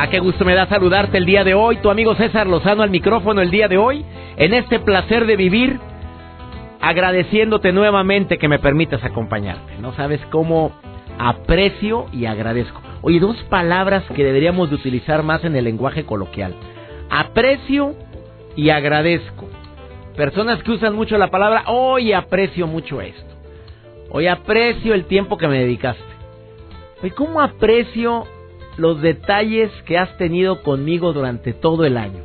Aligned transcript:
Ah, 0.00 0.08
qué 0.08 0.20
gusto 0.20 0.44
me 0.44 0.54
da 0.54 0.68
saludarte 0.68 1.18
el 1.18 1.26
día 1.26 1.42
de 1.42 1.54
hoy, 1.54 1.78
tu 1.78 1.90
amigo 1.90 2.14
César 2.14 2.46
Lozano 2.46 2.84
al 2.84 2.90
micrófono 2.90 3.40
el 3.40 3.50
día 3.50 3.66
de 3.66 3.78
hoy, 3.78 4.04
en 4.36 4.54
este 4.54 4.78
placer 4.78 5.26
de 5.26 5.34
vivir, 5.34 5.80
agradeciéndote 6.80 7.72
nuevamente 7.72 8.38
que 8.38 8.46
me 8.46 8.60
permitas 8.60 9.02
acompañarte. 9.02 9.76
No 9.80 9.92
sabes 9.94 10.20
cómo 10.30 10.70
aprecio 11.18 12.06
y 12.12 12.26
agradezco. 12.26 12.80
Oye, 13.02 13.18
dos 13.18 13.36
palabras 13.50 14.04
que 14.14 14.22
deberíamos 14.22 14.68
de 14.70 14.76
utilizar 14.76 15.24
más 15.24 15.42
en 15.42 15.56
el 15.56 15.64
lenguaje 15.64 16.04
coloquial. 16.04 16.54
Aprecio 17.10 17.96
y 18.54 18.70
agradezco. 18.70 19.48
Personas 20.16 20.62
que 20.62 20.70
usan 20.70 20.94
mucho 20.94 21.18
la 21.18 21.32
palabra, 21.32 21.64
hoy 21.66 22.12
aprecio 22.12 22.68
mucho 22.68 23.00
esto. 23.00 23.34
Hoy 24.10 24.28
aprecio 24.28 24.94
el 24.94 25.06
tiempo 25.06 25.36
que 25.38 25.48
me 25.48 25.58
dedicaste. 25.58 26.04
Oye, 27.02 27.10
¿cómo 27.10 27.40
aprecio 27.40 28.28
los 28.78 29.02
detalles 29.02 29.70
que 29.84 29.98
has 29.98 30.16
tenido 30.16 30.62
conmigo 30.62 31.12
durante 31.12 31.52
todo 31.52 31.84
el 31.84 31.96
año? 31.96 32.24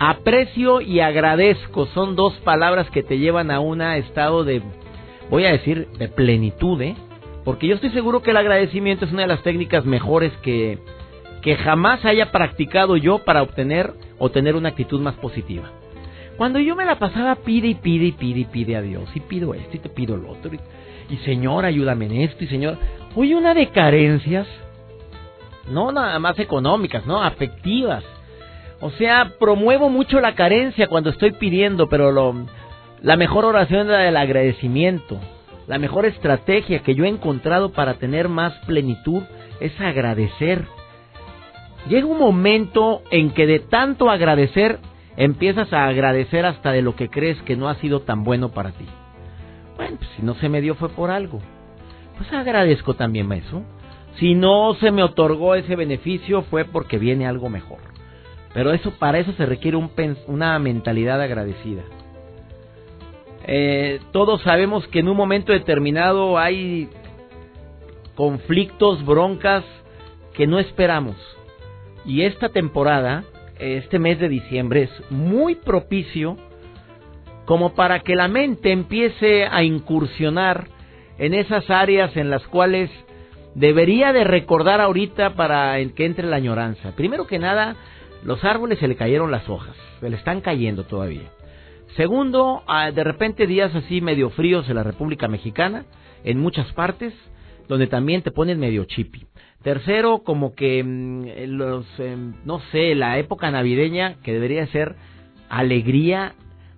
Aprecio 0.00 0.80
y 0.80 1.00
agradezco 1.00 1.86
son 1.86 2.16
dos 2.16 2.34
palabras 2.44 2.90
que 2.90 3.02
te 3.02 3.18
llevan 3.18 3.50
a 3.50 3.60
un 3.60 3.82
estado 3.82 4.44
de, 4.44 4.62
voy 5.30 5.44
a 5.44 5.52
decir, 5.52 5.88
de 5.98 6.08
plenitud, 6.08 6.80
¿eh? 6.82 6.96
Porque 7.44 7.66
yo 7.66 7.74
estoy 7.74 7.90
seguro 7.90 8.22
que 8.22 8.30
el 8.30 8.36
agradecimiento 8.36 9.04
es 9.04 9.12
una 9.12 9.22
de 9.22 9.28
las 9.28 9.42
técnicas 9.42 9.84
mejores 9.84 10.32
que, 10.42 10.78
que 11.42 11.56
jamás 11.56 12.04
haya 12.04 12.30
practicado 12.30 12.96
yo 12.96 13.18
para 13.24 13.42
obtener 13.42 13.92
o 14.18 14.30
tener 14.30 14.56
una 14.56 14.70
actitud 14.70 15.00
más 15.00 15.14
positiva. 15.14 15.70
Cuando 16.36 16.60
yo 16.60 16.76
me 16.76 16.84
la 16.84 17.00
pasaba 17.00 17.34
pide 17.34 17.68
y 17.68 17.74
pide 17.74 18.06
y 18.06 18.12
pide 18.12 18.40
y 18.40 18.44
pide 18.44 18.76
a 18.76 18.82
Dios, 18.82 19.08
y 19.14 19.20
pido 19.20 19.54
esto 19.54 19.76
y 19.76 19.80
te 19.80 19.88
pido 19.88 20.16
lo 20.16 20.30
otro, 20.30 20.52
y, 21.10 21.16
Señor, 21.24 21.64
ayúdame 21.64 22.06
en 22.06 22.20
esto, 22.20 22.44
y 22.44 22.46
Señor, 22.46 22.78
hoy 23.16 23.34
una 23.34 23.54
de 23.54 23.66
carencias, 23.68 24.46
no 25.70 25.92
nada 25.92 26.18
más 26.18 26.38
económicas, 26.38 27.06
no, 27.06 27.22
afectivas. 27.22 28.04
O 28.80 28.90
sea, 28.90 29.32
promuevo 29.38 29.88
mucho 29.88 30.20
la 30.20 30.34
carencia 30.34 30.86
cuando 30.86 31.10
estoy 31.10 31.32
pidiendo, 31.32 31.88
pero 31.88 32.12
lo, 32.12 32.34
la 33.02 33.16
mejor 33.16 33.44
oración 33.44 33.82
es 33.82 33.86
la 33.86 33.98
del 33.98 34.16
agradecimiento. 34.16 35.18
La 35.66 35.78
mejor 35.78 36.06
estrategia 36.06 36.80
que 36.80 36.94
yo 36.94 37.04
he 37.04 37.08
encontrado 37.08 37.72
para 37.72 37.94
tener 37.94 38.28
más 38.28 38.54
plenitud 38.66 39.22
es 39.60 39.78
agradecer. 39.80 40.66
Llega 41.88 42.06
un 42.06 42.18
momento 42.18 43.02
en 43.10 43.30
que 43.30 43.46
de 43.46 43.58
tanto 43.60 44.10
agradecer 44.10 44.78
empiezas 45.16 45.72
a 45.72 45.86
agradecer 45.86 46.46
hasta 46.46 46.72
de 46.72 46.82
lo 46.82 46.94
que 46.96 47.08
crees 47.08 47.40
que 47.42 47.56
no 47.56 47.68
ha 47.68 47.74
sido 47.76 48.00
tan 48.00 48.24
bueno 48.24 48.50
para 48.50 48.70
ti. 48.70 48.86
Bueno, 49.76 49.96
pues 49.98 50.10
si 50.16 50.22
no 50.22 50.34
se 50.34 50.48
me 50.48 50.60
dio 50.60 50.74
fue 50.74 50.88
por 50.88 51.10
algo. 51.10 51.40
Pues 52.16 52.32
agradezco 52.32 52.94
también 52.94 53.30
eso. 53.32 53.62
Si 54.18 54.34
no 54.34 54.74
se 54.74 54.90
me 54.90 55.02
otorgó 55.02 55.54
ese 55.54 55.76
beneficio 55.76 56.42
fue 56.42 56.64
porque 56.64 56.98
viene 56.98 57.26
algo 57.26 57.48
mejor. 57.48 57.78
Pero 58.52 58.72
eso 58.72 58.90
para 58.98 59.18
eso 59.18 59.32
se 59.32 59.46
requiere 59.46 59.76
un, 59.76 59.90
una 60.26 60.58
mentalidad 60.58 61.20
agradecida. 61.20 61.82
Eh, 63.46 64.00
todos 64.12 64.42
sabemos 64.42 64.86
que 64.88 64.98
en 64.98 65.08
un 65.08 65.16
momento 65.16 65.52
determinado 65.52 66.38
hay 66.38 66.88
conflictos, 68.14 69.04
broncas 69.04 69.64
que 70.34 70.46
no 70.46 70.58
esperamos. 70.58 71.16
Y 72.04 72.22
esta 72.22 72.48
temporada, 72.48 73.24
este 73.58 73.98
mes 73.98 74.18
de 74.18 74.28
diciembre, 74.28 74.82
es 74.84 75.10
muy 75.10 75.54
propicio 75.54 76.36
como 77.44 77.74
para 77.74 78.00
que 78.00 78.16
la 78.16 78.28
mente 78.28 78.72
empiece 78.72 79.46
a 79.46 79.62
incursionar 79.62 80.66
en 81.18 81.32
esas 81.32 81.70
áreas 81.70 82.16
en 82.16 82.30
las 82.30 82.46
cuales 82.48 82.90
debería 83.58 84.12
de 84.12 84.22
recordar 84.22 84.80
ahorita 84.80 85.34
para 85.34 85.84
que 85.90 86.06
entre 86.06 86.26
la 86.26 86.36
añoranza. 86.36 86.92
Primero 86.94 87.26
que 87.26 87.38
nada, 87.38 87.76
los 88.24 88.44
árboles 88.44 88.78
se 88.78 88.86
le 88.86 88.96
cayeron 88.96 89.30
las 89.30 89.48
hojas, 89.48 89.76
se 90.00 90.08
le 90.08 90.16
están 90.16 90.40
cayendo 90.40 90.84
todavía. 90.84 91.30
Segundo, 91.96 92.62
ah, 92.68 92.92
de 92.92 93.02
repente 93.02 93.48
días 93.48 93.74
así 93.74 94.00
medio 94.00 94.30
fríos 94.30 94.68
en 94.68 94.76
la 94.76 94.84
República 94.84 95.26
Mexicana, 95.26 95.84
en 96.22 96.38
muchas 96.38 96.72
partes, 96.72 97.12
donde 97.66 97.88
también 97.88 98.22
te 98.22 98.30
ponen 98.30 98.60
medio 98.60 98.84
chipi. 98.84 99.26
Tercero, 99.62 100.22
como 100.22 100.54
que 100.54 100.84
mm, 100.84 101.26
los, 101.56 101.84
em, 101.98 102.34
no 102.44 102.60
sé, 102.70 102.94
la 102.94 103.18
época 103.18 103.50
navideña, 103.50 104.18
que 104.22 104.32
debería 104.32 104.66
ser 104.68 104.94
alegría, 105.48 106.34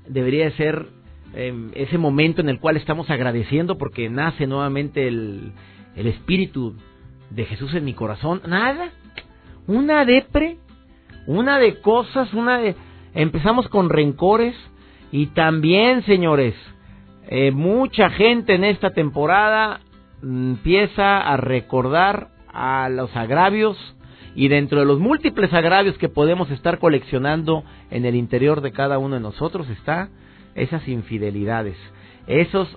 debería 0.09 0.51
ser 0.53 0.87
em, 1.35 1.71
ese 1.75 1.99
momento 1.99 2.41
en 2.41 2.49
el 2.49 2.59
cual 2.59 2.79
estamos 2.79 3.11
agradeciendo 3.11 3.77
porque 3.77 4.09
nace 4.09 4.47
nuevamente 4.47 5.07
el, 5.07 5.53
el 6.01 6.07
espíritu 6.07 6.75
de 7.29 7.45
Jesús 7.45 7.75
en 7.75 7.85
mi 7.85 7.93
corazón. 7.93 8.41
Nada, 8.47 8.91
una 9.67 10.05
depre, 10.05 10.57
una 11.27 11.59
de 11.59 11.81
cosas, 11.81 12.33
una 12.33 12.59
de... 12.59 12.75
Empezamos 13.15 13.69
con 13.69 13.91
rencores 13.91 14.57
y 15.13 15.27
también, 15.27 16.03
señores, 16.05 16.55
eh, 17.29 17.51
mucha 17.51 18.09
gente 18.11 18.55
en 18.55 18.65
esta 18.65 18.91
temporada 18.91 19.81
empieza 20.23 21.21
a 21.21 21.37
recordar 21.37 22.29
a 22.49 22.89
los 22.89 23.15
agravios 23.15 23.77
y 24.35 24.49
dentro 24.49 24.81
de 24.81 24.87
los 24.87 25.01
múltiples 25.01 25.53
agravios 25.53 25.99
que 25.99 26.09
podemos 26.09 26.51
estar 26.51 26.79
coleccionando 26.79 27.63
en 27.91 28.07
el 28.07 28.15
interior 28.15 28.63
de 28.63 28.73
cada 28.73 28.99
uno 28.99 29.17
de 29.17 29.21
nosotros 29.21 29.69
está 29.69 30.09
esas 30.55 30.87
infidelidades, 30.89 31.77
esos 32.27 32.69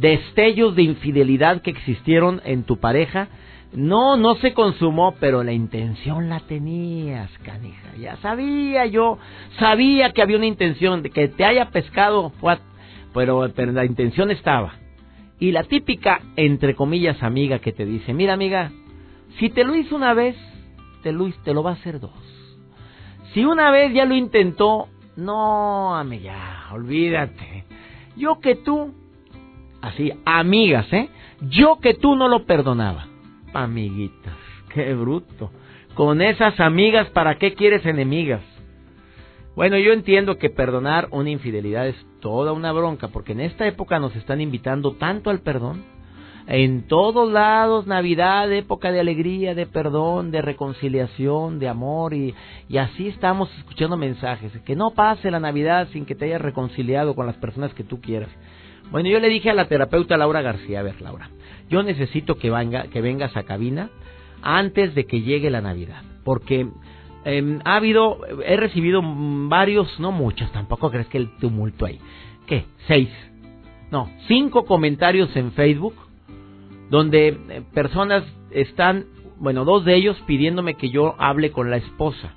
destellos 0.00 0.74
de 0.74 0.82
infidelidad 0.82 1.62
que 1.62 1.70
existieron 1.70 2.40
en 2.44 2.64
tu 2.64 2.78
pareja. 2.78 3.28
No, 3.72 4.16
no 4.16 4.36
se 4.36 4.54
consumó, 4.54 5.14
pero 5.20 5.44
la 5.44 5.52
intención 5.52 6.28
la 6.28 6.40
tenías, 6.40 7.30
canija. 7.44 7.94
Ya 7.98 8.16
sabía 8.16 8.86
yo, 8.86 9.18
sabía 9.58 10.12
que 10.12 10.22
había 10.22 10.38
una 10.38 10.46
intención 10.46 11.02
de 11.02 11.10
que 11.10 11.28
te 11.28 11.44
haya 11.44 11.70
pescado, 11.70 12.32
pero, 13.12 13.50
pero 13.54 13.72
la 13.72 13.84
intención 13.84 14.30
estaba. 14.30 14.74
Y 15.38 15.52
la 15.52 15.64
típica, 15.64 16.20
entre 16.36 16.74
comillas, 16.74 17.22
amiga 17.22 17.58
que 17.58 17.72
te 17.72 17.84
dice, 17.84 18.14
mira 18.14 18.32
amiga, 18.32 18.72
si 19.38 19.50
te 19.50 19.64
lo 19.64 19.76
hizo 19.76 19.94
una 19.94 20.14
vez, 20.14 20.36
te 21.02 21.12
lo, 21.12 21.30
te 21.44 21.54
lo 21.54 21.62
va 21.62 21.70
a 21.70 21.74
hacer 21.74 22.00
dos. 22.00 22.10
Si 23.34 23.44
una 23.44 23.70
vez 23.70 23.92
ya 23.92 24.04
lo 24.04 24.16
intentó, 24.16 24.88
no, 25.16 25.94
amiga, 25.94 26.68
olvídate. 26.72 27.64
Yo 28.16 28.40
que 28.40 28.56
tú, 28.56 28.94
así, 29.82 30.12
amigas, 30.24 30.92
¿eh? 30.92 31.08
Yo 31.42 31.78
que 31.80 31.94
tú 31.94 32.16
no 32.16 32.28
lo 32.28 32.44
perdonaba. 32.44 33.06
Amiguitas, 33.52 34.34
qué 34.74 34.94
bruto. 34.94 35.50
Con 35.94 36.22
esas 36.22 36.58
amigas, 36.60 37.08
¿para 37.10 37.36
qué 37.38 37.54
quieres 37.54 37.84
enemigas? 37.86 38.42
Bueno, 39.56 39.76
yo 39.78 39.92
entiendo 39.92 40.38
que 40.38 40.50
perdonar 40.50 41.08
una 41.10 41.30
infidelidad 41.30 41.88
es 41.88 41.96
toda 42.20 42.52
una 42.52 42.72
bronca, 42.72 43.08
porque 43.08 43.32
en 43.32 43.40
esta 43.40 43.66
época 43.66 43.98
nos 43.98 44.14
están 44.14 44.40
invitando 44.40 44.92
tanto 44.92 45.30
al 45.30 45.40
perdón 45.40 45.82
en 46.50 46.86
todos 46.88 47.30
lados, 47.30 47.86
Navidad, 47.86 48.50
época 48.50 48.90
de 48.90 49.00
alegría, 49.00 49.54
de 49.54 49.66
perdón, 49.66 50.30
de 50.30 50.40
reconciliación, 50.40 51.58
de 51.58 51.68
amor, 51.68 52.14
y, 52.14 52.34
y 52.70 52.78
así 52.78 53.08
estamos 53.08 53.50
escuchando 53.58 53.98
mensajes. 53.98 54.50
Que 54.64 54.74
no 54.74 54.92
pase 54.92 55.30
la 55.30 55.40
Navidad 55.40 55.88
sin 55.92 56.06
que 56.06 56.14
te 56.14 56.24
hayas 56.24 56.40
reconciliado 56.40 57.14
con 57.14 57.26
las 57.26 57.36
personas 57.36 57.74
que 57.74 57.84
tú 57.84 58.00
quieras. 58.00 58.30
Bueno, 58.90 59.08
yo 59.08 59.20
le 59.20 59.28
dije 59.28 59.50
a 59.50 59.54
la 59.54 59.68
terapeuta 59.68 60.16
Laura 60.16 60.42
García, 60.42 60.80
a 60.80 60.82
ver, 60.82 61.00
Laura, 61.02 61.30
yo 61.68 61.82
necesito 61.82 62.36
que, 62.38 62.50
venga, 62.50 62.84
que 62.88 63.00
vengas 63.02 63.36
a 63.36 63.42
cabina 63.42 63.90
antes 64.42 64.94
de 64.94 65.04
que 65.06 65.20
llegue 65.20 65.50
la 65.50 65.60
Navidad, 65.60 66.02
porque 66.24 66.68
eh, 67.24 67.58
ha 67.64 67.76
habido, 67.76 68.20
he 68.44 68.56
recibido 68.56 69.02
varios, 69.04 70.00
no 70.00 70.12
muchos, 70.12 70.50
tampoco 70.52 70.90
crees 70.90 71.06
que 71.08 71.18
el 71.18 71.36
tumulto 71.36 71.84
hay. 71.84 72.00
¿Qué? 72.46 72.64
Seis. 72.86 73.10
No, 73.90 74.10
cinco 74.26 74.64
comentarios 74.64 75.34
en 75.36 75.52
Facebook 75.52 75.94
donde 76.90 77.28
eh, 77.28 77.62
personas 77.74 78.24
están, 78.50 79.06
bueno, 79.38 79.64
dos 79.64 79.84
de 79.84 79.96
ellos 79.96 80.16
pidiéndome 80.26 80.74
que 80.74 80.90
yo 80.90 81.14
hable 81.18 81.52
con 81.52 81.70
la 81.70 81.76
esposa. 81.76 82.34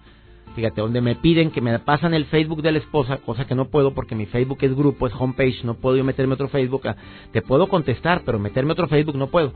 Fíjate, 0.56 0.82
donde 0.82 1.02
me 1.02 1.16
piden 1.16 1.52
que 1.52 1.62
me 1.62 1.80
pasan 1.80 2.14
el 2.14 2.26
Facebook 2.26 2.62
de 2.62 2.74
la 2.74 2.80
esposa, 2.80 3.18
cosa 3.18 3.46
que 3.46 3.56
no 3.56 3.66
puedo 3.66 3.94
porque 3.94 4.16
mi 4.16 4.26
Facebook 4.26 4.58
es 4.62 4.76
grupo, 4.76 5.08
es 5.08 5.14
homepage, 5.18 5.64
no 5.64 5.76
puedo 5.76 5.96
yo 5.96 6.04
meterme 6.04 6.34
otro 6.34 6.50
Facebook. 6.50 6.84
Te 7.32 7.42
puedo 7.42 7.68
contestar, 7.68 8.24
pero 8.26 8.38
meterme 8.38 8.74
otro 8.74 8.88
Facebook 8.88 9.16
no 9.16 9.28
puedo. 9.28 9.54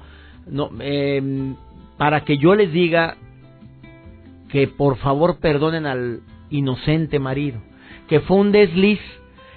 No, 0.47 0.69
eh, 0.79 1.53
para 1.97 2.23
que 2.23 2.37
yo 2.37 2.55
les 2.55 2.71
diga 2.71 3.17
que 4.49 4.67
por 4.67 4.97
favor 4.97 5.39
perdonen 5.39 5.85
al 5.85 6.21
inocente 6.49 7.19
marido, 7.19 7.59
que 8.07 8.21
fue 8.21 8.37
un 8.37 8.51
desliz. 8.51 8.99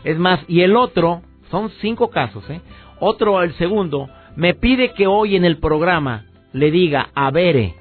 Es 0.03 0.19
más, 0.19 0.41
y 0.49 0.63
el 0.63 0.77
otro, 0.77 1.23
son 1.51 1.71
cinco 1.81 2.11
casos, 2.11 2.49
¿eh? 2.51 2.61
Otro, 3.01 3.43
el 3.43 3.53
segundo, 3.55 4.09
me 4.35 4.55
pide 4.55 4.93
que 4.93 5.07
hoy 5.07 5.37
en 5.37 5.45
el 5.45 5.59
programa 5.59 6.27
le 6.53 6.71
diga 6.71 7.11
a 7.15 7.31
Bere 7.31 7.75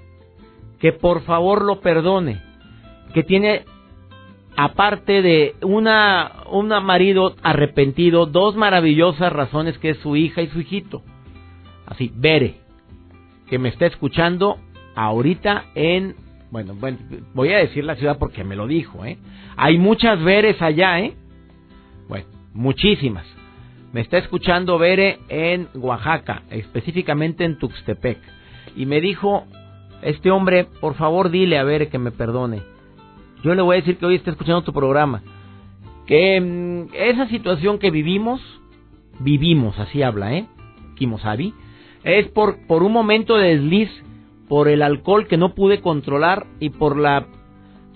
que 0.80 0.94
por 0.94 1.21
favor 1.24 1.63
lo 1.63 1.81
perdone, 1.81 2.42
que 3.13 3.24
tiene 3.24 3.65
aparte 4.56 5.21
de 5.21 5.56
una 5.62 6.44
un 6.51 6.69
marido 6.83 7.36
arrepentido, 7.44 8.25
dos 8.25 8.56
maravillosas 8.56 9.31
razones 9.31 9.77
que 9.77 9.92
es 9.92 9.98
su 10.00 10.15
hija 10.15 10.42
y 10.42 10.48
su 10.48 10.59
hijito. 10.59 11.04
Así, 11.86 12.12
Bere, 12.15 12.56
que 13.50 13.59
me 13.59 13.69
está 13.69 13.86
escuchando 13.86 14.57
ahorita 14.95 15.65
en 15.75 16.15
bueno, 16.50 16.75
bueno, 16.75 16.98
voy 17.33 17.51
a 17.51 17.57
decir 17.57 17.83
la 17.83 17.95
ciudad 17.95 18.18
porque 18.18 18.44
me 18.44 18.56
lo 18.56 18.68
dijo, 18.68 19.04
¿eh? 19.04 19.18
Hay 19.57 19.77
muchas 19.77 20.24
Veres 20.24 20.62
allá, 20.62 21.00
¿eh? 21.00 21.13
Bueno, 22.07 22.25
muchísimas. 22.53 23.25
Me 23.92 24.01
está 24.01 24.18
escuchando 24.18 24.77
Bere 24.77 25.19
en 25.27 25.68
Oaxaca, 25.75 26.44
específicamente 26.50 27.44
en 27.44 27.57
Tuxtepec. 27.57 28.18
Y 28.75 28.86
me 28.86 29.01
dijo, 29.01 29.45
este 30.01 30.31
hombre, 30.31 30.65
por 30.80 30.95
favor 30.95 31.31
dile 31.31 31.57
a 31.57 31.63
Bere 31.63 31.89
que 31.89 32.00
me 32.00 32.12
perdone. 32.12 32.62
Yo 33.44 33.54
le 33.56 33.62
voy 33.62 33.75
a 33.75 33.80
decir 33.80 33.98
que 33.98 34.06
hoy 34.06 34.16
está 34.16 34.31
escuchando 34.31 34.63
tu 34.63 34.74
programa. 34.74 35.22
Que 36.06 36.39
mm, 36.39 36.94
esa 36.94 37.28
situación 37.28 37.80
que 37.80 37.92
vivimos, 37.92 38.42
vivimos, 39.19 39.78
así 39.80 40.01
habla, 40.01 40.34
¿eh? 40.34 40.48
Kimosabi, 40.95 41.54
es 42.04 42.28
por, 42.30 42.66
por 42.68 42.84
un 42.84 42.92
momento 42.92 43.36
de 43.36 43.56
desliz, 43.56 43.89
por 44.48 44.68
el 44.68 44.81
alcohol 44.81 45.28
que 45.28 45.38
no 45.38 45.54
pude 45.54 45.81
controlar 45.81 46.48
y 46.60 46.69
por 46.69 46.98
la 46.98 47.28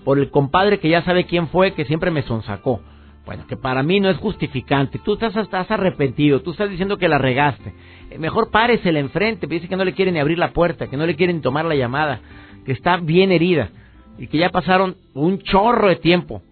por 0.04 0.18
el 0.18 0.30
compadre 0.30 0.80
que 0.80 0.88
ya 0.88 1.02
sabe 1.04 1.26
quién 1.26 1.46
fue, 1.48 1.74
que 1.74 1.84
siempre 1.84 2.10
me 2.10 2.22
sonsacó. 2.22 2.80
Bueno, 3.24 3.46
que 3.46 3.56
para 3.56 3.84
mí 3.84 4.00
no 4.00 4.10
es 4.10 4.16
justificante. 4.16 4.98
Tú 4.98 5.12
estás, 5.12 5.36
estás 5.36 5.70
arrepentido, 5.70 6.42
tú 6.42 6.50
estás 6.50 6.68
diciendo 6.68 6.98
que 6.98 7.08
la 7.08 7.18
regaste. 7.18 7.72
Eh, 8.10 8.18
mejor 8.18 8.50
páresela 8.50 8.98
enfrente, 8.98 9.46
dice 9.46 9.68
que 9.68 9.76
no 9.76 9.84
le 9.84 9.92
quieren 9.92 10.14
ni 10.14 10.20
abrir 10.20 10.38
la 10.38 10.52
puerta, 10.52 10.88
que 10.88 10.96
no 10.96 11.06
le 11.06 11.14
quieren 11.14 11.40
tomar 11.40 11.64
la 11.64 11.76
llamada, 11.76 12.20
que 12.66 12.72
está 12.72 12.96
bien 12.96 13.30
herida 13.30 13.70
y 14.18 14.26
que 14.26 14.38
ya 14.38 14.50
pasaron 14.50 14.96
un 15.14 15.38
chorro 15.40 15.88
de 15.88 15.96
tiempo. 15.96 16.42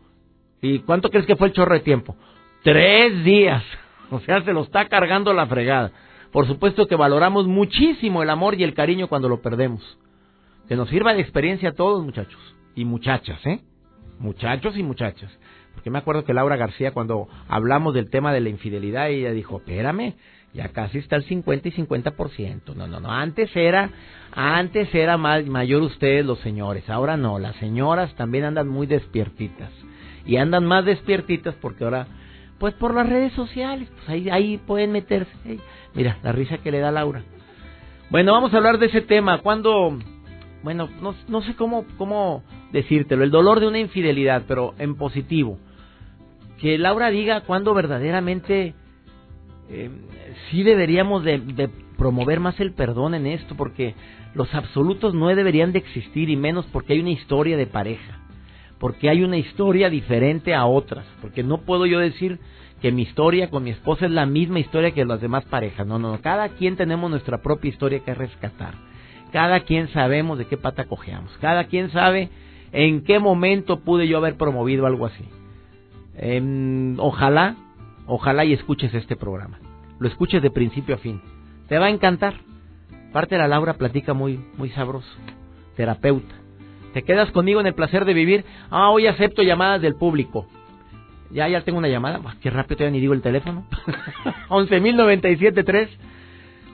¿Y 0.63 0.81
cuánto 0.81 1.11
crees 1.11 1.27
que 1.27 1.37
fue 1.37 1.49
el 1.49 1.55
chorro 1.55 1.75
de 1.75 1.81
tiempo? 1.81 2.17
Tres 2.63 3.25
días. 3.25 3.63
O 4.13 4.19
sea, 4.19 4.43
se 4.43 4.53
lo 4.53 4.63
está 4.63 4.89
cargando 4.89 5.33
la 5.33 5.47
fregada. 5.47 5.93
Por 6.33 6.45
supuesto 6.49 6.89
que 6.89 6.97
valoramos 6.97 7.47
muchísimo 7.47 8.25
el 8.25 8.31
amor 8.31 8.59
y 8.59 8.65
el 8.65 8.75
cariño 8.75 9.07
cuando 9.07 9.29
lo 9.29 9.41
perdemos. 9.41 9.99
Que 10.67 10.75
nos 10.75 10.89
sirva 10.89 11.15
de 11.15 11.21
experiencia 11.21 11.69
a 11.69 11.75
todos, 11.75 12.05
muchachos. 12.05 12.41
Y 12.75 12.85
muchachas, 12.85 13.39
¿eh? 13.47 13.61
Muchachos 14.19 14.77
y 14.77 14.83
muchachas. 14.83 15.31
Porque 15.75 15.91
me 15.91 15.99
acuerdo 15.99 16.25
que 16.25 16.35
Laura 16.35 16.57
García, 16.57 16.91
cuando 16.91 17.29
hablamos 17.49 17.95
del 17.95 18.11
tema 18.11 18.33
de 18.33 18.41
la 18.41 18.49
infidelidad, 18.49 19.11
ella 19.11 19.31
dijo, 19.31 19.59
espérame, 19.59 20.15
ya 20.53 20.69
casi 20.69 20.99
está 20.99 21.17
el 21.17 21.25
50 21.25 21.69
y 21.69 21.73
50%. 21.73 22.75
No, 22.75 22.87
no, 22.87 23.01
no, 23.01 23.11
antes 23.11 23.55
era, 23.55 23.91
antes 24.33 24.93
era 24.95 25.17
más, 25.17 25.47
mayor 25.47 25.83
ustedes 25.83 26.25
los 26.25 26.39
señores, 26.41 26.89
ahora 26.91 27.17
no, 27.17 27.39
las 27.39 27.57
señoras 27.57 28.15
también 28.17 28.45
andan 28.45 28.69
muy 28.69 28.87
despiertitas. 28.87 29.71
Y 30.27 30.37
andan 30.37 30.67
más 30.67 30.85
despiertitas 30.85 31.55
porque 31.61 31.85
ahora, 31.85 32.07
pues 32.59 32.75
por 32.75 32.95
las 32.95 33.09
redes 33.09 33.33
sociales, 33.33 33.89
pues 33.95 34.09
ahí, 34.09 34.29
ahí 34.29 34.59
pueden 34.59 34.93
meterse. 34.93 35.31
Mira, 35.95 36.19
la 36.23 36.33
risa 36.33 36.59
que 36.59 36.71
le 36.71 36.81
da 36.81 36.91
Laura. 36.91 37.23
Bueno, 38.11 38.33
vamos 38.33 38.53
a 38.53 38.59
hablar 38.59 38.79
de 38.79 38.87
ese 38.87 39.01
tema. 39.01 39.39
Cuando, 39.39 39.99
bueno, 40.63 40.89
no, 41.01 41.15
no 41.29 41.43
sé 41.43 41.55
cómo, 41.55 41.87
cómo 41.97 42.43
decírtelo, 42.71 43.25
el 43.25 43.31
dolor 43.31 43.61
de 43.61 43.69
una 43.69 43.79
infidelidad, 43.79 44.43
pero 44.47 44.75
en 44.79 44.97
positivo. 44.97 45.59
Que 46.61 46.77
Laura 46.77 47.09
diga 47.09 47.41
cuando 47.43 47.73
verdaderamente 47.73 48.75
eh, 49.71 49.91
sí 50.51 50.63
deberíamos 50.65 51.23
de, 51.23 51.71
promover 51.97 52.41
más 52.41 52.59
el 52.61 52.73
perdón 52.73 53.15
en 53.15 53.27
esto, 53.27 53.55
porque 53.57 53.95
los 54.35 54.53
absolutos 54.55 55.15
no 55.15 55.29
deberían 55.29 55.73
de 55.73 55.79
existir, 55.79 56.29
y 56.29 56.37
menos 56.37 56.67
porque 56.73 56.95
hay 56.95 57.01
una 57.01 57.11
historia 57.11 57.57
de 57.57 57.67
pareja, 57.67 58.19
porque 58.79 59.09
hay 59.09 59.23
una 59.23 59.37
historia 59.37 59.91
diferente 59.91 60.55
a 60.55 60.67
otras, 60.67 61.05
porque 61.21 61.43
no 61.43 61.59
puedo 61.59 61.87
yo 61.87 62.01
decir 62.01 62.41
que 62.81 62.91
mi 62.91 63.03
historia 63.03 63.51
con 63.51 63.63
mi 63.63 63.71
esposa 63.71 64.07
es 64.07 64.13
la 64.13 64.27
misma 64.27 64.59
historia 64.59 64.93
que 64.93 65.05
las 65.05 65.21
demás 65.21 65.45
parejas, 65.45 65.87
no, 65.87 65.99
no, 65.99 66.21
cada 66.21 66.49
quien 66.49 66.77
tenemos 66.77 67.11
nuestra 67.11 67.43
propia 67.43 67.69
historia 67.69 68.01
que 68.01 68.15
rescatar, 68.15 68.75
cada 69.31 69.61
quien 69.61 69.89
sabemos 69.89 70.39
de 70.39 70.47
qué 70.47 70.57
pata 70.57 70.87
cojeamos, 70.87 71.31
cada 71.39 71.65
quien 71.65 71.91
sabe 71.91 72.31
en 72.73 73.05
qué 73.05 73.19
momento 73.19 73.81
pude 73.81 74.09
yo 74.09 74.17
haber 74.17 74.37
promovido 74.37 74.87
algo 74.87 75.07
así. 75.07 75.25
Em, 76.17 76.99
ojalá 76.99 77.57
Ojalá 78.13 78.45
y 78.45 78.53
escuches 78.53 78.93
este 78.93 79.15
programa. 79.15 79.61
Lo 80.01 80.09
escuches 80.09 80.43
de 80.43 80.51
principio 80.51 80.97
a 80.97 80.99
fin. 80.99 81.23
Te 81.69 81.79
va 81.79 81.87
a 81.87 81.91
encantar. 81.91 82.35
Parte 83.13 83.37
de 83.37 83.39
la 83.39 83.47
Laura 83.47 83.75
platica 83.75 84.15
muy, 84.15 84.45
muy 84.57 84.69
sabroso. 84.71 85.09
Terapeuta. 85.77 86.35
Te 86.93 87.05
quedas 87.05 87.31
conmigo 87.31 87.61
en 87.61 87.69
el 87.69 87.75
placer 87.75 88.05
de 88.05 88.13
vivir. 88.13 88.45
Ah, 88.69 88.91
hoy 88.91 89.07
acepto 89.07 89.43
llamadas 89.45 89.81
del 89.81 89.95
público. 89.95 90.49
Ya, 91.31 91.47
ya 91.47 91.61
tengo 91.61 91.79
una 91.79 91.87
llamada. 91.87 92.21
qué 92.43 92.51
rápido 92.51 92.79
todavía 92.79 92.95
ni 92.95 93.01
digo 93.01 93.15
el 93.15 93.23
teléfono. 93.23 93.65
11.097.3 94.49 95.89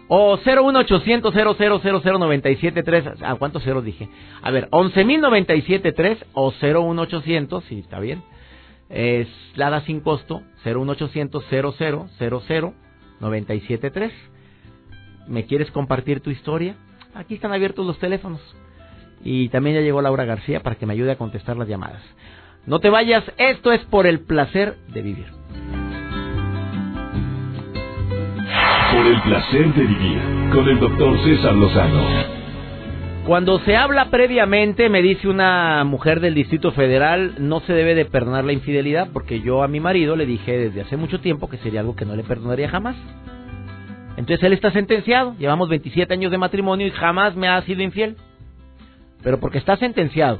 o 0.08 0.38
01800 0.38 1.34
0000973. 1.34 3.22
¿A 3.22 3.34
cuántos 3.34 3.62
ceros 3.62 3.84
dije? 3.84 4.08
A 4.40 4.50
ver, 4.50 4.70
11.097.3 4.70 6.16
o 6.32 6.50
01800, 6.50 7.64
si 7.64 7.80
está 7.80 8.00
bien, 8.00 8.22
es 8.88 9.28
Lada 9.56 9.80
sin 9.82 10.00
costo 10.00 10.42
01800 10.64 11.44
0000 11.48 12.74
973. 13.20 14.12
¿Me 15.28 15.46
quieres 15.46 15.70
compartir 15.70 16.20
tu 16.20 16.30
historia? 16.30 16.76
Aquí 17.14 17.34
están 17.34 17.52
abiertos 17.52 17.86
los 17.86 17.98
teléfonos. 17.98 18.40
Y 19.24 19.48
también 19.48 19.76
ya 19.76 19.82
llegó 19.82 20.02
Laura 20.02 20.24
García 20.24 20.62
para 20.62 20.76
que 20.76 20.86
me 20.86 20.92
ayude 20.92 21.12
a 21.12 21.16
contestar 21.16 21.56
las 21.56 21.68
llamadas. 21.68 22.02
No 22.66 22.80
te 22.80 22.90
vayas, 22.90 23.24
esto 23.38 23.72
es 23.72 23.80
por 23.86 24.06
el 24.06 24.20
placer 24.20 24.76
de 24.88 25.02
vivir. 25.02 25.26
Por 28.92 29.06
el 29.06 29.20
placer 29.22 29.74
de 29.74 29.86
vivir 29.86 30.20
con 30.52 30.68
el 30.68 30.78
doctor 30.78 31.18
César 31.24 31.54
Lozano. 31.54 32.45
Cuando 33.26 33.58
se 33.58 33.74
habla 33.74 34.08
previamente, 34.08 34.88
me 34.88 35.02
dice 35.02 35.26
una 35.26 35.82
mujer 35.82 36.20
del 36.20 36.32
Distrito 36.32 36.70
Federal, 36.70 37.34
no 37.40 37.58
se 37.58 37.72
debe 37.72 37.96
de 37.96 38.04
perdonar 38.04 38.44
la 38.44 38.52
infidelidad 38.52 39.08
porque 39.12 39.40
yo 39.40 39.64
a 39.64 39.68
mi 39.68 39.80
marido 39.80 40.14
le 40.14 40.26
dije 40.26 40.56
desde 40.56 40.82
hace 40.82 40.96
mucho 40.96 41.18
tiempo 41.18 41.48
que 41.48 41.56
sería 41.56 41.80
algo 41.80 41.96
que 41.96 42.04
no 42.04 42.14
le 42.14 42.22
perdonaría 42.22 42.68
jamás. 42.68 42.94
Entonces 44.16 44.44
él 44.44 44.52
está 44.52 44.70
sentenciado, 44.70 45.34
llevamos 45.40 45.68
27 45.68 46.14
años 46.14 46.30
de 46.30 46.38
matrimonio 46.38 46.86
y 46.86 46.92
jamás 46.92 47.34
me 47.34 47.48
ha 47.48 47.60
sido 47.62 47.82
infiel. 47.82 48.14
Pero 49.24 49.40
porque 49.40 49.58
está 49.58 49.76
sentenciado. 49.76 50.38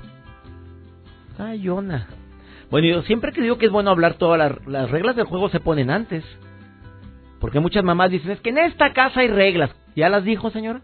Ay, 1.41 1.63
Yona. 1.63 2.07
Bueno, 2.71 2.87
yo 2.87 3.03
siempre 3.03 3.33
que 3.33 3.43
digo 3.43 3.59
que 3.59 3.67
es 3.67 3.73
bueno 3.73 3.91
hablar 3.91 4.15
todas 4.15 4.39
las, 4.39 4.65
las 4.65 4.89
reglas 4.93 5.17
del 5.17 5.27
juego 5.27 5.49
se 5.49 5.59
ponen 5.59 5.91
antes. 5.91 6.23
Porque 7.41 7.59
muchas 7.59 7.83
mamás 7.83 8.13
dicen, 8.13 8.31
es 8.31 8.41
que 8.41 8.51
en 8.51 8.59
esta 8.59 8.93
casa 8.93 9.23
hay 9.23 9.29
reglas. 9.29 9.75
¿Ya 9.97 10.09
las 10.09 10.23
dijo, 10.23 10.51
señora? 10.51 10.83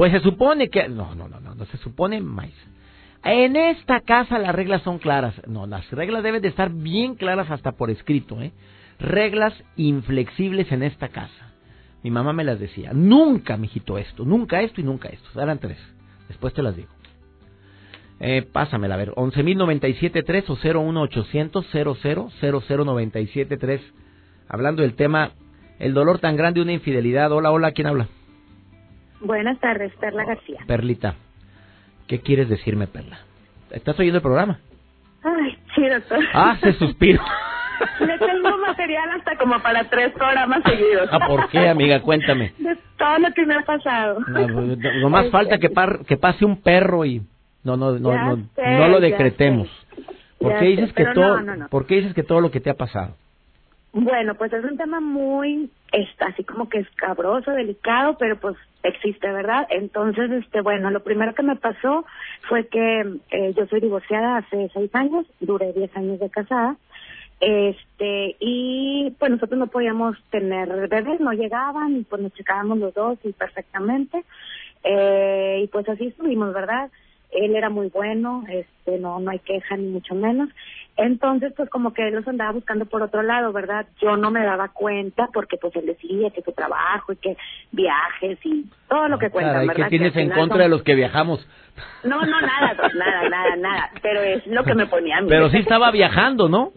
Pues 0.00 0.12
se 0.12 0.20
supone 0.20 0.70
que... 0.70 0.88
No, 0.88 1.14
no, 1.14 1.28
no, 1.28 1.40
no, 1.40 1.54
no 1.54 1.66
se 1.66 1.76
supone 1.76 2.22
más. 2.22 2.48
En 3.22 3.54
esta 3.54 4.00
casa 4.00 4.38
las 4.38 4.54
reglas 4.54 4.80
son 4.80 4.98
claras. 4.98 5.34
No, 5.46 5.66
las 5.66 5.90
reglas 5.90 6.22
deben 6.22 6.40
de 6.40 6.48
estar 6.48 6.70
bien 6.70 7.16
claras 7.16 7.50
hasta 7.50 7.72
por 7.72 7.90
escrito, 7.90 8.40
¿eh? 8.40 8.52
Reglas 8.98 9.52
inflexibles 9.76 10.72
en 10.72 10.84
esta 10.84 11.08
casa. 11.08 11.52
Mi 12.02 12.10
mamá 12.10 12.32
me 12.32 12.44
las 12.44 12.58
decía. 12.58 12.94
Nunca, 12.94 13.58
mijito, 13.58 13.98
esto. 13.98 14.24
Nunca 14.24 14.62
esto 14.62 14.80
y 14.80 14.84
nunca 14.84 15.10
esto. 15.10 15.38
Eran 15.38 15.58
tres. 15.58 15.76
Después 16.28 16.54
te 16.54 16.62
las 16.62 16.76
digo. 16.76 16.88
Eh, 18.20 18.40
pásamela, 18.40 18.94
a 18.94 18.96
ver. 18.96 19.10
11.097.3 19.10 20.44
o 20.48 20.82
01800 20.82 21.66
00 21.70 22.30
Hablando 24.48 24.80
del 24.80 24.94
tema, 24.94 25.32
el 25.78 25.92
dolor 25.92 26.20
tan 26.20 26.38
grande 26.38 26.60
de 26.60 26.62
una 26.62 26.72
infidelidad. 26.72 27.30
Hola, 27.32 27.52
hola, 27.52 27.72
¿quién 27.72 27.86
habla? 27.86 28.08
Buenas 29.20 29.58
tardes, 29.60 29.92
Perla 30.00 30.24
García. 30.24 30.60
Perlita, 30.66 31.14
¿qué 32.06 32.20
quieres 32.20 32.48
decirme, 32.48 32.86
Perla? 32.86 33.20
¿Estás 33.70 33.98
oyendo 33.98 34.18
el 34.18 34.22
programa? 34.22 34.58
Ay, 35.22 35.58
sí, 35.74 35.86
doctor. 35.86 36.18
Ah, 36.32 36.56
se 36.60 36.72
suspiro. 36.74 37.22
Le 38.00 38.18
tengo 38.18 38.58
material 38.58 39.10
hasta 39.10 39.36
como 39.36 39.58
para 39.60 39.84
tres 39.84 40.12
programas 40.12 40.62
seguidos. 40.64 41.08
Ah, 41.12 41.26
¿por 41.26 41.48
qué, 41.48 41.68
amiga? 41.68 42.00
Cuéntame. 42.00 42.52
De 42.58 42.76
todo 42.98 43.18
lo 43.18 43.32
que 43.32 43.46
me 43.46 43.54
ha 43.54 43.62
pasado. 43.62 44.20
No, 44.28 45.08
más 45.08 45.30
falta 45.30 45.58
que, 45.58 45.70
que 46.06 46.16
pase 46.16 46.44
un 46.44 46.60
perro 46.60 47.04
y 47.04 47.22
no 47.62 47.76
no 47.76 47.98
no 47.98 48.12
no, 48.12 48.36
no, 48.36 48.88
lo 48.88 49.00
decretemos. 49.00 49.68
¿Por 50.38 50.58
qué 50.58 50.66
dices 50.66 50.92
que 50.92 51.04
todo 51.14 51.38
¿Por 51.70 51.86
qué 51.86 51.96
dices 51.96 52.14
que 52.14 52.22
todo 52.22 52.40
lo 52.40 52.50
que 52.50 52.60
te 52.60 52.70
ha 52.70 52.74
pasado? 52.74 53.16
Bueno, 53.92 54.36
pues 54.36 54.52
es 54.52 54.64
un 54.64 54.76
tema 54.76 55.00
muy, 55.00 55.68
así 56.20 56.44
como 56.44 56.68
que 56.68 56.78
escabroso, 56.78 57.50
delicado, 57.50 58.16
pero 58.18 58.38
pues 58.38 58.56
existe, 58.84 59.30
¿verdad? 59.32 59.66
Entonces, 59.70 60.30
este, 60.30 60.60
bueno, 60.60 60.90
lo 60.90 61.02
primero 61.02 61.34
que 61.34 61.42
me 61.42 61.56
pasó 61.56 62.04
fue 62.48 62.68
que 62.68 63.00
eh, 63.30 63.52
yo 63.56 63.66
soy 63.66 63.80
divorciada 63.80 64.38
hace 64.38 64.70
seis 64.72 64.94
años, 64.94 65.26
duré 65.40 65.72
diez 65.72 65.94
años 65.96 66.20
de 66.20 66.30
casada, 66.30 66.76
este, 67.40 68.36
y 68.38 69.12
pues 69.18 69.32
nosotros 69.32 69.58
no 69.58 69.66
podíamos 69.66 70.16
tener 70.30 70.68
bebés, 70.88 71.18
no 71.18 71.32
llegaban, 71.32 71.96
y 71.96 72.02
pues 72.04 72.22
nos 72.22 72.32
checábamos 72.34 72.78
los 72.78 72.94
dos 72.94 73.18
y 73.24 73.32
perfectamente, 73.32 74.24
eh, 74.84 75.62
y 75.64 75.66
pues 75.66 75.88
así 75.88 76.06
estuvimos, 76.06 76.54
¿verdad? 76.54 76.90
Él 77.32 77.56
era 77.56 77.70
muy 77.70 77.88
bueno, 77.88 78.44
este, 78.48 78.98
no, 78.98 79.18
no 79.20 79.30
hay 79.30 79.38
queja 79.40 79.76
ni 79.76 79.88
mucho 79.88 80.14
menos. 80.14 80.48
Entonces, 81.02 81.52
pues 81.56 81.70
como 81.70 81.94
que 81.94 82.08
él 82.08 82.14
los 82.14 82.28
andaba 82.28 82.52
buscando 82.52 82.84
por 82.84 83.00
otro 83.02 83.22
lado, 83.22 83.52
¿verdad? 83.52 83.86
Yo 84.02 84.16
no 84.18 84.30
me 84.30 84.44
daba 84.44 84.68
cuenta 84.68 85.28
porque 85.32 85.56
pues 85.56 85.74
él 85.76 85.86
decía 85.86 86.30
que 86.30 86.42
su 86.42 86.52
trabajo 86.52 87.12
y 87.12 87.16
que 87.16 87.36
viajes 87.72 88.38
y 88.44 88.66
todo 88.88 89.08
lo 89.08 89.18
que 89.18 89.26
Ah, 89.26 89.30
cuentan, 89.30 89.52
caray, 89.54 89.68
¿verdad? 89.68 89.84
¿Qué 89.84 89.90
tienes 89.90 90.12
Que 90.12 90.20
en 90.20 90.28
contra 90.30 90.56
son- 90.56 90.58
de 90.58 90.68
los 90.68 90.82
que 90.82 90.94
viajamos? 90.94 91.48
No, 92.04 92.20
no, 92.26 92.40
nada, 92.42 92.74
pues, 92.80 92.94
nada, 92.94 93.28
nada, 93.30 93.56
nada. 93.56 93.90
Pero 94.02 94.20
es 94.20 94.46
lo 94.46 94.62
que 94.64 94.74
me 94.74 94.86
ponía 94.86 95.16
a 95.18 95.20
mí. 95.22 95.28
Pero 95.30 95.48
sí 95.48 95.56
estaba 95.58 95.90
viajando, 95.90 96.48
¿no? 96.50 96.72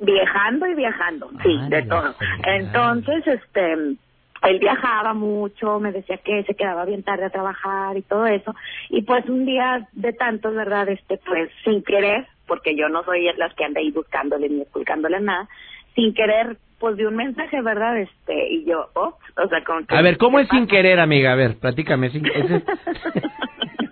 Viajando 0.00 0.66
y 0.66 0.74
viajando, 0.74 1.30
sí, 1.42 1.58
Ay, 1.60 1.70
de 1.70 1.82
todo. 1.84 2.12
fregada. 2.14 2.56
Entonces, 2.56 3.26
este, 3.26 3.96
él 4.42 4.58
viajaba 4.58 5.14
mucho, 5.14 5.80
me 5.80 5.92
decía 5.92 6.18
que 6.18 6.44
se 6.44 6.54
quedaba 6.54 6.84
bien 6.84 7.02
tarde 7.02 7.24
a 7.24 7.30
trabajar 7.30 7.96
y 7.96 8.02
todo 8.02 8.26
eso. 8.26 8.54
Y 8.90 9.02
pues 9.02 9.28
un 9.28 9.44
día 9.46 9.88
de 9.92 10.12
tantos, 10.12 10.54
¿verdad? 10.54 10.88
Este, 10.88 11.18
pues 11.26 11.50
sin 11.64 11.82
querer, 11.82 12.26
porque 12.46 12.76
yo 12.76 12.88
no 12.88 13.02
soy 13.04 13.28
las 13.36 13.52
que 13.54 13.64
anda 13.64 13.80
ahí 13.80 13.90
buscándole 13.90 14.48
ni 14.48 14.62
explicándole 14.62 15.20
nada, 15.20 15.48
sin 15.94 16.14
querer, 16.14 16.56
pues 16.78 16.96
vi 16.96 17.04
un 17.04 17.16
mensaje, 17.16 17.60
¿verdad? 17.60 17.98
Este, 17.98 18.48
y 18.52 18.64
yo, 18.64 18.88
oh, 18.94 19.16
o 19.36 19.48
sea, 19.48 19.64
como 19.64 19.84
que... 19.86 19.96
A 19.96 20.02
ver, 20.02 20.16
¿cómo 20.16 20.38
¿qué 20.38 20.44
es 20.44 20.48
sin 20.50 20.66
querer, 20.68 21.00
amiga? 21.00 21.32
A 21.32 21.36
ver, 21.36 21.58
platícame. 21.58 22.10
sin- 22.10 22.24
ese- 22.26 22.62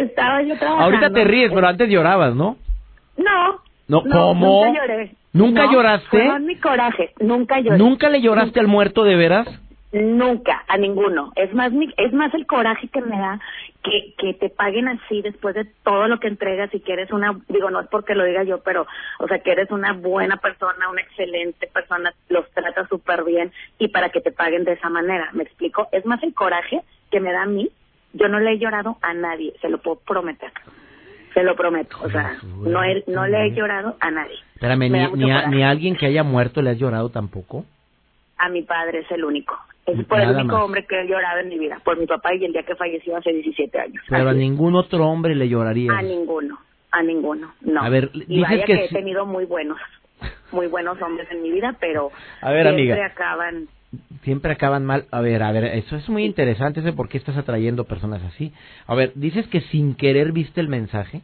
Estaba 0.00 0.42
yo 0.42 0.56
trabajando. 0.58 0.84
Ahorita 0.84 1.10
te 1.12 1.24
ríes, 1.24 1.52
pero 1.52 1.66
antes 1.68 1.88
llorabas, 1.88 2.34
¿no? 2.34 2.56
No. 3.16 3.60
No, 3.86 4.02
¿cómo? 4.10 4.64
Nunca 4.66 4.80
lloré. 4.80 5.14
¿Nunca 5.34 5.66
No, 5.66 5.72
lloraste? 5.72 6.38
Mi 6.38 6.56
coraje. 6.56 7.12
Nunca 7.18 7.58
lloré. 7.58 7.76
¿Nunca 7.76 8.08
le 8.08 8.22
lloraste 8.22 8.60
al 8.60 8.68
muerto 8.68 9.02
de 9.02 9.16
veras? 9.16 9.48
Nunca, 9.90 10.64
a 10.68 10.76
ninguno. 10.78 11.32
Es 11.34 11.52
más, 11.54 11.72
mi, 11.72 11.92
es 11.96 12.12
más 12.12 12.32
el 12.34 12.46
coraje 12.46 12.86
que 12.86 13.00
me 13.00 13.18
da 13.18 13.40
que, 13.82 14.14
que 14.16 14.34
te 14.34 14.48
paguen 14.48 14.88
así 14.88 15.22
después 15.22 15.56
de 15.56 15.64
todo 15.82 16.06
lo 16.06 16.20
que 16.20 16.28
entregas 16.28 16.72
y 16.72 16.80
que 16.80 16.92
eres 16.92 17.10
una, 17.12 17.36
digo, 17.48 17.68
no 17.70 17.80
es 17.80 17.88
porque 17.88 18.14
lo 18.14 18.24
diga 18.24 18.44
yo, 18.44 18.60
pero, 18.62 18.86
o 19.18 19.26
sea, 19.26 19.40
que 19.40 19.50
eres 19.50 19.70
una 19.72 19.92
buena 19.92 20.36
persona, 20.36 20.88
una 20.88 21.00
excelente 21.00 21.66
persona, 21.66 22.12
los 22.28 22.48
tratas 22.52 22.88
súper 22.88 23.24
bien 23.24 23.52
y 23.78 23.88
para 23.88 24.10
que 24.10 24.20
te 24.20 24.30
paguen 24.30 24.64
de 24.64 24.72
esa 24.72 24.88
manera. 24.88 25.30
¿Me 25.32 25.42
explico? 25.42 25.88
Es 25.90 26.06
más 26.06 26.22
el 26.22 26.32
coraje 26.32 26.80
que 27.10 27.18
me 27.18 27.32
da 27.32 27.42
a 27.42 27.46
mí. 27.46 27.70
Yo 28.12 28.28
no 28.28 28.38
le 28.38 28.52
he 28.52 28.58
llorado 28.58 28.98
a 29.02 29.14
nadie, 29.14 29.52
se 29.60 29.68
lo 29.68 29.78
puedo 29.78 29.98
prometer. 29.98 30.52
Se 31.34 31.42
lo 31.42 31.56
prometo. 31.56 31.96
O 32.02 32.08
sea, 32.08 32.36
no, 32.58 32.82
he, 32.84 33.02
no 33.08 33.26
le 33.26 33.46
he 33.46 33.50
llorado 33.50 33.96
a 34.00 34.10
nadie. 34.10 34.36
Espérame, 34.54 34.88
Me 34.88 35.08
ni, 35.08 35.24
ni, 35.24 35.30
a, 35.32 35.48
ni 35.48 35.62
a 35.64 35.70
alguien 35.70 35.96
que 35.96 36.06
haya 36.06 36.22
muerto 36.22 36.62
le 36.62 36.70
has 36.70 36.78
llorado 36.78 37.08
tampoco. 37.10 37.64
A 38.38 38.48
mi 38.48 38.62
padre 38.62 39.00
es 39.00 39.10
el 39.10 39.24
único. 39.24 39.58
Es 39.86 40.02
por 40.06 40.20
el 40.20 40.30
único 40.30 40.54
más. 40.54 40.62
hombre 40.62 40.86
que 40.86 40.98
he 41.00 41.06
llorado 41.06 41.40
en 41.40 41.48
mi 41.48 41.58
vida. 41.58 41.80
Por 41.84 41.98
mi 41.98 42.06
papá 42.06 42.34
y 42.34 42.44
el 42.44 42.52
día 42.52 42.62
que 42.62 42.74
falleció 42.76 43.16
hace 43.16 43.32
17 43.32 43.78
años. 43.78 44.02
Pero 44.08 44.30
a 44.30 44.32
ningún 44.32 44.76
otro 44.76 45.06
hombre 45.06 45.34
le 45.34 45.48
lloraría. 45.48 45.92
A 45.92 46.02
ninguno. 46.02 46.58
A 46.90 47.02
ninguno. 47.02 47.52
No. 47.60 47.82
A 47.82 47.88
ver, 47.88 48.10
y 48.14 48.36
dices 48.36 48.42
vaya 48.50 48.64
que 48.64 48.74
que, 48.74 48.84
he 48.84 48.88
tenido 48.88 49.26
muy 49.26 49.44
buenos. 49.44 49.78
Muy 50.52 50.68
buenos 50.68 51.00
hombres 51.02 51.28
en 51.30 51.42
mi 51.42 51.50
vida, 51.50 51.76
pero 51.80 52.10
A 52.40 52.50
ver, 52.50 52.62
siempre 52.62 52.92
amiga. 52.92 53.06
acaban. 53.06 53.66
Siempre 54.22 54.52
acaban 54.52 54.84
mal. 54.84 55.04
A 55.10 55.20
ver, 55.20 55.42
a 55.42 55.52
ver, 55.52 55.64
eso 55.64 55.96
es 55.96 56.08
muy 56.08 56.24
interesante, 56.24 56.80
ese 56.80 56.92
por 56.92 57.08
qué 57.08 57.18
estás 57.18 57.36
atrayendo 57.36 57.84
personas 57.84 58.22
así. 58.22 58.52
A 58.86 58.94
ver, 58.94 59.12
dices 59.14 59.46
que 59.48 59.60
sin 59.62 59.94
querer 59.94 60.32
viste 60.32 60.60
el 60.60 60.68
mensaje. 60.68 61.22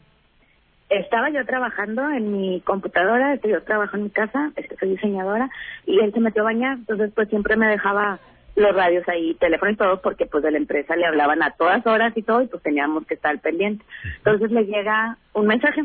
Estaba 0.89 1.31
yo 1.31 1.45
trabajando 1.47 2.11
en 2.11 2.33
mi 2.33 2.61
computadora, 2.63 3.35
este, 3.35 3.49
yo 3.49 3.63
trabajo 3.63 3.97
en 3.97 4.05
mi 4.05 4.11
casa, 4.11 4.51
este, 4.57 4.77
soy 4.77 4.91
diseñadora, 4.91 5.49
y 5.87 6.01
él 6.01 6.13
se 6.13 6.19
metió 6.19 6.43
a 6.43 6.47
bañar, 6.47 6.79
entonces 6.79 7.13
pues 7.15 7.29
siempre 7.29 7.57
me 7.57 7.69
dejaba 7.69 8.19
los 8.57 8.75
radios 8.75 9.09
ahí, 9.09 9.35
teléfono 9.35 9.71
y 9.71 9.77
todo, 9.77 10.01
porque 10.03 10.27
pues 10.27 10.43
de 10.43 10.51
la 10.51 10.59
empresa 10.59 10.97
le 10.97 11.07
hablaban 11.07 11.43
a 11.43 11.53
todas 11.53 11.87
horas 11.87 12.13
y 12.17 12.23
todo, 12.23 12.43
y 12.43 12.49
pues 12.49 12.63
teníamos 12.63 13.07
que 13.07 13.15
estar 13.15 13.39
pendientes. 13.41 13.87
Entonces 14.19 14.51
le 14.51 14.65
llega 14.65 15.17
un 15.33 15.47
mensaje, 15.47 15.85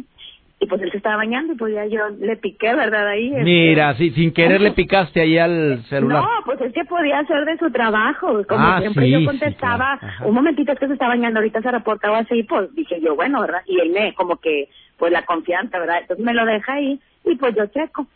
y 0.59 0.67
pues 0.67 0.81
él 0.81 0.89
se 0.91 0.97
estaba 0.97 1.17
bañando, 1.17 1.53
y 1.53 1.57
pues 1.57 1.73
ya 1.73 1.85
yo 1.85 2.09
le 2.19 2.37
piqué, 2.37 2.73
¿verdad? 2.73 3.07
Ahí. 3.09 3.27
este, 3.29 3.43
Mira, 3.43 3.93
sí, 3.95 4.11
sin 4.11 4.33
querer 4.33 4.61
le 4.61 4.71
picaste 4.71 5.19
ahí 5.21 5.37
al 5.37 5.83
celular. 5.89 6.23
No, 6.23 6.29
pues 6.45 6.61
es 6.61 6.73
que 6.73 6.85
podía 6.85 7.23
ser 7.25 7.43
de 7.45 7.57
su 7.57 7.69
trabajo. 7.71 8.41
Como 8.47 8.61
Ah, 8.65 8.79
siempre 8.79 9.05
sí, 9.05 9.11
yo 9.11 9.19
sí, 9.19 9.25
contestaba, 9.25 9.97
claro. 9.99 10.27
Un 10.27 10.33
momentito 10.35 10.71
es 10.71 10.79
que 10.79 10.87
se 10.87 10.93
está 10.93 11.07
bañando, 11.09 11.39
ahorita 11.39 11.61
se 11.61 11.71
reporta 11.71 12.09
o 12.11 12.15
así, 12.15 12.43
pues 12.43 12.73
dije 12.73 12.99
yo, 13.01 13.15
bueno, 13.15 13.41
¿verdad? 13.41 13.61
Y 13.67 13.79
él 13.81 13.89
me, 13.91 14.13
como 14.15 14.37
que, 14.37 14.69
pues 14.97 15.11
la 15.11 15.23
confianza, 15.25 15.77
¿verdad? 15.77 15.99
Entonces 16.01 16.25
me 16.25 16.33
lo 16.33 16.45
deja 16.45 16.73
ahí 16.73 16.99
y 17.25 17.35
pues 17.35 17.53
yo 17.55 17.65
checo. 17.67 18.07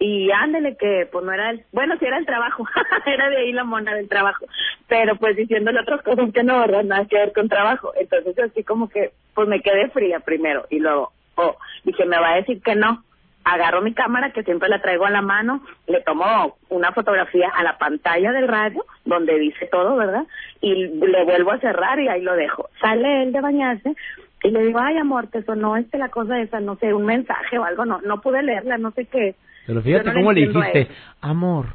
Y 0.00 0.28
ándele 0.32 0.76
que, 0.76 1.08
pues 1.12 1.24
no 1.24 1.32
era 1.32 1.50
el, 1.50 1.62
bueno, 1.72 1.94
sí 2.00 2.04
era 2.04 2.18
el 2.18 2.26
trabajo, 2.26 2.66
era 3.06 3.30
de 3.30 3.36
ahí 3.36 3.52
la 3.52 3.62
mona 3.62 3.94
del 3.94 4.08
trabajo, 4.08 4.44
pero 4.88 5.14
pues 5.14 5.36
diciéndole 5.36 5.78
otras 5.80 6.02
cosas 6.02 6.32
que 6.32 6.42
no, 6.42 6.58
¿verdad? 6.58 6.82
Nada 6.82 7.06
que 7.06 7.16
ver 7.16 7.32
con 7.32 7.48
trabajo. 7.48 7.92
Entonces 7.98 8.34
yo 8.36 8.44
así 8.44 8.64
como 8.64 8.88
que, 8.88 9.12
pues 9.34 9.46
me 9.46 9.60
quedé 9.60 9.88
fría 9.90 10.18
primero 10.18 10.66
y 10.68 10.80
luego, 10.80 11.12
oh, 11.36 11.56
dije, 11.84 12.04
me 12.04 12.18
va 12.18 12.32
a 12.32 12.36
decir 12.36 12.60
que 12.62 12.74
no. 12.74 13.02
Agarro 13.44 13.82
mi 13.82 13.92
cámara, 13.92 14.32
que 14.32 14.42
siempre 14.42 14.70
la 14.70 14.80
traigo 14.80 15.04
a 15.04 15.10
la 15.10 15.20
mano, 15.20 15.62
le 15.86 16.00
tomo 16.00 16.56
una 16.70 16.92
fotografía 16.92 17.50
a 17.54 17.62
la 17.62 17.76
pantalla 17.76 18.32
del 18.32 18.48
radio, 18.48 18.86
donde 19.04 19.38
dice 19.38 19.66
todo, 19.66 19.96
¿verdad? 19.96 20.24
Y 20.62 20.86
le 20.86 21.24
vuelvo 21.24 21.52
a 21.52 21.58
cerrar 21.58 22.00
y 22.00 22.08
ahí 22.08 22.22
lo 22.22 22.34
dejo. 22.36 22.70
Sale 22.80 23.22
él 23.22 23.32
de 23.32 23.42
bañarse 23.42 23.94
y 24.42 24.50
le 24.50 24.62
digo, 24.64 24.78
ay, 24.78 24.96
amor, 24.96 25.26
te 25.26 25.42
sonó 25.42 25.76
este 25.76 25.98
la 25.98 26.08
cosa 26.08 26.40
esa, 26.40 26.60
no 26.60 26.76
sé, 26.76 26.94
un 26.94 27.04
mensaje 27.04 27.58
o 27.58 27.64
algo, 27.64 27.84
no, 27.84 28.00
no 28.00 28.22
pude 28.22 28.42
leerla, 28.42 28.78
no 28.78 28.92
sé 28.92 29.04
qué. 29.04 29.34
Pero 29.66 29.82
fíjate 29.82 30.08
no 30.08 30.14
cómo 30.14 30.32
le 30.32 30.46
dijiste, 30.46 30.88
amor. 31.20 31.66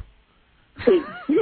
Sí. 0.84 1.02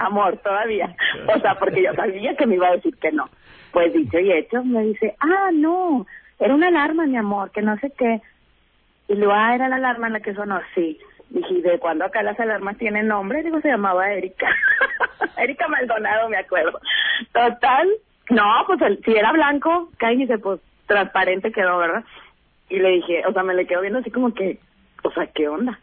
Amor, 0.00 0.38
todavía. 0.38 0.94
O 1.26 1.38
sea, 1.40 1.56
porque 1.56 1.82
yo 1.82 1.92
sabía 1.94 2.34
que 2.34 2.46
me 2.46 2.54
iba 2.54 2.68
a 2.68 2.76
decir 2.76 2.96
que 2.96 3.12
no. 3.12 3.28
Pues 3.70 3.92
dicho 3.92 4.18
y 4.18 4.32
hecho, 4.32 4.64
me 4.64 4.82
dice, 4.84 5.14
ah, 5.20 5.50
no, 5.52 6.06
era 6.40 6.54
una 6.54 6.68
alarma, 6.68 7.06
mi 7.06 7.16
amor, 7.16 7.50
que 7.50 7.62
no 7.62 7.76
sé 7.78 7.92
qué. 7.96 8.20
Y 9.08 9.14
luego, 9.14 9.32
ah, 9.34 9.54
era 9.54 9.68
la 9.68 9.76
alarma 9.76 10.06
en 10.08 10.14
la 10.14 10.20
que 10.20 10.34
sonó, 10.34 10.60
sí. 10.74 10.98
Dije, 11.30 11.54
¿y 11.54 11.60
de 11.62 11.78
cuándo 11.78 12.04
acá 12.04 12.22
las 12.22 12.38
alarmas 12.40 12.76
tienen 12.78 13.06
nombre? 13.08 13.42
Digo, 13.42 13.60
se 13.60 13.68
llamaba 13.68 14.10
Erika. 14.12 14.48
Erika 15.36 15.68
Maldonado, 15.68 16.28
me 16.28 16.38
acuerdo. 16.38 16.80
Total, 17.32 17.88
no, 18.30 18.44
pues 18.66 18.80
el- 18.82 19.02
si 19.04 19.12
era 19.12 19.32
blanco, 19.32 19.90
cae 19.98 20.16
dice, 20.16 20.38
pues 20.38 20.60
transparente 20.86 21.52
quedó, 21.52 21.78
¿verdad? 21.78 22.04
Y 22.68 22.78
le 22.78 22.88
dije, 22.90 23.24
o 23.26 23.32
sea, 23.32 23.42
me 23.42 23.54
le 23.54 23.66
quedo 23.66 23.80
viendo 23.80 24.00
así 24.00 24.10
como 24.10 24.34
que, 24.34 24.58
o 25.04 25.10
sea, 25.12 25.26
¿qué 25.28 25.48
onda? 25.48 25.78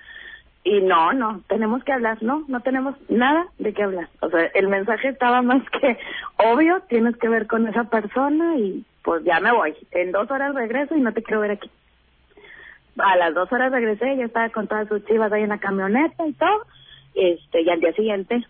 Y 0.64 0.82
no, 0.82 1.14
no, 1.14 1.42
tenemos 1.48 1.82
que 1.86 1.94
hablar, 1.94 2.18
no, 2.22 2.44
no 2.50 2.60
tenemos 2.60 2.96
nada 3.10 3.46
de 3.58 3.74
qué 3.74 3.84
hablar. 3.84 4.10
O 4.20 4.30
sea, 4.30 4.48
el 4.54 4.68
mensaje 4.68 5.10
estaba 5.10 5.42
más 5.42 5.62
que 5.70 5.98
obvio, 6.38 6.82
tienes 6.90 7.16
que 7.18 7.30
ver 7.30 7.48
con 7.48 7.68
esa 7.70 7.86
persona 7.86 8.56
y 8.58 8.84
pues 9.08 9.24
ya 9.24 9.40
me 9.40 9.54
voy. 9.54 9.74
En 9.92 10.12
dos 10.12 10.30
horas 10.30 10.54
regreso 10.54 10.94
y 10.98 11.00
no 11.00 11.14
te 11.14 11.24
quiero 11.24 11.40
ver 11.40 11.52
aquí. 11.52 11.70
A 12.98 13.16
las 13.16 13.34
dos 13.34 13.50
horas 13.54 13.72
regresé, 13.72 14.18
ya 14.18 14.26
estaba 14.26 14.50
con 14.50 14.68
todas 14.68 14.86
sus 14.90 15.06
chivas 15.06 15.32
ahí 15.32 15.44
en 15.44 15.50
la 15.50 15.60
camioneta 15.60 16.28
y 16.28 16.34
todo. 16.34 16.66
Este, 17.16 17.62
y 17.62 17.70
al 17.70 17.80
día 17.80 17.94
siguiente 17.94 18.44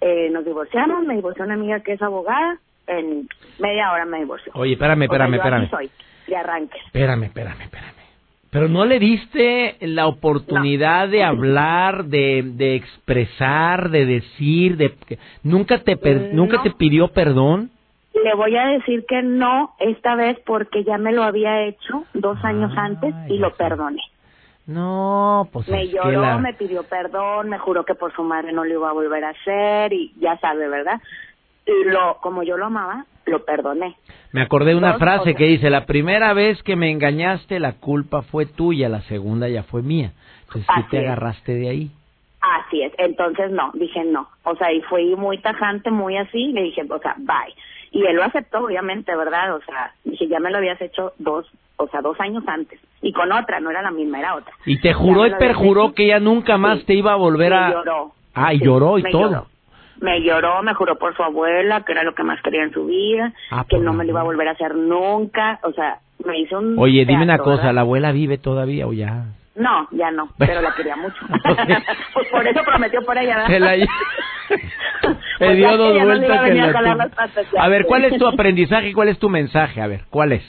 eh, 0.00 0.30
nos 0.32 0.44
divorciamos, 0.44 1.04
me 1.06 1.14
divorció 1.14 1.44
una 1.44 1.54
amiga 1.54 1.78
que 1.80 1.92
es 1.92 2.02
abogada, 2.02 2.58
en 2.88 3.28
media 3.60 3.92
hora 3.92 4.04
me 4.04 4.18
divorció. 4.18 4.50
Oye, 4.56 4.72
espérame, 4.72 5.02
O 5.08 5.14
sea, 5.14 5.24
espérame, 5.26 5.34
espérame. 5.36 5.70
soy, 5.70 5.90
de 6.26 6.36
arranque. 6.36 6.78
Espérame, 6.86 7.22
espérame, 7.24 7.60
espérame. 7.62 7.94
Pero 8.50 8.68
no 8.68 8.84
le 8.84 8.98
diste 8.98 9.76
la 9.82 10.08
oportunidad 10.08 11.08
de 11.08 11.22
hablar, 11.22 12.06
de, 12.06 12.42
de 12.44 12.74
expresar, 12.74 13.90
de 13.90 14.06
decir, 14.06 14.76
de 14.76 14.92
nunca 15.44 15.78
te 15.78 15.96
per- 15.96 16.32
Mm, 16.32 16.36
nunca 16.36 16.60
te 16.64 16.72
pidió 16.72 17.08
perdón. 17.12 17.70
Le 18.24 18.34
voy 18.34 18.56
a 18.56 18.66
decir 18.66 19.04
que 19.06 19.22
no 19.22 19.74
esta 19.78 20.14
vez 20.14 20.38
porque 20.44 20.84
ya 20.84 20.98
me 20.98 21.12
lo 21.12 21.22
había 21.22 21.62
hecho 21.62 22.04
dos 22.14 22.38
años 22.44 22.72
antes 22.76 23.14
y 23.28 23.38
lo 23.38 23.54
perdoné. 23.54 24.02
No, 24.66 25.48
pues 25.52 25.68
me 25.68 25.82
es 25.82 25.90
que 25.90 25.96
lloró, 25.96 26.20
la- 26.20 26.38
me 26.38 26.54
pidió 26.54 26.84
perdón, 26.84 27.48
me 27.48 27.58
juró 27.58 27.84
que 27.84 27.94
por 27.94 28.14
su 28.14 28.22
madre 28.22 28.52
no 28.52 28.64
lo 28.64 28.72
iba 28.72 28.90
a 28.90 28.92
volver 28.92 29.24
a 29.24 29.30
hacer 29.30 29.92
y 29.92 30.12
ya 30.20 30.38
sabe, 30.38 30.68
¿verdad? 30.68 31.00
Y 31.66 31.88
lo, 31.88 32.18
como 32.20 32.42
yo 32.42 32.56
lo 32.56 32.66
amaba, 32.66 33.04
lo 33.26 33.44
perdoné. 33.44 33.96
Me 34.32 34.42
acordé 34.42 34.70
de 34.70 34.76
una 34.76 34.92
Dos 34.92 35.00
frase 35.00 35.34
que 35.34 35.44
dice, 35.44 35.70
la 35.70 35.86
primera 35.86 36.32
vez 36.34 36.62
que 36.62 36.76
me 36.76 36.90
engañaste 36.90 37.58
la 37.58 37.72
culpa 37.74 38.22
fue 38.22 38.46
tuya, 38.46 38.88
la 38.88 39.00
segunda 39.02 39.48
ya 39.48 39.62
fue 39.64 39.82
mía. 39.82 40.12
Entonces 40.46 40.66
tú 40.74 40.82
te 40.90 40.98
es. 40.98 41.04
agarraste 41.04 41.54
de 41.54 41.68
ahí. 41.68 41.90
Así 42.40 42.82
es, 42.82 42.92
entonces 42.96 43.50
no, 43.50 43.70
dije 43.74 44.02
no. 44.04 44.28
O 44.44 44.56
sea, 44.56 44.72
y 44.72 44.80
fui 44.82 45.14
muy 45.16 45.38
tajante, 45.38 45.90
muy 45.90 46.16
así, 46.16 46.52
le 46.52 46.62
dije, 46.62 46.82
o 46.88 46.98
sea, 46.98 47.14
bye. 47.18 47.54
Y 47.92 48.06
él 48.06 48.16
lo 48.16 48.24
aceptó, 48.24 48.64
obviamente, 48.64 49.14
¿verdad? 49.16 49.54
O 49.56 49.60
sea, 49.62 49.92
dije, 50.04 50.28
ya 50.28 50.38
me 50.38 50.50
lo 50.50 50.58
habías 50.58 50.80
hecho 50.80 51.12
dos, 51.18 51.46
o 51.76 51.88
sea, 51.88 52.00
dos 52.00 52.18
años 52.20 52.44
antes. 52.46 52.78
Y 53.02 53.12
con 53.12 53.32
otra, 53.32 53.58
no 53.60 53.70
era 53.70 53.82
la 53.82 53.90
misma, 53.90 54.20
era 54.20 54.36
otra. 54.36 54.52
Y 54.64 54.80
te 54.80 54.92
juró 54.92 55.26
y 55.26 55.34
perjuró 55.34 55.92
que 55.92 56.04
ella 56.04 56.20
nunca 56.20 56.56
más 56.56 56.84
te 56.84 56.94
iba 56.94 57.12
a 57.12 57.16
volver 57.16 57.52
a... 57.52 57.70
lloró. 57.72 58.12
Ah, 58.34 58.54
y 58.54 58.60
lloró 58.60 58.98
y 58.98 59.02
me 59.02 59.10
todo. 59.10 59.22
lloró. 59.30 59.46
Me 60.00 60.22
lloró, 60.22 60.62
me 60.62 60.72
juró 60.74 60.96
por 60.96 61.14
su 61.14 61.22
abuela, 61.22 61.82
que 61.84 61.92
era 61.92 62.04
lo 62.04 62.14
que 62.14 62.22
más 62.22 62.40
quería 62.42 62.62
en 62.62 62.72
su 62.72 62.86
vida, 62.86 63.34
Ah, 63.50 63.66
que 63.68 63.78
no 63.78 63.92
me 63.92 64.04
lo 64.04 64.10
iba 64.10 64.20
a 64.20 64.24
volver 64.24 64.48
a 64.48 64.52
hacer 64.52 64.74
nunca. 64.74 65.58
O 65.62 65.72
sea, 65.72 65.98
me 66.24 66.38
hizo 66.38 66.58
un... 66.58 66.78
Oye, 66.78 67.04
dime 67.04 67.24
una 67.24 67.38
cosa, 67.38 67.56
¿verdad? 67.56 67.74
¿la 67.74 67.80
abuela 67.82 68.12
vive 68.12 68.38
todavía 68.38 68.86
o 68.86 68.92
ya? 68.92 69.24
No, 69.56 69.88
ya 69.90 70.10
no, 70.10 70.28
pero 70.38 70.62
la 70.62 70.72
quería 70.74 70.96
mucho. 70.96 71.16
pues 72.14 72.28
por 72.30 72.46
eso 72.46 72.62
prometió 72.64 73.02
por 73.04 73.18
ella, 73.18 73.36
¿verdad? 73.36 73.48
Se 73.48 73.60
la 73.60 73.76
Pues 75.40 75.56
dio 75.56 75.74
dos 75.74 75.94
que 75.94 75.98
no 76.00 76.04
vueltas 76.04 76.38
a 76.38 76.82
las 76.82 77.14
patas, 77.14 77.46
ver, 77.70 77.86
¿cuál 77.86 78.04
es 78.04 78.18
tu 78.18 78.26
aprendizaje 78.26 78.88
y 78.88 78.92
cuál 78.92 79.08
es 79.08 79.18
tu 79.18 79.30
mensaje? 79.30 79.80
A 79.80 79.86
ver, 79.86 80.02
¿cuál 80.10 80.32
es? 80.32 80.42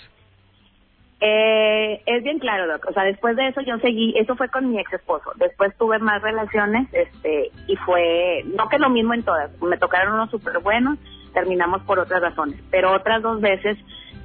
Eh, 1.21 2.01
es 2.05 2.23
bien 2.23 2.39
claro, 2.39 2.67
Doc. 2.67 2.85
O 2.89 2.93
sea, 2.93 3.03
después 3.03 3.37
de 3.37 3.47
eso 3.47 3.61
yo 3.61 3.77
seguí, 3.77 4.13
eso 4.17 4.35
fue 4.35 4.49
con 4.49 4.69
mi 4.69 4.79
ex 4.79 4.91
esposo. 4.91 5.31
Después 5.37 5.71
tuve 5.77 5.99
más 5.99 6.21
relaciones, 6.21 6.89
este, 6.91 7.51
y 7.67 7.75
fue, 7.77 8.43
no 8.57 8.67
que 8.67 8.79
lo 8.79 8.89
mismo 8.89 9.13
en 9.13 9.23
todas. 9.23 9.49
Me 9.61 9.77
tocaron 9.77 10.13
unos 10.13 10.29
súper 10.29 10.59
buenos, 10.59 10.97
terminamos 11.33 11.81
por 11.83 11.97
otras 11.97 12.21
razones. 12.21 12.59
Pero 12.69 12.91
otras 12.91 13.21
dos 13.21 13.39
veces, 13.39 13.77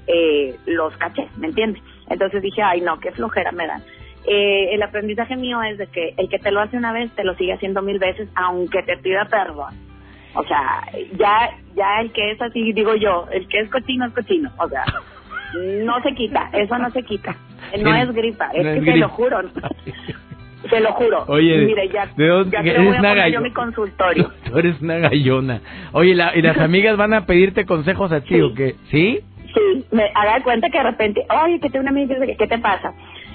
eh, 0.09 0.57
los 0.67 0.97
caché, 0.97 1.29
¿me 1.37 1.47
entiendes? 1.47 1.81
Entonces 2.09 2.43
dije, 2.43 2.63
ay 2.63 2.81
no, 2.81 2.99
qué 2.99 3.13
flojera 3.13 3.53
me 3.53 3.69
dan. 3.69 3.83
Eh, 4.27 4.75
el 4.75 4.83
aprendizaje 4.83 5.37
mío 5.37 5.63
es 5.63 5.79
de 5.79 5.87
que 5.87 6.15
el 6.17 6.29
que 6.29 6.41
te 6.41 6.51
lo 6.51 6.61
hace 6.61 6.77
una 6.77 6.93
vez, 6.93 7.15
te 7.15 7.23
lo 7.23 7.37
sigue 7.37 7.53
haciendo 7.53 7.83
mil 7.83 8.01
veces, 8.01 8.29
aunque 8.35 8.83
te 8.83 8.97
pida 8.97 9.27
perdón. 9.27 9.87
O 10.37 10.45
sea, 10.45 10.83
ya, 11.19 11.51
ya 11.75 12.01
el 12.01 12.13
que 12.13 12.31
es 12.33 12.41
así, 12.43 12.73
digo 12.73 12.95
yo, 12.95 13.27
el 13.33 13.49
que 13.49 13.61
es 13.61 13.71
cochino 13.71 14.07
es 14.07 14.13
cochino. 14.13 14.51
O 14.59 14.69
sea, 14.69 14.85
no 15.85 16.01
se 16.03 16.15
quita, 16.15 16.51
eso 16.53 16.79
no 16.79 16.91
se 16.91 17.03
quita. 17.03 17.35
No 17.83 17.95
es 17.97 18.13
gripa, 18.13 18.51
es 18.55 18.65
no 18.65 18.73
que 18.73 18.79
es 18.79 18.85
se 18.85 18.91
gripa. 18.93 18.97
lo 18.99 19.09
juro. 19.09 19.41
Se 20.71 20.81
lo 20.81 20.91
juro. 20.95 21.25
Oye, 21.29 21.59
Mire, 21.65 21.89
ya, 21.91 22.07
¿de 22.17 22.27
dónde- 22.27 22.51
ya 22.57 22.63
te 22.63 22.71
eres 22.71 22.85
voy 22.85 22.97
a 22.97 22.99
poner 23.01 23.33
yo 23.33 23.41
mi 23.41 23.53
consultorio. 23.53 24.33
Tú 24.51 24.59
eres 24.59 24.81
una 24.83 24.97
gallona. 24.99 25.61
Oye, 25.93 26.13
la- 26.15 26.35
¿y 26.37 26.43
las 26.43 26.59
amigas 26.69 26.97
van 26.97 27.15
a 27.15 27.25
pedirte 27.25 27.65
consejos 27.67 28.11
a 28.11 28.21
ti 28.23 28.35
Sí. 28.35 28.41
o 28.41 28.53
qué? 28.53 28.75
¿Sí? 28.91 29.21
Sí, 29.55 29.85
me 29.93 30.11
haga 30.13 30.43
cuenta 30.43 30.69
que 30.69 30.79
de 30.79 30.83
repente, 30.85 31.25
oye, 31.45 31.61
que 31.61 31.71
tengo 31.71 31.83
una 31.85 31.91
amiga, 31.91 32.17
¿qué 32.37 32.47
te 32.49 32.59
pasa? 32.59 32.93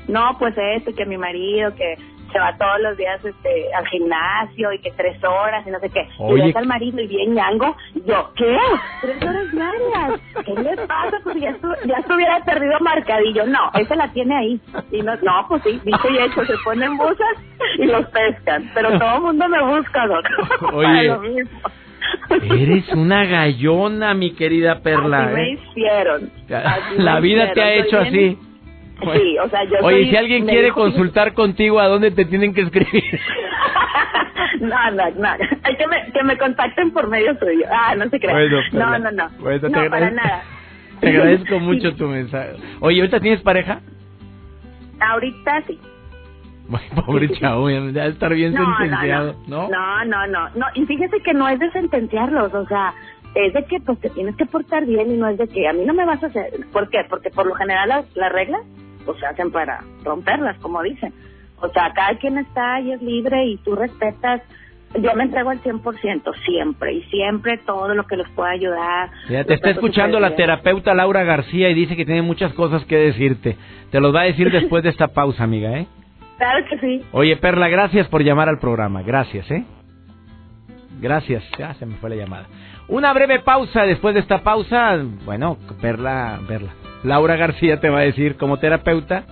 No, 0.09 0.35
pues 0.39 0.55
esto, 0.57 0.93
que 0.93 1.05
mi 1.05 1.17
marido, 1.17 1.73
que 1.75 1.95
se 2.31 2.39
va 2.39 2.55
todos 2.57 2.79
los 2.81 2.97
días 2.97 3.23
este 3.23 3.73
al 3.75 3.87
gimnasio 3.87 4.71
y 4.73 4.79
que 4.79 4.91
tres 4.91 5.21
horas 5.23 5.65
y 5.67 5.71
no 5.71 5.79
sé 5.79 5.89
qué. 5.89 6.07
Oye. 6.19 6.43
Y 6.43 6.45
ves 6.47 6.55
al 6.55 6.67
marido 6.67 7.01
y 7.01 7.07
bien 7.07 7.33
ñango. 7.33 7.75
Yo, 8.05 8.31
¿qué? 8.35 8.57
Tres 9.01 9.21
horas 9.23 9.51
diarias. 9.51 10.21
¿Qué 10.45 10.53
le 10.53 10.75
pasa? 10.87 11.17
Pues 11.23 11.35
ya, 11.37 11.51
estu- 11.51 11.77
ya 11.85 11.95
estuviera 11.97 12.39
perdido 12.43 12.79
marcadillo. 12.81 13.45
No, 13.45 13.71
esa 13.75 13.95
la 13.95 14.07
tiene 14.13 14.35
ahí. 14.35 14.61
Y 14.91 15.01
no, 15.01 15.15
no, 15.17 15.45
pues 15.47 15.63
sí, 15.63 15.79
dicho 15.83 16.09
y 16.09 16.17
hecho, 16.17 16.45
se 16.45 16.53
ponen 16.63 16.97
buzas 16.97 17.37
y 17.77 17.85
los 17.85 18.05
pescan. 18.07 18.69
Pero 18.73 18.89
todo 18.99 19.15
el 19.17 19.21
mundo 19.23 19.47
me 19.49 19.61
busca, 19.63 20.07
Doc. 20.07 20.25
Oye. 20.73 20.85
Para 20.87 21.03
lo 21.03 21.19
mismo. 21.21 21.59
Eres 22.29 22.87
una 22.93 23.25
gallona, 23.25 24.13
mi 24.13 24.31
querida 24.33 24.79
Perla. 24.81 25.25
Así 25.25 25.33
me 25.35 25.43
¿eh? 25.43 25.51
hicieron. 25.69 26.31
Así 26.65 26.97
me 26.97 27.03
La 27.03 27.19
vida 27.19 27.53
te 27.53 27.61
ha 27.61 27.73
hecho 27.73 28.01
bien- 28.01 28.37
así. 29.09 29.19
Sí, 29.19 29.37
o 29.39 29.49
sea, 29.49 29.63
yo 29.63 29.77
Oye, 29.81 29.97
soy- 30.03 30.09
si 30.09 30.15
alguien 30.17 30.45
quiere 30.45 30.65
dijo- 30.65 30.81
consultar 30.81 31.33
contigo, 31.33 31.79
¿a 31.79 31.87
dónde 31.87 32.11
te 32.11 32.25
tienen 32.25 32.53
que 32.53 32.61
escribir? 32.61 33.03
no, 34.61 34.91
no, 34.91 35.09
no. 35.11 35.29
Hay 35.63 35.75
que 35.77 35.87
me, 35.87 36.11
que 36.11 36.23
me 36.23 36.37
contacten 36.37 36.91
por 36.91 37.07
medio 37.09 37.37
suyo. 37.39 37.65
Ah, 37.71 37.95
no 37.95 38.09
se 38.09 38.19
crean. 38.19 38.35
Bueno, 38.37 38.61
no, 38.73 38.99
no, 38.99 39.11
no. 39.11 39.29
Bueno, 39.39 39.69
no, 39.69 39.89
para 39.89 40.11
nada. 40.11 40.43
Te 40.99 41.09
agradezco 41.09 41.59
mucho 41.59 41.95
tu 41.95 42.07
mensaje. 42.07 42.53
Oye, 42.79 42.99
¿ahorita 43.01 43.19
tienes 43.19 43.41
pareja? 43.41 43.81
Ahorita 44.99 45.63
sí. 45.67 45.79
Pobre 47.05 47.27
chavo, 47.33 47.69
ya 47.69 48.05
estar 48.05 48.33
bien 48.33 48.53
No, 48.53 48.77
sentenciado, 48.77 49.35
no, 49.47 49.67
¿no? 49.67 50.05
no. 50.05 50.27
No, 50.27 50.49
no, 50.55 50.65
y 50.73 50.85
fíjese 50.85 51.19
que 51.21 51.33
no 51.33 51.49
es 51.49 51.59
de 51.59 51.69
sentenciarlos, 51.71 52.53
o 52.53 52.65
sea, 52.67 52.93
es 53.35 53.51
de 53.53 53.65
que 53.65 53.79
pues 53.81 53.99
te 53.99 54.09
tienes 54.11 54.37
que 54.37 54.45
portar 54.45 54.85
bien 54.85 55.11
y 55.11 55.17
no 55.17 55.27
es 55.27 55.37
de 55.37 55.47
que 55.49 55.67
a 55.67 55.73
mí 55.73 55.83
no 55.85 55.93
me 55.93 56.05
vas 56.05 56.23
a 56.23 56.27
hacer. 56.27 56.45
¿Por 56.71 56.89
qué? 56.89 56.99
Porque 57.09 57.29
por 57.29 57.45
lo 57.45 57.55
general 57.55 57.89
las, 57.89 58.15
las 58.15 58.31
reglas 58.31 58.61
pues 59.05 59.19
se 59.19 59.25
hacen 59.25 59.51
para 59.51 59.83
romperlas, 60.03 60.57
como 60.59 60.81
dicen. 60.81 61.13
O 61.61 61.69
sea, 61.69 61.91
cada 61.93 62.17
quien 62.17 62.37
está 62.37 62.79
y 62.81 62.91
es 62.91 63.01
libre 63.01 63.45
y 63.45 63.57
tú 63.57 63.75
respetas. 63.75 64.41
Yo 64.99 65.13
me 65.15 65.23
entrego 65.23 65.51
al 65.51 65.61
100% 65.61 66.33
siempre 66.43 66.93
y 66.93 67.03
siempre 67.03 67.57
todo 67.59 67.93
lo 67.93 68.05
que 68.05 68.17
les 68.17 68.27
pueda 68.29 68.49
ayudar. 68.49 69.09
Mira, 69.29 69.43
te 69.43 69.51
Los 69.51 69.57
está 69.57 69.69
escuchando 69.69 70.19
la 70.19 70.35
terapeuta 70.35 70.93
Laura 70.93 71.23
García 71.23 71.69
y 71.69 71.73
dice 71.73 71.95
que 71.95 72.05
tiene 72.05 72.21
muchas 72.21 72.51
cosas 72.53 72.83
que 72.85 72.97
decirte. 72.97 73.55
Te 73.89 74.01
los 74.01 74.13
va 74.13 74.21
a 74.21 74.25
decir 74.25 74.51
después 74.51 74.83
de 74.83 74.89
esta 74.89 75.09
pausa, 75.09 75.43
amiga, 75.43 75.77
¿eh? 75.77 75.87
Claro 76.37 76.65
que 76.67 76.77
sí. 76.79 77.05
Oye, 77.11 77.37
Perla, 77.37 77.69
gracias 77.69 78.07
por 78.07 78.23
llamar 78.23 78.49
al 78.49 78.59
programa. 78.59 79.01
Gracias, 79.03 79.49
¿eh? 79.51 79.63
Gracias. 80.99 81.43
Ya 81.57 81.73
se 81.75 81.85
me 81.85 81.95
fue 81.95 82.09
la 82.09 82.15
llamada. 82.15 82.47
Una 82.87 83.13
breve 83.13 83.39
pausa. 83.39 83.83
Después 83.83 84.13
de 84.13 84.21
esta 84.21 84.39
pausa, 84.39 84.99
bueno, 85.23 85.57
Perla, 85.79 86.39
Perla. 86.47 86.71
Laura 87.03 87.35
García 87.35 87.79
te 87.79 87.89
va 87.89 87.99
a 87.99 88.03
decir 88.03 88.37
como 88.37 88.57
terapeuta, 88.57 89.23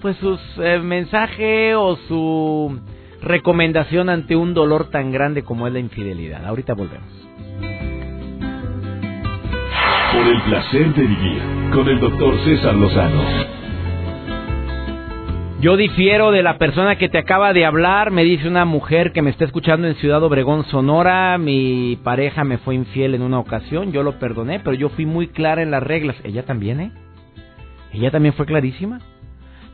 pues 0.00 0.16
sus 0.16 0.40
eh, 0.58 0.78
mensaje 0.78 1.74
o 1.74 1.96
su 2.08 2.80
recomendación 3.22 4.08
ante 4.08 4.36
un 4.36 4.54
dolor 4.54 4.90
tan 4.90 5.12
grande 5.12 5.42
como 5.42 5.66
es 5.66 5.72
la 5.72 5.78
infidelidad. 5.78 6.44
Ahorita 6.46 6.74
volvemos. 6.74 7.08
Por 10.12 10.26
el 10.26 10.42
placer 10.42 10.94
de 10.94 11.02
vivir 11.02 11.42
con 11.72 11.88
el 11.88 12.00
doctor 12.00 12.36
César 12.44 12.74
Lozano. 12.74 13.59
Yo 15.60 15.76
difiero 15.76 16.30
de 16.30 16.42
la 16.42 16.56
persona 16.56 16.96
que 16.96 17.10
te 17.10 17.18
acaba 17.18 17.52
de 17.52 17.66
hablar, 17.66 18.10
me 18.10 18.24
dice 18.24 18.48
una 18.48 18.64
mujer 18.64 19.12
que 19.12 19.20
me 19.20 19.28
está 19.28 19.44
escuchando 19.44 19.86
en 19.86 19.94
Ciudad 19.96 20.22
Obregón, 20.22 20.64
Sonora, 20.64 21.36
mi 21.36 21.98
pareja 22.02 22.44
me 22.44 22.56
fue 22.56 22.74
infiel 22.74 23.14
en 23.14 23.20
una 23.20 23.38
ocasión, 23.38 23.92
yo 23.92 24.02
lo 24.02 24.18
perdoné, 24.18 24.60
pero 24.60 24.72
yo 24.72 24.88
fui 24.88 25.04
muy 25.04 25.28
clara 25.28 25.60
en 25.60 25.70
las 25.70 25.82
reglas. 25.82 26.16
Ella 26.24 26.46
también, 26.46 26.80
¿eh? 26.80 26.92
Ella 27.92 28.10
también 28.10 28.32
fue 28.32 28.46
clarísima. 28.46 29.00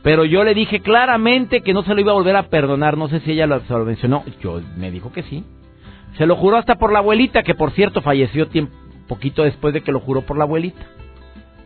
Pero 0.03 0.25
yo 0.25 0.43
le 0.43 0.55
dije 0.55 0.81
claramente 0.81 1.61
que 1.61 1.73
no 1.73 1.85
se 1.85 1.95
lo 1.95 2.01
iba 2.01 2.11
a 2.11 2.17
volver 2.17 2.35
a 2.35 2.49
perdonar, 2.49 2.99
no 2.99 3.09
sé 3.09 3.21
si 3.21 3.31
ella 3.31 3.47
lo, 3.47 3.61
se 3.61 3.73
lo 3.73 3.85
mencionó, 3.85 4.25
yo 4.43 4.61
me 4.77 4.91
dijo 4.91 5.13
que 5.13 5.23
sí. 5.23 5.45
Se 6.19 6.27
lo 6.27 6.35
juró 6.35 6.57
hasta 6.57 6.75
por 6.75 6.93
la 6.93 6.99
abuelita, 6.99 7.45
que 7.45 7.55
por 7.55 7.71
cierto 7.71 8.03
falleció 8.03 8.49
tiempo, 8.49 8.75
poquito 9.07 9.45
después 9.45 9.73
de 9.73 9.83
que 9.83 9.93
lo 9.93 10.01
juró 10.01 10.23
por 10.23 10.37
la 10.37 10.45
abuelita. 10.45 10.85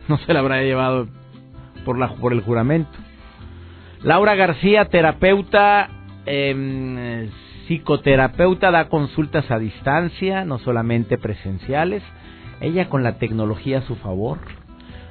No 0.07 0.19
se 0.19 0.31
la 0.31 0.41
habrá 0.41 0.61
llevado 0.61 1.07
por, 1.85 1.97
la, 1.97 2.09
por 2.09 2.33
el 2.33 2.41
juramento. 2.41 2.91
Laura 4.03 4.35
García, 4.35 4.85
terapeuta, 4.85 5.89
em, 6.25 7.29
psicoterapeuta, 7.65 8.71
da 8.71 8.89
consultas 8.89 9.49
a 9.51 9.59
distancia, 9.59 10.43
no 10.43 10.57
solamente 10.57 11.17
presenciales. 11.17 12.01
Ella 12.61 12.89
con 12.89 13.03
la 13.03 13.17
tecnología 13.19 13.79
a 13.79 13.81
su 13.81 13.95
favor. 13.95 14.39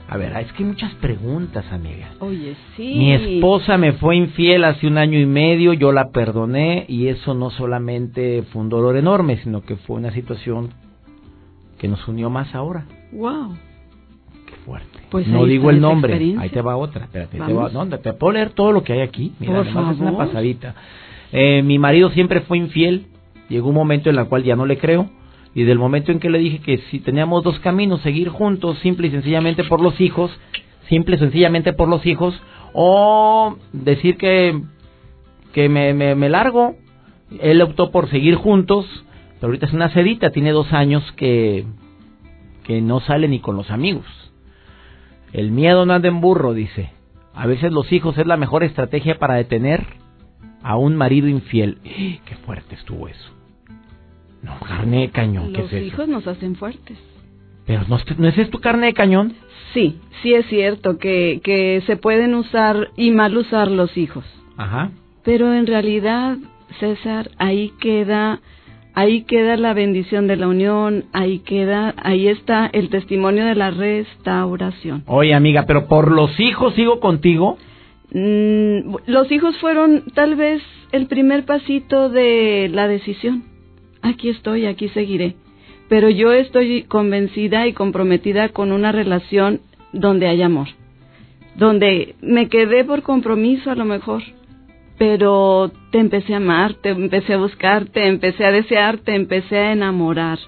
A 0.08 0.16
ver, 0.16 0.36
es 0.38 0.52
que 0.52 0.64
hay 0.64 0.68
muchas 0.68 0.92
preguntas, 0.94 1.64
amiga. 1.70 2.08
Oye, 2.18 2.56
sí. 2.76 2.96
Mi 2.96 3.12
esposa 3.12 3.78
me 3.78 3.92
fue 3.92 4.16
infiel 4.16 4.64
hace 4.64 4.88
un 4.88 4.98
año 4.98 5.20
y 5.20 5.26
medio, 5.26 5.72
yo 5.72 5.92
la 5.92 6.10
perdoné 6.10 6.84
y 6.88 7.06
eso 7.06 7.32
no 7.34 7.50
solamente 7.50 8.42
fue 8.52 8.62
un 8.62 8.68
dolor 8.68 8.96
enorme, 8.96 9.36
sino 9.36 9.62
que 9.62 9.76
fue 9.76 9.96
una 9.96 10.10
situación 10.10 10.70
que 11.78 11.86
nos 11.86 12.06
unió 12.08 12.28
más 12.28 12.56
ahora. 12.56 12.86
Wow. 13.12 13.56
Fuerte. 14.70 15.00
Pues 15.10 15.26
no 15.26 15.46
digo 15.46 15.70
el 15.70 15.80
nombre, 15.80 16.36
ahí 16.38 16.48
te 16.50 16.62
va 16.62 16.76
otra. 16.76 17.06
Espérate, 17.06 17.38
te, 17.38 17.52
va, 17.52 17.70
no, 17.70 17.88
te 17.88 18.12
puedo 18.12 18.34
leer 18.34 18.50
todo 18.50 18.70
lo 18.70 18.84
que 18.84 18.92
hay 18.92 19.00
aquí. 19.00 19.32
Mira, 19.40 19.54
Por 19.54 19.66
además 19.66 19.96
es 19.96 20.00
una 20.00 20.16
pasadita. 20.16 20.76
Eh, 21.32 21.64
mi 21.64 21.80
marido 21.80 22.10
siempre 22.10 22.42
fue 22.42 22.58
infiel. 22.58 23.06
Llegó 23.48 23.70
un 23.70 23.74
momento 23.74 24.10
en 24.10 24.18
el 24.18 24.26
cual 24.26 24.44
ya 24.44 24.54
no 24.54 24.66
le 24.66 24.78
creo. 24.78 25.10
Y 25.56 25.64
del 25.64 25.80
momento 25.80 26.12
en 26.12 26.20
que 26.20 26.30
le 26.30 26.38
dije 26.38 26.60
que 26.60 26.78
si 26.88 27.00
teníamos 27.00 27.42
dos 27.42 27.58
caminos, 27.58 28.00
seguir 28.02 28.28
juntos, 28.28 28.78
simple 28.78 29.08
y 29.08 29.10
sencillamente 29.10 29.64
por 29.64 29.80
los 29.80 30.00
hijos, 30.00 30.30
simple 30.88 31.16
y 31.16 31.18
sencillamente 31.18 31.72
por 31.72 31.88
los 31.88 32.06
hijos, 32.06 32.40
o 32.72 33.56
decir 33.72 34.18
que, 34.18 34.56
que 35.52 35.68
me, 35.68 35.94
me, 35.94 36.14
me 36.14 36.28
largo. 36.28 36.76
Él 37.40 37.60
optó 37.60 37.90
por 37.90 38.08
seguir 38.08 38.36
juntos, 38.36 38.86
pero 39.40 39.48
ahorita 39.48 39.66
es 39.66 39.72
una 39.72 39.88
cedita, 39.88 40.30
tiene 40.30 40.52
dos 40.52 40.72
años 40.72 41.02
que, 41.16 41.64
que 42.62 42.80
no 42.80 43.00
sale 43.00 43.26
ni 43.26 43.40
con 43.40 43.56
los 43.56 43.72
amigos. 43.72 44.06
El 45.32 45.50
miedo 45.52 45.86
no 45.86 45.94
anda 45.94 46.08
en 46.08 46.20
burro, 46.20 46.54
dice. 46.54 46.90
A 47.34 47.46
veces 47.46 47.72
los 47.72 47.90
hijos 47.92 48.18
es 48.18 48.26
la 48.26 48.36
mejor 48.36 48.64
estrategia 48.64 49.18
para 49.18 49.34
detener 49.34 49.86
a 50.62 50.76
un 50.76 50.96
marido 50.96 51.28
infiel. 51.28 51.78
¡Eh! 51.84 52.20
¡Qué 52.24 52.34
fuerte 52.36 52.74
estuvo 52.74 53.08
eso! 53.08 53.30
No, 54.42 54.58
carne 54.60 55.00
de 55.02 55.10
cañón, 55.10 55.52
¿qué 55.52 55.62
Los 55.62 55.72
es 55.72 55.72
eso? 55.74 55.86
hijos 55.86 56.08
nos 56.08 56.26
hacen 56.26 56.56
fuertes. 56.56 56.98
Pero 57.66 57.82
no, 57.88 57.96
es- 57.96 58.18
¿no 58.18 58.26
es 58.26 58.38
esto 58.38 58.58
carne 58.58 58.86
de 58.86 58.94
cañón? 58.94 59.34
Sí, 59.74 60.00
sí 60.22 60.34
es 60.34 60.46
cierto 60.46 60.98
que, 60.98 61.40
que 61.44 61.82
se 61.86 61.96
pueden 61.96 62.34
usar 62.34 62.88
y 62.96 63.10
mal 63.10 63.36
usar 63.36 63.70
los 63.70 63.96
hijos. 63.96 64.24
Ajá. 64.56 64.90
Pero 65.22 65.52
en 65.54 65.66
realidad, 65.66 66.38
César, 66.80 67.30
ahí 67.38 67.72
queda 67.80 68.40
Ahí 68.94 69.22
queda 69.22 69.56
la 69.56 69.72
bendición 69.72 70.26
de 70.26 70.36
la 70.36 70.48
unión, 70.48 71.04
ahí 71.12 71.38
queda, 71.40 71.94
ahí 71.96 72.26
está 72.28 72.66
el 72.72 72.90
testimonio 72.90 73.44
de 73.44 73.54
la 73.54 73.70
restauración. 73.70 75.04
Oye, 75.06 75.32
amiga, 75.32 75.64
pero 75.66 75.86
por 75.86 76.10
los 76.10 76.38
hijos 76.40 76.74
sigo 76.74 76.98
contigo. 76.98 77.56
Mm, 78.12 78.96
los 79.06 79.30
hijos 79.30 79.56
fueron 79.58 80.02
tal 80.14 80.34
vez 80.34 80.62
el 80.90 81.06
primer 81.06 81.44
pasito 81.44 82.08
de 82.08 82.68
la 82.72 82.88
decisión. 82.88 83.44
Aquí 84.02 84.28
estoy, 84.28 84.66
aquí 84.66 84.88
seguiré. 84.88 85.36
Pero 85.88 86.08
yo 86.08 86.32
estoy 86.32 86.82
convencida 86.82 87.66
y 87.66 87.72
comprometida 87.72 88.48
con 88.48 88.72
una 88.72 88.92
relación 88.92 89.60
donde 89.92 90.26
hay 90.26 90.42
amor. 90.42 90.68
Donde 91.56 92.14
me 92.20 92.48
quedé 92.48 92.84
por 92.84 93.02
compromiso 93.02 93.70
a 93.70 93.74
lo 93.74 93.84
mejor, 93.84 94.22
pero 95.00 95.70
te 95.92 95.98
empecé 95.98 96.34
a 96.34 96.36
amar, 96.36 96.74
te 96.74 96.90
empecé 96.90 97.32
a 97.32 97.38
buscar, 97.38 97.86
te 97.86 98.06
empecé 98.06 98.44
a 98.44 98.52
desear, 98.52 98.98
te 98.98 99.14
empecé 99.14 99.56
a 99.56 99.72
enamorar 99.72 100.38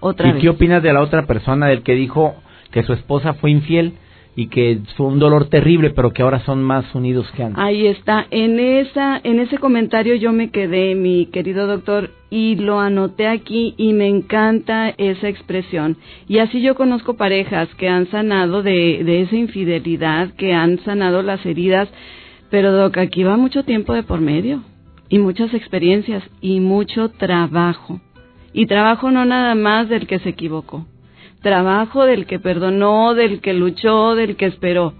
otra 0.00 0.28
¿Y 0.28 0.32
vez. 0.32 0.42
qué 0.42 0.48
opinas 0.48 0.82
de 0.82 0.92
la 0.92 1.02
otra 1.02 1.24
persona, 1.24 1.68
del 1.68 1.84
que 1.84 1.94
dijo 1.94 2.34
que 2.72 2.82
su 2.82 2.94
esposa 2.94 3.34
fue 3.34 3.52
infiel 3.52 3.92
y 4.34 4.48
que 4.48 4.80
fue 4.96 5.06
un 5.06 5.20
dolor 5.20 5.48
terrible, 5.50 5.90
pero 5.90 6.12
que 6.12 6.22
ahora 6.22 6.40
son 6.40 6.64
más 6.64 6.92
unidos 6.96 7.30
que 7.36 7.44
antes? 7.44 7.62
Ahí 7.62 7.86
está, 7.86 8.26
en 8.32 8.58
esa, 8.58 9.20
en 9.22 9.38
ese 9.38 9.58
comentario 9.58 10.16
yo 10.16 10.32
me 10.32 10.50
quedé, 10.50 10.96
mi 10.96 11.26
querido 11.26 11.68
doctor, 11.68 12.10
y 12.28 12.56
lo 12.56 12.80
anoté 12.80 13.28
aquí 13.28 13.74
y 13.76 13.92
me 13.92 14.08
encanta 14.08 14.92
esa 14.98 15.28
expresión. 15.28 15.96
Y 16.26 16.38
así 16.38 16.60
yo 16.60 16.74
conozco 16.74 17.14
parejas 17.14 17.68
que 17.76 17.88
han 17.88 18.10
sanado 18.10 18.64
de, 18.64 19.04
de 19.04 19.20
esa 19.20 19.36
infidelidad, 19.36 20.32
que 20.34 20.54
han 20.54 20.80
sanado 20.80 21.22
las 21.22 21.46
heridas, 21.46 21.88
pero 22.52 22.70
Doc, 22.70 22.98
aquí 22.98 23.24
va 23.24 23.38
mucho 23.38 23.64
tiempo 23.64 23.94
de 23.94 24.02
por 24.02 24.20
medio, 24.20 24.62
y 25.08 25.18
muchas 25.18 25.54
experiencias, 25.54 26.22
y 26.42 26.60
mucho 26.60 27.08
trabajo. 27.08 27.98
Y 28.52 28.66
trabajo 28.66 29.10
no 29.10 29.24
nada 29.24 29.54
más 29.54 29.88
del 29.88 30.06
que 30.06 30.18
se 30.18 30.28
equivocó, 30.28 30.86
trabajo 31.40 32.04
del 32.04 32.26
que 32.26 32.38
perdonó, 32.38 33.14
del 33.14 33.40
que 33.40 33.54
luchó, 33.54 34.14
del 34.14 34.36
que 34.36 34.44
esperó, 34.44 34.92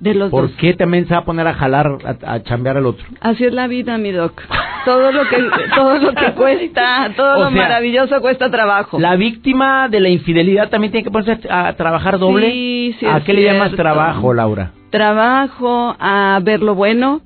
de 0.00 0.14
los 0.14 0.30
¿Por 0.30 0.48
dos. 0.48 0.52
qué 0.58 0.72
también 0.72 1.06
se 1.06 1.12
va 1.12 1.20
a 1.20 1.24
poner 1.26 1.46
a 1.46 1.52
jalar, 1.52 1.98
a, 2.24 2.32
a 2.32 2.42
chambear 2.42 2.78
al 2.78 2.86
otro? 2.86 3.04
Así 3.20 3.44
es 3.44 3.52
la 3.52 3.66
vida, 3.66 3.98
mi 3.98 4.12
doc. 4.12 4.40
Todo 4.86 5.12
lo 5.12 5.28
que 5.28 5.36
todo 5.74 5.98
lo 5.98 6.14
que 6.14 6.32
cuesta, 6.36 7.12
todo 7.14 7.34
O 7.34 7.38
lo 7.44 7.50
sea, 7.50 7.62
maravilloso 7.62 8.20
cuesta 8.22 8.50
trabajo. 8.50 8.98
La 8.98 9.16
víctima 9.16 9.88
de 9.90 10.00
la 10.00 10.08
infidelidad 10.08 10.70
también 10.70 10.92
tiene 10.92 11.04
que 11.04 11.10
ponerse 11.10 11.46
a, 11.50 11.68
a 11.68 11.76
trabajar 11.76 12.18
doble. 12.18 12.50
Sí, 12.50 12.96
sí 13.00 13.06
¿A 13.06 13.20
qué 13.22 13.34
le 13.34 13.42
llamas 13.42 13.68
cierto. 13.68 13.82
trabajo, 13.82 14.32
Laura? 14.32 14.72
Trabajo 14.96 15.94
a 16.00 16.40
ver 16.42 16.62
lo 16.62 16.74
bueno, 16.74 17.20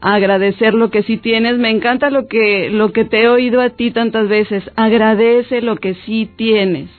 a 0.00 0.14
agradecer 0.14 0.74
lo 0.74 0.90
que 0.90 1.04
sí 1.04 1.18
tienes. 1.18 1.56
Me 1.56 1.70
encanta 1.70 2.10
lo 2.10 2.26
que 2.26 2.68
lo 2.68 2.92
que 2.92 3.04
te 3.04 3.22
he 3.22 3.28
oído 3.28 3.60
a 3.60 3.70
ti 3.70 3.92
tantas 3.92 4.28
veces. 4.28 4.64
Agradece 4.74 5.62
lo 5.62 5.76
que 5.76 5.94
sí 6.04 6.28
tienes. 6.34 6.90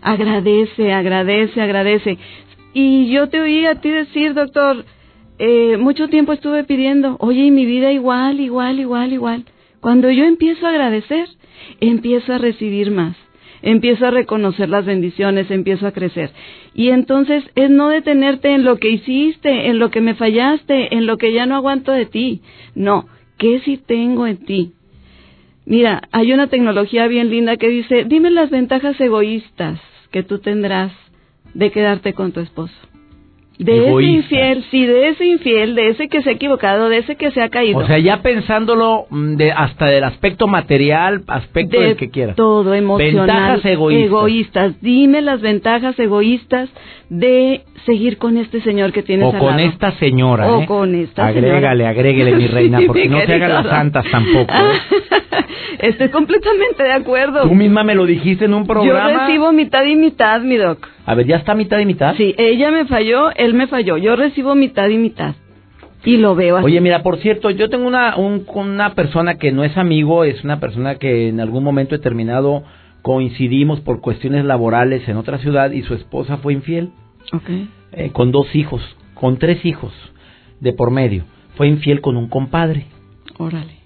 Agradece, 0.00 0.94
agradece, 0.94 1.60
agradece. 1.60 2.16
Y 2.72 3.10
yo 3.10 3.28
te 3.28 3.40
oí 3.40 3.66
a 3.66 3.74
ti 3.74 3.90
decir, 3.90 4.32
doctor, 4.32 4.86
eh, 5.38 5.76
mucho 5.76 6.08
tiempo 6.08 6.32
estuve 6.32 6.64
pidiendo, 6.64 7.18
oye, 7.20 7.44
y 7.44 7.50
mi 7.50 7.66
vida 7.66 7.92
igual, 7.92 8.40
igual, 8.40 8.80
igual, 8.80 9.12
igual. 9.12 9.44
Cuando 9.82 10.10
yo 10.10 10.24
empiezo 10.24 10.66
a 10.66 10.70
agradecer, 10.70 11.28
empiezo 11.80 12.32
a 12.32 12.38
recibir 12.38 12.90
más, 12.90 13.18
empiezo 13.62 14.06
a 14.06 14.10
reconocer 14.10 14.68
las 14.68 14.84
bendiciones, 14.84 15.50
empiezo 15.50 15.86
a 15.86 15.92
crecer. 15.92 16.30
Y 16.74 16.88
entonces 16.90 17.44
es 17.54 17.70
no 17.70 17.88
detenerte 17.88 18.50
en 18.54 18.64
lo 18.64 18.76
que 18.76 18.90
hiciste, 18.90 19.68
en 19.68 19.78
lo 19.78 19.90
que 19.90 20.00
me 20.00 20.14
fallaste, 20.14 20.94
en 20.94 21.06
lo 21.06 21.16
que 21.16 21.32
ya 21.32 21.46
no 21.46 21.56
aguanto 21.56 21.92
de 21.92 22.06
ti. 22.06 22.40
No, 22.74 23.06
¿qué 23.38 23.60
sí 23.60 23.76
tengo 23.76 24.26
en 24.26 24.44
ti? 24.44 24.72
Mira, 25.64 26.02
hay 26.12 26.32
una 26.32 26.46
tecnología 26.46 27.06
bien 27.08 27.30
linda 27.30 27.56
que 27.56 27.68
dice, 27.68 28.04
dime 28.04 28.30
las 28.30 28.50
ventajas 28.50 28.98
egoístas 29.00 29.80
que 30.10 30.22
tú 30.22 30.38
tendrás 30.38 30.92
de 31.52 31.70
quedarte 31.70 32.14
con 32.14 32.32
tu 32.32 32.40
esposo. 32.40 32.74
De 33.58 33.88
Egoísta. 33.88 33.98
ese 33.98 34.16
infiel, 34.36 34.64
sí, 34.70 34.86
de 34.86 35.08
ese 35.08 35.24
infiel, 35.26 35.74
de 35.74 35.88
ese 35.88 36.08
que 36.08 36.22
se 36.22 36.30
ha 36.30 36.32
equivocado, 36.32 36.88
de 36.88 36.98
ese 36.98 37.16
que 37.16 37.32
se 37.32 37.42
ha 37.42 37.48
caído. 37.48 37.78
O 37.80 37.86
sea, 37.86 37.98
ya 37.98 38.22
pensándolo 38.22 39.06
mm, 39.10 39.34
de, 39.34 39.50
hasta 39.50 39.86
del 39.86 40.04
aspecto 40.04 40.46
material, 40.46 41.22
aspecto 41.26 41.78
de 41.80 41.86
del 41.88 41.96
que 41.96 42.08
quieras. 42.10 42.36
todo 42.36 42.72
emocional. 42.72 43.26
Ventajas 43.26 43.64
egoístas. 43.64 44.06
egoístas. 44.06 44.80
Dime 44.80 45.22
las 45.22 45.40
ventajas 45.40 45.98
egoístas 45.98 46.68
de 47.08 47.62
seguir 47.84 48.18
con 48.18 48.36
este 48.36 48.60
señor 48.60 48.92
que 48.92 49.02
tienes 49.02 49.26
O 49.26 49.32
al 49.32 49.38
con 49.38 49.56
lado. 49.56 49.68
esta 49.68 49.90
señora, 49.98 50.52
O 50.52 50.62
¿eh? 50.62 50.66
con 50.66 50.94
esta 50.94 51.26
Agrégale, 51.26 51.60
señora. 51.84 51.88
agréguele, 51.90 52.36
mi 52.36 52.46
reina, 52.46 52.78
Sí, 52.80 52.86
porque 52.86 53.08
no 53.08 53.20
se 53.22 53.34
hagan 53.34 53.52
las 53.54 53.66
santas 53.66 54.04
tampoco. 54.10 54.52
¿eh? 54.54 55.08
Estoy 55.80 56.08
completamente 56.08 56.82
de 56.82 56.92
acuerdo. 56.92 57.42
Tú 57.42 57.54
misma 57.54 57.84
me 57.84 57.94
lo 57.94 58.04
dijiste 58.06 58.44
en 58.46 58.54
un 58.54 58.62
Yo 58.62 58.66
programa. 58.68 59.26
recibo 59.26 59.52
mitad 59.52 59.84
y 59.84 59.96
mitad, 59.96 60.40
mi 60.40 60.56
doc. 60.56 60.86
A 61.06 61.14
ver, 61.14 61.26
¿ya 61.26 61.36
está 61.36 61.54
mitad 61.54 61.78
y 61.78 61.86
mitad? 61.86 62.14
Sí, 62.16 62.34
ella 62.36 62.70
me 62.70 62.84
falló, 62.84 63.30
él 63.48 63.54
me 63.54 63.66
falló. 63.66 63.96
Yo 63.96 64.14
recibo 64.16 64.54
mitad 64.54 64.88
y 64.88 64.98
mitad. 64.98 65.34
Y 66.04 66.16
lo 66.16 66.34
veo 66.36 66.56
así. 66.56 66.64
Oye, 66.66 66.80
mira, 66.80 67.02
por 67.02 67.18
cierto, 67.18 67.50
yo 67.50 67.68
tengo 67.68 67.86
una, 67.86 68.16
un- 68.16 68.46
una 68.54 68.94
persona 68.94 69.34
que 69.36 69.50
no 69.52 69.64
es 69.64 69.76
amigo, 69.76 70.24
es 70.24 70.42
una 70.44 70.60
persona 70.60 70.94
que 70.94 71.28
en 71.28 71.40
algún 71.40 71.64
momento 71.64 71.96
determinado 71.96 72.62
coincidimos 73.02 73.80
por 73.80 74.00
cuestiones 74.00 74.44
laborales 74.44 75.08
en 75.08 75.16
otra 75.16 75.38
ciudad 75.38 75.70
y 75.72 75.82
su 75.82 75.94
esposa 75.94 76.38
fue 76.38 76.52
infiel, 76.52 76.90
eh, 77.92 78.10
con 78.12 78.30
dos 78.32 78.54
hijos, 78.54 78.80
con 79.14 79.38
tres 79.38 79.64
hijos 79.64 79.92
de 80.60 80.72
por 80.72 80.90
medio. 80.90 81.24
Fue 81.56 81.68
infiel 81.68 82.00
con 82.00 82.16
un 82.16 82.28
compadre. 82.28 82.86
Órale. 83.38 83.76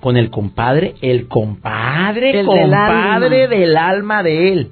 Con 0.00 0.16
el 0.16 0.30
compadre, 0.30 0.94
el 1.02 1.28
compadre, 1.28 2.30
El 2.30 2.36
del 2.36 2.46
compadre 2.46 3.42
alma. 3.44 3.56
del 3.56 3.76
alma 3.76 4.22
de 4.22 4.52
él. 4.52 4.68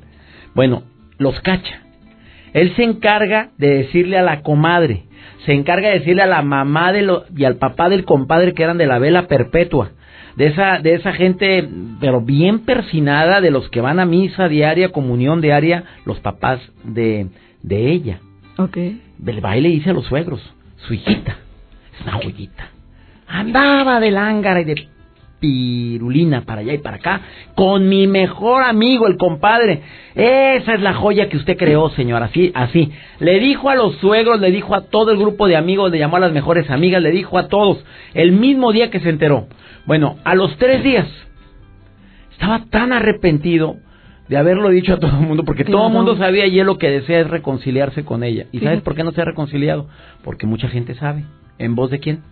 Bueno, 0.54 0.82
los 1.18 1.38
cacha. 1.40 1.82
Él 2.52 2.74
se 2.76 2.82
encarga 2.82 3.50
de 3.58 3.68
decirle 3.68 4.18
a 4.18 4.22
la 4.22 4.42
comadre, 4.42 5.04
se 5.44 5.52
encarga 5.52 5.88
de 5.88 6.00
decirle 6.00 6.22
a 6.22 6.26
la 6.26 6.42
mamá 6.42 6.92
de 6.92 7.02
lo, 7.02 7.24
y 7.36 7.44
al 7.44 7.56
papá 7.56 7.88
del 7.88 8.04
compadre 8.04 8.54
que 8.54 8.62
eran 8.62 8.78
de 8.78 8.86
la 8.86 8.98
vela 8.98 9.26
perpetua, 9.28 9.92
de 10.36 10.46
esa, 10.46 10.78
de 10.78 10.94
esa 10.94 11.12
gente, 11.12 11.68
pero 12.00 12.20
bien 12.20 12.60
persinada, 12.60 13.40
de 13.40 13.50
los 13.50 13.68
que 13.70 13.80
van 13.80 13.98
a 13.98 14.06
misa 14.06 14.48
diaria, 14.48 14.90
comunión 14.90 15.40
diaria, 15.40 15.84
los 16.04 16.20
papás 16.20 16.60
de, 16.84 17.26
de 17.62 17.90
ella. 17.90 18.20
Ok. 18.56 18.76
El 18.76 19.40
baile 19.40 19.68
dice 19.68 19.90
a 19.90 19.94
los 19.94 20.06
suegros, 20.06 20.40
su 20.86 20.94
hijita, 20.94 21.38
es 21.92 22.00
una 22.02 22.12
joyita. 22.12 22.68
Andaba 23.26 24.00
de 24.00 24.10
lángara 24.10 24.60
y 24.60 24.64
de 24.64 24.88
pirulina 25.40 26.42
para 26.42 26.60
allá 26.60 26.74
y 26.74 26.78
para 26.78 26.96
acá 26.96 27.20
con 27.54 27.88
mi 27.88 28.06
mejor 28.06 28.62
amigo, 28.62 29.06
el 29.06 29.16
compadre. 29.16 29.82
Esa 30.14 30.74
es 30.74 30.80
la 30.80 30.94
joya 30.94 31.28
que 31.28 31.36
usted 31.36 31.56
creó, 31.56 31.90
señor, 31.90 32.22
así, 32.22 32.50
así. 32.54 32.90
Le 33.20 33.38
dijo 33.40 33.70
a 33.70 33.74
los 33.74 33.96
suegros, 33.96 34.40
le 34.40 34.50
dijo 34.50 34.74
a 34.74 34.82
todo 34.82 35.10
el 35.12 35.18
grupo 35.18 35.46
de 35.46 35.56
amigos, 35.56 35.90
le 35.90 35.98
llamó 35.98 36.16
a 36.16 36.20
las 36.20 36.32
mejores 36.32 36.70
amigas, 36.70 37.02
le 37.02 37.10
dijo 37.10 37.38
a 37.38 37.48
todos, 37.48 37.84
el 38.14 38.32
mismo 38.32 38.72
día 38.72 38.90
que 38.90 39.00
se 39.00 39.10
enteró. 39.10 39.46
Bueno, 39.86 40.16
a 40.24 40.34
los 40.34 40.56
tres 40.58 40.82
días, 40.82 41.08
estaba 42.32 42.64
tan 42.70 42.92
arrepentido 42.92 43.76
de 44.28 44.36
haberlo 44.36 44.68
dicho 44.68 44.94
a 44.94 44.98
todo 44.98 45.10
el 45.18 45.26
mundo, 45.26 45.44
porque 45.44 45.64
todo 45.64 45.86
el 45.86 45.92
mundo 45.92 46.16
sabía 46.16 46.46
y 46.46 46.58
él 46.58 46.66
lo 46.66 46.78
que 46.78 46.90
desea 46.90 47.20
es 47.20 47.30
reconciliarse 47.30 48.04
con 48.04 48.22
ella. 48.22 48.46
¿Y 48.52 48.60
sabes 48.60 48.82
por 48.82 48.94
qué 48.94 49.02
no 49.02 49.12
se 49.12 49.22
ha 49.22 49.24
reconciliado? 49.24 49.88
Porque 50.22 50.46
mucha 50.46 50.68
gente 50.68 50.94
sabe. 50.94 51.24
¿En 51.58 51.74
voz 51.74 51.90
de 51.90 51.98
quién? 51.98 52.22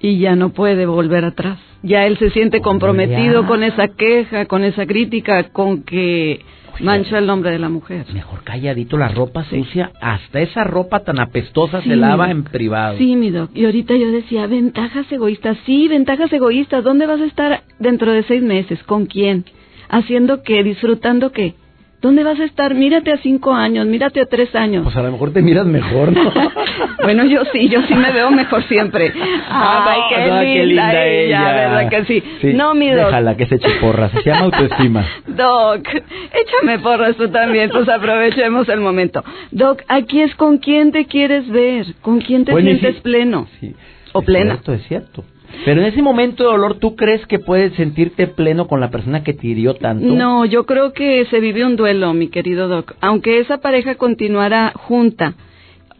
Y 0.00 0.18
ya 0.18 0.36
no 0.36 0.50
puede 0.50 0.86
volver 0.86 1.24
atrás. 1.24 1.58
Ya 1.82 2.06
él 2.06 2.18
se 2.18 2.30
siente 2.30 2.60
comprometido 2.60 3.42
Ya. 3.42 3.46
con 3.48 3.62
esa 3.62 3.88
queja, 3.88 4.46
con 4.46 4.64
esa 4.64 4.84
crítica, 4.86 5.44
con 5.50 5.82
que 5.84 6.40
Oye. 6.74 6.84
mancha 6.84 7.18
el 7.18 7.26
nombre 7.26 7.50
de 7.52 7.58
la 7.60 7.68
mujer. 7.68 8.04
Mejor 8.12 8.42
calladito 8.42 8.96
la 8.98 9.08
ropa 9.08 9.44
sucia, 9.44 9.92
hasta 10.00 10.40
esa 10.40 10.64
ropa 10.64 11.00
tan 11.04 11.20
apestosa 11.20 11.80
Sí, 11.82 11.90
se 11.90 11.96
lava 11.96 12.30
en 12.30 12.42
privado. 12.44 12.98
Sí, 12.98 13.14
mi 13.14 13.30
doc. 13.30 13.50
Y 13.54 13.64
ahorita 13.64 13.94
yo 13.94 14.10
decía, 14.10 14.46
ventajas 14.48 15.10
egoístas. 15.12 15.56
Sí, 15.66 15.86
ventajas 15.88 16.32
egoístas. 16.32 16.82
¿Dónde 16.82 17.06
vas 17.06 17.20
a 17.20 17.26
estar 17.26 17.62
dentro 17.78 18.12
de 18.12 18.22
seis 18.24 18.42
meses? 18.42 18.82
¿Con 18.82 19.06
quién? 19.06 19.44
¿Haciendo 19.88 20.42
qué? 20.42 20.62
¿Disfrutando 20.64 21.30
qué? 21.32 21.54
¿Dónde 22.00 22.22
vas 22.22 22.38
a 22.38 22.44
estar? 22.44 22.74
Mírate 22.74 23.10
a 23.12 23.16
cinco 23.18 23.52
años, 23.52 23.84
mírate 23.86 24.20
a 24.20 24.26
tres 24.26 24.54
años. 24.54 24.84
Pues 24.84 24.96
a 24.96 25.02
lo 25.02 25.10
mejor 25.10 25.32
te 25.32 25.42
miras 25.42 25.66
mejor, 25.66 26.12
¿no? 26.12 26.32
Bueno, 27.02 27.24
yo 27.24 27.42
sí, 27.52 27.68
yo 27.68 27.80
sí 27.88 27.94
me 27.94 28.12
veo 28.12 28.30
mejor 28.30 28.62
siempre. 28.64 29.12
Ah, 29.48 29.86
Ay, 29.88 30.00
qué, 30.10 30.30
no, 30.30 30.42
linda 30.66 31.06
ella, 31.06 31.42
¿verdad 31.52 31.88
que 31.88 32.04
sí? 32.04 32.52
No, 32.54 32.74
mi 32.74 32.90
doc. 32.90 33.06
Déjala 33.06 33.36
que 33.36 33.46
se 33.46 33.54
eche 33.56 33.70
porras, 33.80 34.12
se 34.12 34.22
llama 34.28 34.42
autoestima. 34.46 35.04
Doc, 35.26 35.88
échame 35.88 36.78
porras 36.80 37.16
tú 37.16 37.28
también, 37.30 37.70
pues 37.70 37.88
aprovechemos 37.88 38.68
el 38.68 38.80
momento. 38.80 39.24
Doc, 39.50 39.82
aquí 39.88 40.20
es 40.22 40.34
con 40.34 40.58
quién 40.58 40.92
te 40.92 41.06
quieres 41.06 41.48
ver, 41.48 41.86
con 42.02 42.20
quién 42.20 42.44
te 42.44 42.52
Bueno, 42.52 42.68
sientes 42.68 42.96
si- 42.96 43.00
pleno. 43.00 43.46
Sí, 43.60 43.74
O 44.12 44.22
plena. 44.22 44.54
cierto, 44.54 44.72
es 44.74 44.82
cierto. 44.88 45.24
Pero 45.64 45.80
en 45.80 45.86
ese 45.86 46.02
momento 46.02 46.44
de 46.44 46.50
dolor, 46.50 46.76
¿tú 46.76 46.94
crees 46.94 47.26
que 47.26 47.38
puedes 47.38 47.74
sentirte 47.74 48.26
pleno 48.26 48.68
con 48.68 48.80
la 48.80 48.90
persona 48.90 49.22
que 49.22 49.32
te 49.32 49.46
hirió 49.46 49.74
tanto? 49.74 50.06
No, 50.06 50.44
yo 50.44 50.64
creo 50.66 50.92
que 50.92 51.24
se 51.26 51.40
vive 51.40 51.64
un 51.64 51.76
duelo, 51.76 52.12
mi 52.14 52.28
querido 52.28 52.68
Doc. 52.68 52.94
Aunque 53.00 53.40
esa 53.40 53.58
pareja 53.58 53.96
continuara 53.96 54.72
junta 54.74 55.34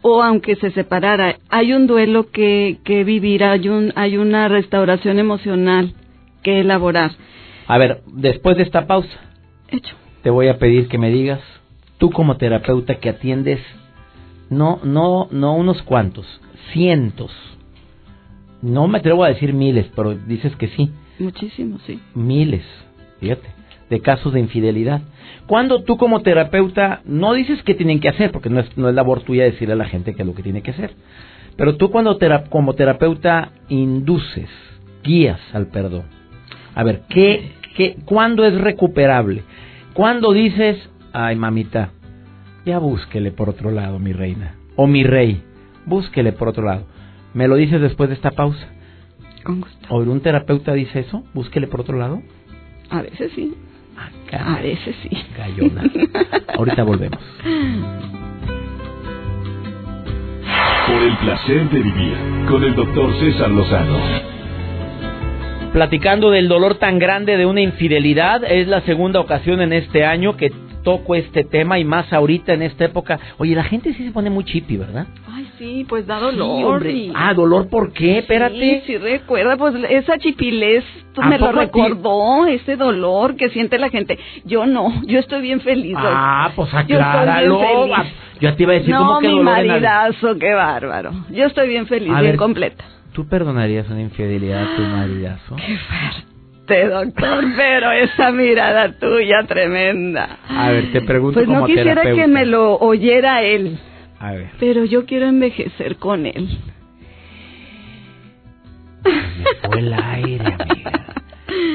o 0.01 0.23
aunque 0.23 0.55
se 0.55 0.71
separara, 0.71 1.35
hay 1.49 1.73
un 1.73 1.87
duelo 1.87 2.29
que, 2.31 2.77
que 2.83 3.03
vivir, 3.03 3.43
hay, 3.43 3.67
un, 3.69 3.91
hay 3.95 4.17
una 4.17 4.47
restauración 4.47 5.19
emocional 5.19 5.93
que 6.41 6.61
elaborar. 6.61 7.11
A 7.67 7.77
ver, 7.77 8.01
después 8.07 8.57
de 8.57 8.63
esta 8.63 8.87
pausa, 8.87 9.09
Hecho. 9.69 9.95
te 10.23 10.29
voy 10.29 10.47
a 10.47 10.57
pedir 10.57 10.87
que 10.87 10.97
me 10.97 11.09
digas, 11.09 11.41
tú 11.97 12.11
como 12.11 12.37
terapeuta 12.37 12.95
que 12.95 13.09
atiendes, 13.09 13.59
no, 14.49 14.79
no, 14.83 15.27
no 15.31 15.53
unos 15.53 15.81
cuantos, 15.83 16.25
cientos, 16.71 17.31
no 18.61 18.87
me 18.87 18.97
atrevo 18.99 19.23
a 19.23 19.29
decir 19.29 19.53
miles, 19.53 19.87
pero 19.95 20.15
dices 20.15 20.55
que 20.55 20.67
sí, 20.69 20.91
Muchísimo, 21.19 21.79
sí. 21.85 21.99
miles, 22.13 22.63
fíjate, 23.19 23.47
de 23.89 23.99
casos 24.01 24.33
de 24.33 24.39
infidelidad. 24.39 25.01
Cuando 25.47 25.83
tú 25.83 25.97
como 25.97 26.21
terapeuta 26.21 27.01
no 27.05 27.33
dices 27.33 27.61
qué 27.63 27.73
tienen 27.73 27.99
que 27.99 28.09
hacer, 28.09 28.31
porque 28.31 28.49
no 28.49 28.59
es, 28.59 28.77
no 28.77 28.87
es 28.89 28.95
labor 28.95 29.21
tuya 29.21 29.43
decirle 29.43 29.73
a 29.73 29.77
la 29.77 29.85
gente 29.85 30.13
qué 30.13 30.21
es 30.21 30.27
lo 30.27 30.33
que 30.35 30.43
tiene 30.43 30.61
que 30.61 30.71
hacer, 30.71 30.91
pero 31.57 31.75
tú 31.77 31.89
cuando 31.89 32.17
tera- 32.17 32.45
como 32.49 32.73
terapeuta 32.75 33.51
induces, 33.69 34.49
guías 35.03 35.39
al 35.53 35.67
perdón. 35.67 36.03
A 36.75 36.83
ver, 36.83 37.01
¿qué, 37.09 37.51
qué, 37.75 37.97
¿cuándo 38.05 38.45
es 38.45 38.53
recuperable? 38.53 39.43
¿Cuándo 39.93 40.31
dices, 40.33 40.77
ay 41.11 41.35
mamita, 41.35 41.89
ya 42.65 42.77
búsquele 42.77 43.31
por 43.31 43.49
otro 43.49 43.71
lado, 43.71 43.99
mi 43.99 44.13
reina, 44.13 44.55
o 44.75 44.85
mi 44.87 45.03
rey, 45.03 45.41
búsquele 45.85 46.31
por 46.31 46.47
otro 46.49 46.63
lado? 46.65 46.85
¿Me 47.33 47.47
lo 47.47 47.55
dices 47.55 47.79
después 47.81 48.09
de 48.09 48.15
esta 48.15 48.31
pausa? 48.31 48.67
Con 49.43 49.61
gusto. 49.61 49.87
¿O 49.89 49.99
un 49.99 50.21
terapeuta 50.21 50.73
dice 50.73 50.99
eso? 50.99 51.23
¿Búsquele 51.33 51.67
por 51.67 51.81
otro 51.81 51.97
lado? 51.97 52.21
A 52.89 53.01
veces 53.01 53.31
sí. 53.35 53.53
Ah, 54.31 54.55
A 54.57 54.61
veces 54.61 54.95
sí. 55.03 55.09
Gallona. 55.37 55.83
Ahorita 56.57 56.83
volvemos. 56.83 57.19
Por 60.87 61.03
el 61.03 61.17
placer 61.17 61.69
de 61.69 61.79
vivir 61.81 62.15
con 62.49 62.63
el 62.63 62.75
doctor 62.75 63.13
César 63.19 63.51
Lozano. 63.51 63.99
Platicando 65.73 66.31
del 66.31 66.47
dolor 66.47 66.75
tan 66.75 66.97
grande 66.97 67.37
de 67.37 67.45
una 67.45 67.61
infidelidad, 67.61 68.43
es 68.43 68.67
la 68.67 68.81
segunda 68.81 69.19
ocasión 69.19 69.61
en 69.61 69.71
este 69.71 70.03
año 70.03 70.35
que 70.35 70.51
toco 70.89 71.13
este 71.15 71.43
tema 71.43 71.77
y 71.77 71.83
más 71.85 72.11
ahorita 72.11 72.53
en 72.53 72.63
esta 72.63 72.85
época. 72.85 73.19
Oye, 73.37 73.53
la 73.55 73.63
gente 73.63 73.93
sí 73.93 74.03
se 74.05 74.11
pone 74.11 74.29
muy 74.29 74.43
chippy, 74.43 74.77
¿verdad? 74.77 75.05
Ay, 75.31 75.47
sí, 75.59 75.85
pues 75.87 76.07
da 76.07 76.17
Sí, 76.19 76.25
dolor. 76.25 76.73
hombre. 76.75 76.91
y- 76.91 77.11
Ah, 77.15 77.33
dolor, 77.35 77.67
¿por 77.69 77.93
qué? 77.93 78.19
Espérate. 78.19 78.55
Sí, 78.59 78.81
sí 78.87 78.97
recuerda, 78.97 79.55
pues 79.57 79.75
esa 79.89 80.17
chipilez 80.17 80.83
tú 81.13 81.21
¿A 81.21 81.27
me 81.27 81.37
lo 81.37 81.51
recordó, 81.51 82.45
ese 82.47 82.75
dolor 82.75 83.35
que 83.35 83.49
siente 83.49 83.77
la 83.77 83.89
gente. 83.89 84.17
Yo 84.45 84.65
no, 84.65 85.01
yo 85.05 85.19
estoy 85.19 85.41
bien 85.41 85.61
feliz. 85.61 85.93
Doc. 85.93 86.03
Ah, 86.05 86.51
pues 86.55 86.71
Yo 86.71 86.77
acláralo. 86.77 87.59
bien 87.59 87.91
Ah. 87.95 88.05
Yo 88.41 88.55
te 88.55 88.63
iba 88.63 88.71
a 88.71 88.75
decir 88.75 88.93
no, 88.93 88.99
cómo 89.05 89.19
que 89.19 89.27
mi 89.27 89.39
maridazo, 89.41 90.37
qué 90.39 90.53
bárbaro. 90.53 91.11
Yo 91.29 91.45
estoy 91.45 91.67
bien 91.67 91.85
feliz, 91.87 92.09
A 92.09 92.21
bien 92.21 92.31
ver. 92.33 92.37
completa. 92.37 92.83
¿Tú 93.13 93.27
perdonarías 93.27 93.89
una 93.89 94.01
infidelidad 94.01 94.63
a 94.63 94.75
tu 94.75 94.81
maridazo? 94.81 95.55
Qué 95.57 95.77
fuerte, 95.77 96.23
doctor, 96.87 97.43
pero 97.55 97.91
esa 97.91 98.31
mirada 98.31 98.91
tuya 98.99 99.43
tremenda. 99.47 100.37
A 100.47 100.69
ver, 100.71 100.91
te 100.91 101.01
pregunto 101.01 101.35
Pues 101.39 101.47
no 101.47 101.55
como 101.55 101.65
quisiera 101.67 101.95
terapeuta. 102.01 102.21
que 102.21 102.27
me 102.27 102.45
lo 102.45 102.75
oyera 102.77 103.41
él, 103.43 103.77
A 104.19 104.31
ver. 104.31 104.49
pero 104.59 104.85
yo 104.85 105.05
quiero 105.05 105.25
envejecer 105.27 105.97
con 105.97 106.25
él. 106.25 106.57
Me 109.03 109.45
fue 109.67 109.79
el 109.79 109.93
aire, 109.93 110.45
amiga. 110.59 111.05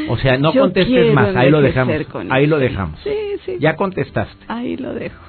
O 0.08 0.18
sea, 0.18 0.36
no 0.38 0.52
Yo 0.52 0.62
contestes 0.62 1.12
más, 1.14 1.34
ahí 1.34 1.50
lo 1.50 1.60
dejamos. 1.62 1.94
Ahí 2.30 2.46
lo 2.46 2.58
dejamos. 2.58 3.00
Sí, 3.02 3.10
sí. 3.44 3.56
Ya 3.58 3.74
contestaste. 3.76 4.44
Ahí 4.48 4.76
lo 4.76 4.92
dejo. 4.94 5.22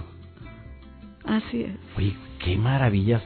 Así 1.25 1.63
es. 1.63 1.71
Oye, 1.97 2.13
qué 2.43 2.55
maravillas. 2.57 3.23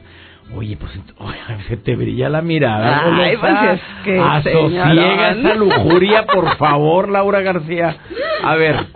Oye, 0.54 0.76
pues 0.76 0.92
oye, 1.18 1.38
se 1.68 1.76
te 1.76 1.96
brilla 1.96 2.28
la 2.28 2.42
mirada. 2.42 3.02
Ay, 3.16 3.36
pues 3.36 3.54
es 3.72 3.80
que, 4.04 4.18
Asosiega 4.18 4.88
señorón. 4.90 5.46
esa 5.46 5.54
lujuria, 5.54 6.26
por 6.26 6.56
favor, 6.56 7.08
Laura 7.08 7.40
García. 7.40 7.96
A 8.42 8.56
ver, 8.56 8.86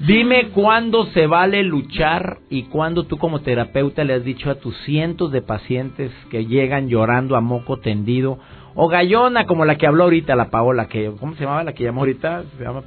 dime 0.00 0.48
cuándo 0.48 1.06
se 1.06 1.26
vale 1.26 1.62
luchar 1.62 2.38
y 2.50 2.64
cuándo 2.64 3.04
tú 3.04 3.18
como 3.18 3.40
terapeuta 3.40 4.04
le 4.04 4.14
has 4.14 4.24
dicho 4.24 4.50
a 4.50 4.56
tus 4.56 4.76
cientos 4.84 5.32
de 5.32 5.42
pacientes 5.42 6.10
que 6.30 6.46
llegan 6.46 6.88
llorando 6.88 7.36
a 7.36 7.40
moco 7.40 7.78
tendido 7.78 8.38
o 8.74 8.88
gallona 8.88 9.44
como 9.44 9.64
la 9.64 9.76
que 9.76 9.86
habló 9.86 10.04
ahorita 10.04 10.34
la 10.34 10.50
Paola, 10.50 10.88
que 10.88 11.12
¿cómo 11.20 11.34
se 11.34 11.44
llamaba 11.44 11.64
la 11.64 11.74
que 11.74 11.84
llamó 11.84 12.00
ahorita? 12.00 12.44
Se 12.56 12.64
llama 12.64 12.82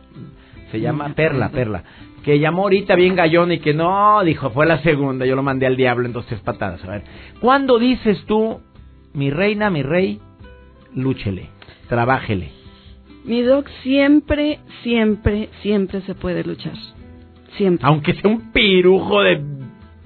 se 0.71 0.79
llama 0.79 1.13
Perla. 1.15 1.49
Perla, 1.49 1.83
que 2.23 2.39
llamó 2.39 2.63
ahorita 2.63 2.95
bien 2.95 3.15
gallona 3.15 3.53
y 3.55 3.59
que 3.59 3.73
no, 3.73 4.23
dijo, 4.23 4.49
fue 4.49 4.65
la 4.65 4.79
segunda, 4.81 5.25
yo 5.25 5.35
lo 5.35 5.43
mandé 5.43 5.65
al 5.67 5.75
diablo 5.75 6.05
en 6.05 6.13
dos 6.13 6.25
tres 6.25 6.39
patadas. 6.41 6.83
A 6.83 6.89
ver, 6.91 7.03
¿cuándo 7.39 7.77
dices 7.79 8.23
tú, 8.25 8.61
mi 9.13 9.29
reina, 9.29 9.69
mi 9.69 9.83
rey, 9.83 10.19
lúchele, 10.93 11.49
trabájele? 11.87 12.49
Mi 13.25 13.41
doc 13.41 13.67
siempre, 13.83 14.59
siempre, 14.83 15.49
siempre 15.61 16.01
se 16.01 16.13
puede 16.15 16.43
luchar. 16.43 16.73
Siempre. 17.57 17.87
Aunque 17.87 18.13
sea 18.13 18.29
un 18.29 18.51
pirujo 18.51 19.21
de... 19.21 19.41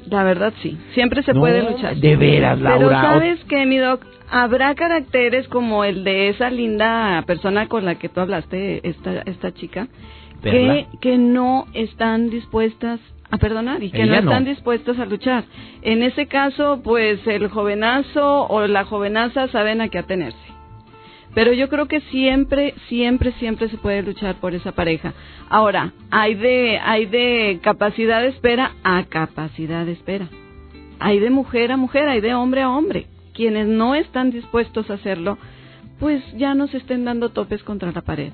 La 0.10 0.24
verdad 0.24 0.54
sí. 0.62 0.78
Siempre 0.94 1.22
se 1.24 1.34
No, 1.34 1.42
puede 1.42 1.62
luchar. 1.70 1.96
de 1.98 2.16
veras, 2.16 2.60
Laura. 2.60 2.78
Pero 2.80 2.90
sabes 2.92 3.44
que, 3.46 3.66
mi 3.66 3.78
doc, 3.78 4.04
habrá 4.30 4.74
caracteres 4.76 5.48
como 5.50 5.84
el 5.84 6.04
de 6.04 6.30
esa 6.30 6.50
linda 6.50 7.24
persona 7.28 7.68
con 7.68 7.86
la 7.86 7.96
que 7.96 8.08
tú 8.10 8.22
hablaste, 8.22 8.88
esta, 8.88 9.22
esta 9.22 9.54
chica, 9.54 9.88
que, 10.42 11.18
no 11.18 11.66
están 11.74 12.30
dispuestas 12.30 13.00
a 13.32 13.38
perdonar 13.38 13.84
y 13.84 13.92
que 13.92 14.00
no 14.00 14.06
Ella 14.06 14.22
no. 14.22 14.32
están 14.32 14.46
dispuestas 14.46 15.00
a 15.00 15.06
luchar. 15.06 15.44
En 15.82 16.04
ese 16.04 16.28
caso, 16.28 16.82
pues 16.84 17.26
el 17.28 17.48
jovenazo 17.50 18.48
o 18.48 18.68
la 18.68 18.86
jovenaza 18.86 19.48
saben 19.50 19.82
a 19.82 19.90
qué 19.90 20.00
atenerse. 20.00 20.38
Pero 21.36 21.54
yo 21.54 21.70
creo 21.70 21.88
que 21.88 22.02
siempre, 22.02 22.74
siempre, 22.88 23.32
siempre 23.34 23.70
se 23.70 23.78
puede 23.78 24.02
luchar 24.02 24.36
por 24.36 24.56
esa 24.56 24.72
pareja. 24.72 25.14
Ahora, 25.50 25.94
hay 26.10 26.34
de, 26.34 26.80
hay 26.80 27.06
de 27.06 27.60
capacidad 27.62 28.22
de 28.22 28.30
espera 28.30 28.72
a 28.84 29.04
capacidad 29.06 29.86
de 29.86 29.92
espera. 29.92 30.28
Hay 31.00 31.20
de 31.20 31.30
mujer 31.30 31.72
a 31.72 31.78
mujer, 31.78 32.10
hay 32.10 32.20
de 32.20 32.34
hombre 32.34 32.62
a 32.62 32.70
hombre. 32.70 33.06
Quienes 33.34 33.68
no 33.68 33.96
están 33.96 34.32
dispuestos 34.32 34.90
a 34.90 34.96
hacerlo, 34.96 35.38
pues 36.00 36.24
ya 36.36 36.56
nos 36.56 36.74
estén 36.74 37.06
dando 37.06 37.30
topes 37.30 37.64
contra 37.64 37.92
la 37.92 38.02
pared. 38.02 38.34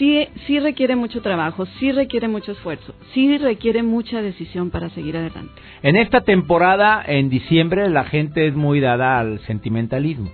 Sí, 0.00 0.26
sí 0.46 0.58
requiere 0.58 0.96
mucho 0.96 1.20
trabajo, 1.20 1.66
sí 1.78 1.92
requiere 1.92 2.26
mucho 2.26 2.52
esfuerzo, 2.52 2.94
sí 3.12 3.36
requiere 3.36 3.82
mucha 3.82 4.22
decisión 4.22 4.70
para 4.70 4.88
seguir 4.88 5.14
adelante. 5.14 5.52
En 5.82 5.94
esta 5.94 6.22
temporada, 6.22 7.04
en 7.06 7.28
diciembre, 7.28 7.86
la 7.90 8.04
gente 8.04 8.46
es 8.46 8.54
muy 8.54 8.80
dada 8.80 9.18
al 9.18 9.40
sentimentalismo, 9.40 10.30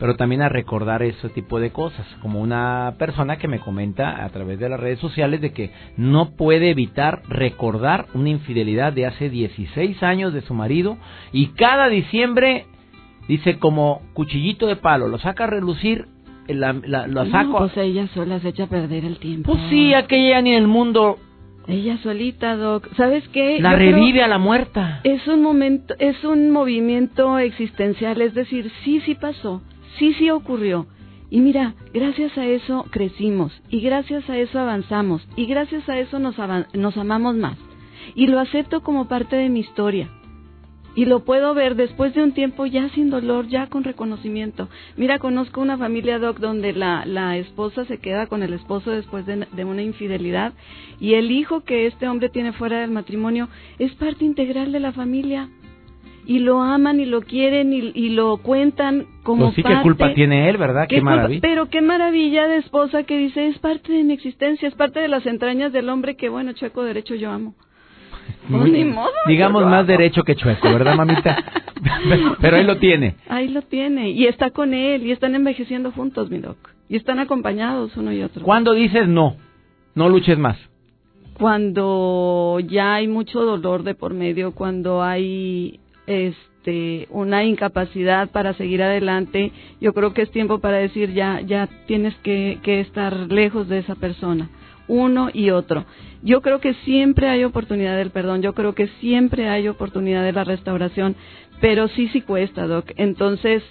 pero 0.00 0.16
también 0.16 0.42
a 0.42 0.48
recordar 0.48 1.04
ese 1.04 1.28
tipo 1.28 1.60
de 1.60 1.70
cosas, 1.70 2.04
como 2.20 2.40
una 2.40 2.96
persona 2.98 3.38
que 3.38 3.46
me 3.46 3.60
comenta 3.60 4.24
a 4.24 4.28
través 4.30 4.58
de 4.58 4.70
las 4.70 4.80
redes 4.80 4.98
sociales 4.98 5.40
de 5.40 5.52
que 5.52 5.70
no 5.96 6.34
puede 6.34 6.70
evitar 6.70 7.22
recordar 7.28 8.06
una 8.12 8.30
infidelidad 8.30 8.92
de 8.92 9.06
hace 9.06 9.30
16 9.30 10.02
años 10.02 10.34
de 10.34 10.40
su 10.40 10.52
marido 10.52 10.98
y 11.30 11.50
cada 11.50 11.88
diciembre 11.88 12.66
dice 13.28 13.60
como 13.60 14.02
cuchillito 14.14 14.66
de 14.66 14.74
palo, 14.74 15.06
lo 15.06 15.18
saca 15.20 15.44
a 15.44 15.46
relucir, 15.46 16.08
la, 16.54 16.72
la- 16.72 17.06
No, 17.06 17.26
saco. 17.30 17.58
pues 17.58 17.76
ella 17.76 18.06
sola 18.14 18.40
se 18.40 18.48
echa 18.48 18.64
a 18.64 18.68
perder 18.68 19.04
el 19.04 19.18
tiempo. 19.18 19.52
Pues 19.52 19.62
sí, 19.70 19.94
aquella 19.94 20.40
ni 20.42 20.50
en 20.52 20.62
el 20.62 20.68
mundo 20.68 21.18
Ella 21.68 21.98
solita, 21.98 22.56
Doc. 22.56 22.88
¿Sabes 22.96 23.26
qué? 23.32 23.58
la 23.60 23.72
Yo 23.72 23.76
revive 23.78 24.22
a 24.22 24.28
la 24.28 24.38
muerta. 24.38 25.00
Es 25.02 25.26
un 25.26 25.42
momento, 25.42 25.94
es 25.98 26.22
un 26.24 26.50
movimiento 26.52 27.38
existencial, 27.38 28.20
es 28.20 28.34
decir, 28.34 28.70
sí, 28.84 29.00
sí 29.00 29.16
pasó, 29.16 29.62
sí, 29.98 30.12
sí 30.14 30.30
ocurrió. 30.30 30.86
Y 31.28 31.40
mira, 31.40 31.74
gracias 31.92 32.38
a 32.38 32.44
eso 32.46 32.84
crecimos, 32.92 33.50
y 33.68 33.80
gracias 33.80 34.30
a 34.30 34.38
eso 34.38 34.60
avanzamos, 34.60 35.26
y 35.34 35.46
gracias 35.46 35.88
a 35.88 35.98
eso 35.98 36.20
nos, 36.20 36.38
avan- 36.38 36.68
nos 36.72 36.96
amamos 36.96 37.34
más. 37.34 37.58
Y 38.14 38.28
lo 38.28 38.38
acepto 38.38 38.82
como 38.82 39.08
parte 39.08 39.34
de 39.34 39.48
mi 39.48 39.58
historia. 39.58 40.08
Y 40.96 41.04
lo 41.04 41.20
puedo 41.20 41.52
ver 41.54 41.76
después 41.76 42.14
de 42.14 42.22
un 42.22 42.32
tiempo 42.32 42.66
ya 42.66 42.88
sin 42.88 43.10
dolor, 43.10 43.46
ya 43.48 43.68
con 43.68 43.84
reconocimiento. 43.84 44.68
Mira, 44.96 45.18
conozco 45.18 45.60
una 45.60 45.76
familia, 45.76 46.18
Doc, 46.18 46.38
donde 46.40 46.72
la, 46.72 47.04
la 47.04 47.36
esposa 47.36 47.84
se 47.84 47.98
queda 47.98 48.26
con 48.26 48.42
el 48.42 48.54
esposo 48.54 48.90
después 48.90 49.26
de, 49.26 49.46
de 49.52 49.64
una 49.64 49.82
infidelidad 49.82 50.54
y 50.98 51.14
el 51.14 51.30
hijo 51.30 51.60
que 51.64 51.86
este 51.86 52.08
hombre 52.08 52.30
tiene 52.30 52.52
fuera 52.54 52.80
del 52.80 52.90
matrimonio 52.90 53.48
es 53.78 53.92
parte 53.96 54.24
integral 54.24 54.72
de 54.72 54.80
la 54.80 54.92
familia. 54.92 55.50
Y 56.28 56.40
lo 56.40 56.60
aman 56.60 56.98
y 56.98 57.04
lo 57.04 57.20
quieren 57.20 57.72
y, 57.72 57.92
y 57.94 58.08
lo 58.08 58.38
cuentan 58.38 59.06
como 59.22 59.44
Pues 59.44 59.54
sí, 59.56 59.62
qué 59.62 59.68
parte. 59.68 59.82
culpa 59.82 60.12
tiene 60.14 60.48
él, 60.48 60.56
¿verdad? 60.56 60.88
Qué, 60.88 60.96
¿Qué 60.96 61.00
maravilla. 61.02 61.40
Pero 61.40 61.68
qué 61.70 61.80
maravilla 61.82 62.48
de 62.48 62.56
esposa 62.56 63.04
que 63.04 63.16
dice, 63.16 63.46
es 63.46 63.58
parte 63.60 63.92
de 63.92 64.02
mi 64.02 64.14
existencia, 64.14 64.66
es 64.66 64.74
parte 64.74 64.98
de 64.98 65.06
las 65.06 65.24
entrañas 65.24 65.72
del 65.72 65.88
hombre 65.88 66.16
que, 66.16 66.28
bueno, 66.28 66.52
chueco 66.54 66.82
derecho 66.82 67.14
yo 67.14 67.30
amo. 67.30 67.54
Pues 68.50 68.72
ni 68.72 68.84
modo, 68.84 69.10
digamos 69.26 69.64
más 69.64 69.80
amo. 69.80 69.84
derecho 69.84 70.22
que 70.22 70.36
chueco, 70.36 70.68
¿verdad, 70.68 70.94
mamita? 70.94 71.36
Pero 72.40 72.56
ahí 72.56 72.64
lo 72.64 72.76
tiene. 72.78 73.16
Ahí 73.28 73.48
lo 73.48 73.62
tiene. 73.62 74.10
Y 74.10 74.26
está 74.26 74.50
con 74.50 74.74
él. 74.74 75.04
Y 75.04 75.12
están 75.12 75.34
envejeciendo 75.34 75.92
juntos, 75.92 76.30
mi 76.30 76.38
doc. 76.38 76.56
Y 76.88 76.96
están 76.96 77.18
acompañados 77.18 77.96
uno 77.96 78.12
y 78.12 78.22
otro. 78.22 78.44
¿Cuándo 78.44 78.72
dices 78.72 79.08
no? 79.08 79.36
No 79.94 80.08
luches 80.08 80.38
más. 80.38 80.56
Cuando 81.34 82.58
ya 82.60 82.94
hay 82.94 83.08
mucho 83.08 83.42
dolor 83.42 83.82
de 83.82 83.94
por 83.94 84.14
medio, 84.14 84.52
cuando 84.52 85.02
hay 85.02 85.80
este 86.06 87.08
una 87.10 87.44
incapacidad 87.44 88.30
para 88.30 88.54
seguir 88.54 88.82
adelante, 88.82 89.52
yo 89.80 89.92
creo 89.92 90.14
que 90.14 90.22
es 90.22 90.30
tiempo 90.30 90.60
para 90.60 90.78
decir 90.78 91.12
ya 91.12 91.40
ya 91.40 91.68
tienes 91.86 92.14
que, 92.16 92.58
que 92.62 92.80
estar 92.80 93.14
lejos 93.30 93.68
de 93.68 93.78
esa 93.78 93.96
persona. 93.96 94.48
Uno 94.88 95.28
y 95.32 95.50
otro. 95.50 95.84
Yo 96.22 96.40
creo 96.42 96.60
que 96.60 96.74
siempre 96.84 97.28
hay 97.28 97.44
oportunidad 97.44 97.96
del 97.96 98.10
perdón, 98.10 98.42
yo 98.42 98.54
creo 98.54 98.74
que 98.74 98.88
siempre 99.00 99.48
hay 99.48 99.68
oportunidad 99.68 100.24
de 100.24 100.32
la 100.32 100.44
restauración, 100.44 101.16
pero 101.60 101.88
sí, 101.88 102.08
sí 102.08 102.20
cuesta, 102.20 102.66
Doc. 102.66 102.92
Entonces, 102.96 103.62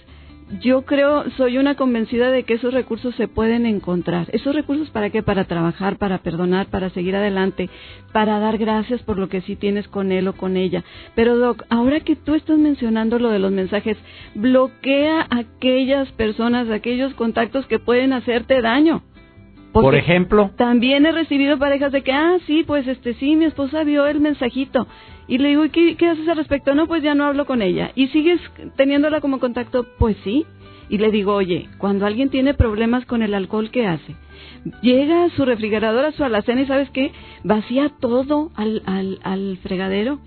yo 0.60 0.82
creo, 0.82 1.28
soy 1.36 1.58
una 1.58 1.74
convencida 1.74 2.30
de 2.30 2.44
que 2.44 2.54
esos 2.54 2.72
recursos 2.72 3.14
se 3.16 3.26
pueden 3.26 3.66
encontrar. 3.66 4.28
¿Esos 4.32 4.54
recursos 4.54 4.90
para 4.90 5.10
qué? 5.10 5.22
Para 5.22 5.44
trabajar, 5.44 5.96
para 5.96 6.18
perdonar, 6.18 6.66
para 6.66 6.90
seguir 6.90 7.16
adelante, 7.16 7.68
para 8.12 8.38
dar 8.38 8.56
gracias 8.56 9.02
por 9.02 9.18
lo 9.18 9.28
que 9.28 9.40
sí 9.40 9.56
tienes 9.56 9.88
con 9.88 10.12
él 10.12 10.28
o 10.28 10.34
con 10.34 10.56
ella. 10.56 10.84
Pero 11.16 11.36
Doc, 11.36 11.64
ahora 11.68 12.00
que 12.00 12.14
tú 12.14 12.34
estás 12.34 12.58
mencionando 12.58 13.18
lo 13.18 13.30
de 13.30 13.40
los 13.40 13.50
mensajes, 13.50 13.96
bloquea 14.34 15.26
aquellas 15.30 16.10
personas, 16.12 16.70
aquellos 16.70 17.12
contactos 17.14 17.66
que 17.66 17.80
pueden 17.80 18.12
hacerte 18.12 18.62
daño. 18.62 19.02
Por 19.82 19.94
ejemplo. 19.94 20.50
También 20.56 21.06
he 21.06 21.12
recibido 21.12 21.58
parejas 21.58 21.92
de 21.92 22.02
que, 22.02 22.12
ah, 22.12 22.36
sí, 22.46 22.64
pues 22.66 22.86
este, 22.86 23.14
sí, 23.14 23.36
mi 23.36 23.44
esposa 23.44 23.84
vio 23.84 24.06
el 24.06 24.20
mensajito. 24.20 24.86
Y 25.28 25.38
le 25.38 25.50
digo, 25.50 25.64
¿y 25.64 25.70
qué, 25.70 25.96
qué 25.96 26.08
haces 26.08 26.28
al 26.28 26.36
respecto? 26.36 26.74
No, 26.74 26.86
pues 26.86 27.02
ya 27.02 27.14
no 27.14 27.24
hablo 27.24 27.46
con 27.46 27.62
ella. 27.62 27.92
¿Y 27.94 28.08
sigues 28.08 28.40
teniéndola 28.76 29.20
como 29.20 29.38
contacto? 29.38 29.86
Pues 29.98 30.16
sí. 30.24 30.46
Y 30.88 30.98
le 30.98 31.10
digo, 31.10 31.34
oye, 31.34 31.68
cuando 31.78 32.06
alguien 32.06 32.30
tiene 32.30 32.54
problemas 32.54 33.04
con 33.06 33.22
el 33.22 33.34
alcohol, 33.34 33.70
¿qué 33.70 33.86
hace? 33.86 34.14
Llega 34.82 35.24
a 35.24 35.30
su 35.30 35.44
refrigerador, 35.44 36.04
a 36.04 36.12
su 36.12 36.22
alacena 36.22 36.62
y 36.62 36.66
¿sabes 36.66 36.90
qué? 36.90 37.12
Vacía 37.42 37.90
todo 38.00 38.52
al, 38.54 38.82
al, 38.86 39.18
al 39.24 39.58
fregadero. 39.62 40.20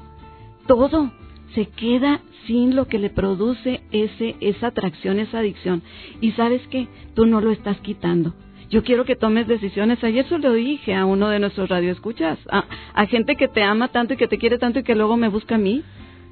Todo. 0.68 1.12
Se 1.56 1.66
queda 1.66 2.20
sin 2.46 2.76
lo 2.76 2.86
que 2.86 3.00
le 3.00 3.10
produce 3.10 3.82
ese, 3.92 4.36
esa 4.40 4.68
atracción, 4.68 5.20
esa 5.20 5.40
adicción. 5.40 5.82
Y 6.22 6.34
¿sabes 6.34 6.62
qué? 6.68 6.88
Tú 7.16 7.26
no 7.26 7.42
lo 7.42 7.52
estás 7.52 7.80
quitando 7.80 8.34
yo 8.70 8.84
quiero 8.84 9.06
que 9.06 9.16
tomes 9.16 9.48
decisiones. 9.48 10.04
Ayer 10.04 10.28
se 10.28 10.38
lo 10.38 10.54
dije 10.54 10.94
a 10.94 11.06
uno 11.06 11.30
de 11.30 11.40
nuestros 11.40 11.70
radioescuchas, 11.70 12.40
a, 12.52 12.66
a 12.94 13.06
gente 13.08 13.36
que 13.36 13.48
te 13.48 13.64
ama 13.64 13.90
tanto 13.90 14.14
y 14.14 14.18
que 14.18 14.28
te 14.28 14.38
quiere 14.38 14.58
tanto 14.58 14.80
y 14.80 14.84
que 14.84 14.96
luego 14.96 15.18
me 15.18 15.28
busca 15.28 15.56
a 15.56 15.60
mí. 15.60 15.84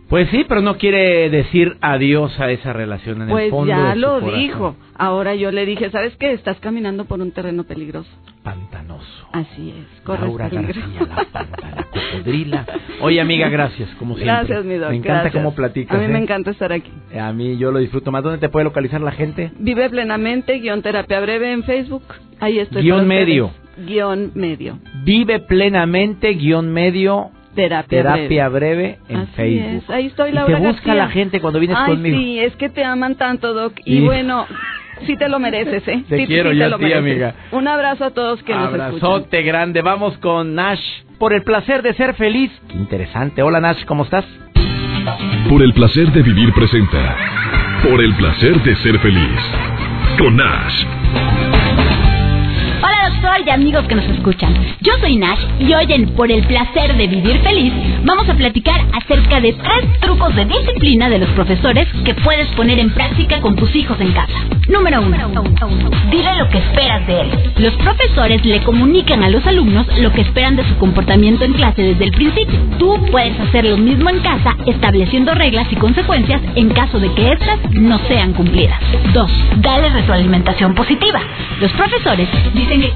Pues 0.10 0.30
sí, 0.30 0.46
pero 0.48 0.62
no 0.62 0.78
quiere 0.78 1.30
decir 1.30 1.78
adiós 1.82 2.39
a 2.39 2.50
esa 2.52 2.72
relación 2.72 3.24
en 3.24 3.28
pues 3.30 3.46
el 3.46 3.50
fondo. 3.52 3.74
Pues 3.74 3.78
ya 3.84 3.88
de 3.89 3.93
su 3.96 4.00
lo 4.00 4.20
corazón. 4.22 4.39
dijo. 4.39 4.76
Ahora 4.96 5.36
yo 5.36 5.52
le 5.52 5.65
dije, 5.65 5.89
¿sabes 5.91 6.15
qué? 6.17 6.32
Estás 6.32 6.58
caminando 6.60 7.06
por 7.06 7.20
un 7.20 7.32
terreno 7.32 7.65
peligroso. 7.65 8.10
Pantanoso. 8.41 9.28
Así 9.34 9.72
es, 9.78 10.02
corres 10.04 10.22
Laura. 10.24 10.48
García, 10.50 10.84
la 11.08 11.26
panta, 11.26 11.70
la 11.76 11.84
cocodrila. 12.13 12.65
Oye, 13.02 13.20
amiga, 13.20 13.50
gracias, 13.50 13.89
como 14.00 14.15
siempre. 14.15 14.34
Gracias, 14.34 14.63
mi 14.65 14.76
doc, 14.76 14.89
Me 14.91 14.96
encanta 14.96 15.22
gracias. 15.24 15.43
cómo 15.43 15.54
platicas. 15.54 15.98
A 15.98 16.02
mí 16.02 16.08
me 16.08 16.17
¿eh? 16.20 16.22
encanta 16.24 16.52
estar 16.52 16.72
aquí. 16.72 16.89
A 17.20 17.34
mí 17.34 17.58
yo 17.58 17.72
lo 17.72 17.80
disfruto 17.80 18.10
más. 18.12 18.24
¿Dónde 18.24 18.39
te 18.39 18.48
puede 18.48 18.63
localizar 18.63 19.02
la 19.02 19.12
gente? 19.12 19.52
Vive 19.60 19.89
plenamente, 19.89 20.60
guion 20.60 20.82
terapia 20.82 21.20
breve 21.20 21.52
en 21.52 21.63
Facebook. 21.63 22.04
Ahí 22.39 22.60
estoy. 22.60 22.84
Guión 22.84 23.00
para 23.00 23.04
ustedes. 23.08 23.28
medio. 23.28 23.52
Guión 23.86 24.32
medio. 24.36 24.80
Vive 25.04 25.39
plenamente, 25.41 26.30
guion 26.34 26.72
medio, 26.72 27.32
Terapia, 27.58 28.04
terapia 28.04 28.50
breve, 28.50 29.00
en 29.10 29.17
Así 29.17 29.32
Facebook. 29.36 29.84
es. 29.84 29.89
Ahí 29.89 30.06
estoy, 30.08 30.30
Y 30.30 30.34
Laura 30.34 30.56
te 30.58 30.62
busca 30.65 30.86
García. 30.86 30.93
la 30.96 31.10
gente 31.10 31.41
cuando 31.41 31.60
vienes 31.60 31.78
Ay, 31.80 31.91
conmigo. 31.96 32.17
sí, 32.17 32.39
es 32.39 32.56
que 32.56 32.70
te 32.70 32.84
aman 32.84 33.15
tanto, 33.15 33.54
Doc. 33.54 33.74
Y 33.84 34.02
bueno, 34.02 34.46
sí 35.06 35.17
te 35.17 35.28
lo 35.28 35.39
mereces, 35.39 35.88
¿eh? 35.88 36.04
Te 36.08 36.17
Sí, 36.20 36.28
quiero 36.28 36.52
sí 36.52 36.58
yo 36.58 36.70
te 36.70 36.76
a 36.76 36.88
ti, 36.88 36.93
amiga. 36.93 37.34
Un 37.52 37.67
abrazo 37.67 38.06
a 38.06 38.12
todos 38.12 38.41
que 38.43 38.54
nos 38.54 38.65
escuchan. 38.65 38.82
Abrazote 38.88 39.41
grande. 39.41 39.82
Vamos 39.82 40.17
con 40.20 40.54
Nash. 40.56 40.82
Por 41.20 41.34
el 41.34 41.43
placer 41.43 41.82
de 41.82 41.93
ser 41.96 42.13
feliz. 42.13 42.52
Qué 42.70 42.76
interesante. 42.78 43.41
Hola 43.41 43.60
Nash, 43.60 43.84
¿cómo 43.86 44.04
estás? 44.04 44.24
Por 45.50 45.63
el 45.63 45.74
placer 45.74 46.12
de 46.12 46.22
vivir 46.22 46.54
presenta. 46.54 47.15
Por 47.89 48.02
el 48.04 48.13
placer 48.15 48.62
de 48.63 48.76
ser 48.78 49.00
feliz. 49.00 49.39
Con 50.20 50.36
Nash. 50.38 51.57
Y 53.48 53.50
amigos 53.50 53.86
que 53.88 53.96
nos 53.96 54.04
escuchan. 54.10 54.54
Yo 54.82 54.92
soy 55.00 55.16
Nash 55.16 55.40
y 55.60 55.74
hoy 55.74 55.86
en 55.94 56.10
Por 56.16 56.30
el 56.30 56.46
placer 56.46 56.98
de 56.98 57.08
vivir 57.08 57.40
feliz 57.40 57.72
vamos 58.04 58.28
a 58.28 58.34
platicar 58.34 58.82
acerca 58.92 59.40
de 59.40 59.54
tres 59.54 60.00
trucos 60.02 60.36
de 60.36 60.44
disciplina 60.44 61.08
de 61.08 61.20
los 61.20 61.30
profesores 61.30 61.88
que 62.04 62.14
puedes 62.14 62.48
poner 62.58 62.78
en 62.78 62.90
práctica 62.90 63.40
con 63.40 63.56
tus 63.56 63.74
hijos 63.74 63.98
en 64.02 64.12
casa. 64.12 64.34
Número 64.68 65.02
uno. 65.02 65.18
Dile 66.12 66.36
lo 66.36 66.50
que 66.50 66.58
esperas 66.58 67.08
de 67.08 67.22
él. 67.22 67.28
Los 67.58 67.74
profesores 67.76 68.46
le 68.46 68.62
comunican 68.64 69.24
a 69.24 69.30
los 69.30 69.46
alumnos 69.48 69.88
lo 69.98 70.12
que 70.12 70.22
esperan 70.22 70.58
de 70.58 70.68
su 70.68 70.76
comportamiento 70.78 71.46
en 71.46 71.54
clase 71.54 71.84
desde 71.84 72.04
el 72.04 72.12
principio. 72.12 72.60
Tú 72.78 73.00
puedes 73.12 73.40
hacer 73.40 73.66
lo 73.66 73.78
mismo 73.78 74.10
en 74.10 74.20
casa 74.20 74.58
estableciendo 74.66 75.34
reglas 75.36 75.68
y 75.72 75.76
consecuencias 75.78 76.42
en 76.56 76.70
caso 76.70 77.00
de 77.00 77.14
que 77.14 77.32
éstas 77.32 77.60
no 77.72 77.98
sean 78.10 78.34
cumplidas. 78.34 78.82
2. 79.14 79.32
Dale 79.58 79.90
retroalimentación 79.90 80.76
positiva. 80.76 81.22
Los 81.62 81.72
profesores 81.72 82.28
dicen 82.54 82.82
que 82.82 82.92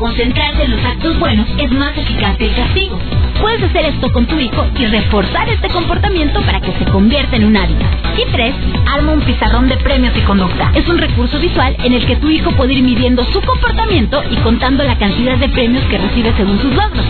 en 0.49 0.71
los 0.71 0.83
actos 0.83 1.19
buenos 1.19 1.47
es 1.57 1.71
más 1.71 1.95
eficaz 1.95 2.35
que 2.37 2.45
el 2.45 2.55
castigo. 2.55 2.99
Puedes 3.39 3.63
hacer 3.63 3.85
esto 3.85 4.11
con 4.11 4.25
tu 4.25 4.39
hijo 4.39 4.65
y 4.77 4.85
reforzar 4.87 5.47
este 5.49 5.69
comportamiento 5.69 6.41
para 6.41 6.59
que 6.59 6.71
se 6.73 6.85
convierta 6.85 7.35
en 7.35 7.45
un 7.45 7.57
hábito. 7.57 7.85
Y 8.17 8.31
3. 8.31 8.55
Arma 8.87 9.13
un 9.13 9.21
pizarrón 9.21 9.69
de 9.69 9.77
premios 9.77 10.15
y 10.17 10.21
conducta. 10.21 10.71
Es 10.73 10.87
un 10.87 10.97
recurso 10.97 11.39
visual 11.39 11.75
en 11.83 11.93
el 11.93 12.05
que 12.05 12.15
tu 12.15 12.29
hijo 12.29 12.51
puede 12.51 12.73
ir 12.73 12.83
midiendo 12.83 13.23
su 13.25 13.41
comportamiento 13.41 14.21
y 14.29 14.35
contando 14.37 14.83
la 14.83 14.97
cantidad 14.97 15.37
de 15.37 15.49
premios 15.49 15.83
que 15.85 15.97
recibe 15.97 16.33
según 16.35 16.59
sus 16.59 16.73
logros. 16.73 17.05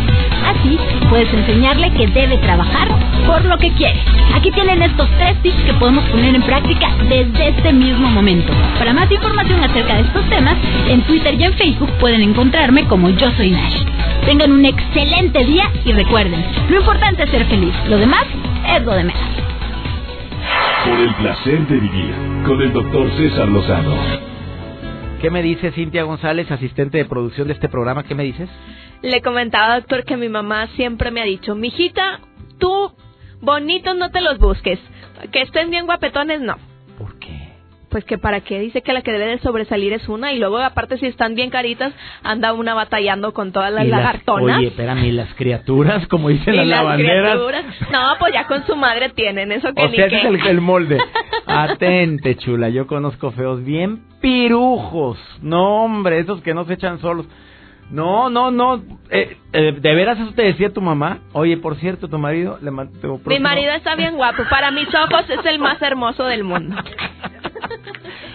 Así, 0.46 0.78
puedes 1.10 1.34
enseñarle 1.34 1.92
que 1.92 2.08
debe 2.08 2.38
trabajar 2.38 2.88
por 3.26 3.46
lo 3.46 3.58
que 3.58 3.72
quiere. 3.74 4.00
Aquí 4.36 4.52
tienen 4.52 4.82
estos 4.82 5.10
tres 5.18 5.42
tips 5.42 5.64
que 5.64 5.74
podemos 5.74 6.04
poner 6.06 6.36
en 6.36 6.42
práctica 6.42 6.90
desde 7.08 7.50
este 7.50 7.74
mismo 7.74 8.10
momento. 8.10 8.52
Para 8.78 8.94
más 8.94 9.12
información 9.12 9.64
acerca 9.64 9.96
de 9.96 10.02
estos 10.02 10.28
temas, 10.30 10.58
en 10.88 11.02
Twitter 11.04 11.36
y 11.36 11.44
en 11.44 11.54
Facebook 11.54 11.92
pueden 12.00 12.22
encontrarme 12.22 12.86
como 12.86 13.10
Yo 13.10 13.32
Soy 13.32 13.52
Nash. 13.52 13.84
Tengan 14.26 14.52
un 14.52 14.66
excelente 14.66 15.46
día 15.46 15.70
y 15.86 15.92
recuerden, 15.94 16.44
lo 16.70 16.80
importante 16.80 17.24
es 17.24 17.30
ser 17.30 17.46
feliz. 17.46 17.74
Lo 17.88 17.98
demás 17.98 18.26
es 18.76 18.84
lo 18.84 18.94
de 18.94 19.04
menos. 19.04 19.22
Por 20.86 21.00
el 21.00 21.14
placer 21.16 21.68
de 21.68 21.76
vivir. 21.76 22.14
Con 22.46 22.62
el 22.62 22.74
doctor 22.74 23.10
César 23.18 23.48
Lozano. 23.48 23.96
¿Qué 25.22 25.30
me 25.30 25.44
dice 25.44 25.72
Cintia 25.72 26.04
González, 26.04 26.50
asistente 26.50 26.98
de 26.98 27.06
producción 27.06 27.48
de 27.48 27.54
este 27.54 27.70
programa? 27.70 28.04
¿Qué 28.04 28.16
me 28.16 28.24
dices? 28.24 28.50
Le 29.02 29.22
comentaba, 29.22 29.76
doctor, 29.80 30.04
que 30.06 30.18
mi 30.18 30.30
mamá 30.30 30.68
siempre 30.76 31.12
me 31.12 31.22
ha 31.22 31.26
dicho, 31.26 31.56
mijita, 31.56 32.20
tú 32.60 32.92
bonitos 33.42 33.96
no 33.98 34.12
te 34.12 34.22
los 34.22 34.38
busques, 34.38 34.80
que 35.32 35.42
estén 35.42 35.70
bien 35.72 35.86
guapetones, 35.86 36.40
no. 36.42 36.58
¿Por 37.00 37.18
qué? 37.20 37.50
Pues 37.90 38.06
que 38.06 38.18
para 38.18 38.40
qué, 38.40 38.60
dice 38.60 38.82
que 38.84 38.94
la 38.94 39.02
que 39.02 39.12
debe 39.12 39.26
de 39.26 39.40
sobresalir 39.40 39.92
es 39.92 40.08
una 40.08 40.32
y 40.32 40.40
luego 40.40 40.60
aparte 40.60 40.98
si 40.98 41.08
están 41.08 41.36
bien 41.36 41.50
caritas, 41.50 41.92
anda 42.24 42.54
una 42.54 42.74
batallando 42.74 43.34
con 43.34 43.52
todas 43.52 43.74
las 43.74 43.84
Y 43.86 43.88
las- 43.90 44.00
lagartonas. 44.00 44.60
Oye, 44.60 44.68
espérame, 44.68 45.06
¿y 45.06 45.12
las 45.12 45.34
criaturas, 45.34 46.08
como 46.08 46.30
dicen 46.30 46.56
las, 46.56 46.68
las 46.68 46.80
lavanderas. 46.84 47.32
criaturas. 47.34 47.66
No, 47.92 48.14
pues 48.20 48.34
ya 48.34 48.46
con 48.48 48.66
su 48.66 48.76
madre 48.78 49.10
tienen, 49.10 49.52
eso 49.52 49.74
que 49.74 49.84
O 49.84 49.90
ni 49.90 49.96
sea, 49.98 50.06
es 50.06 50.24
el, 50.24 50.40
el 50.48 50.62
molde. 50.62 51.00
Atente, 51.48 52.36
chula. 52.38 52.70
Yo 52.70 52.88
conozco 52.88 53.32
feos 53.32 53.62
bien 53.66 54.04
pirujos. 54.22 55.18
No, 55.42 55.84
hombre, 55.84 56.20
esos 56.20 56.42
que 56.44 56.54
no 56.54 56.64
se 56.66 56.74
echan 56.76 57.00
solos. 57.00 57.26
No, 57.92 58.30
no, 58.30 58.52
no. 58.52 58.82
Eh, 59.10 59.38
eh, 59.52 59.74
¿De 59.80 59.96
veras 59.96 60.18
eso 60.20 60.32
te 60.34 60.44
decía 60.44 60.72
tu 60.72 60.82
mamá? 60.82 61.20
Oye, 61.34 61.58
por 61.58 61.76
cierto, 61.76 62.08
tu 62.08 62.18
marido 62.18 62.58
le 62.62 62.72
man- 62.72 62.90
tu 63.02 63.20
Mi 63.26 63.40
marido 63.40 63.74
está 63.74 63.96
bien 63.96 64.16
guapo, 64.16 64.44
para 64.50 64.72
mis 64.72 64.88
ojos 64.96 65.30
es 65.30 65.46
el 65.46 65.60
más 65.60 65.82
hermoso 65.82 66.24
del 66.26 66.44
mundo. 66.44 66.76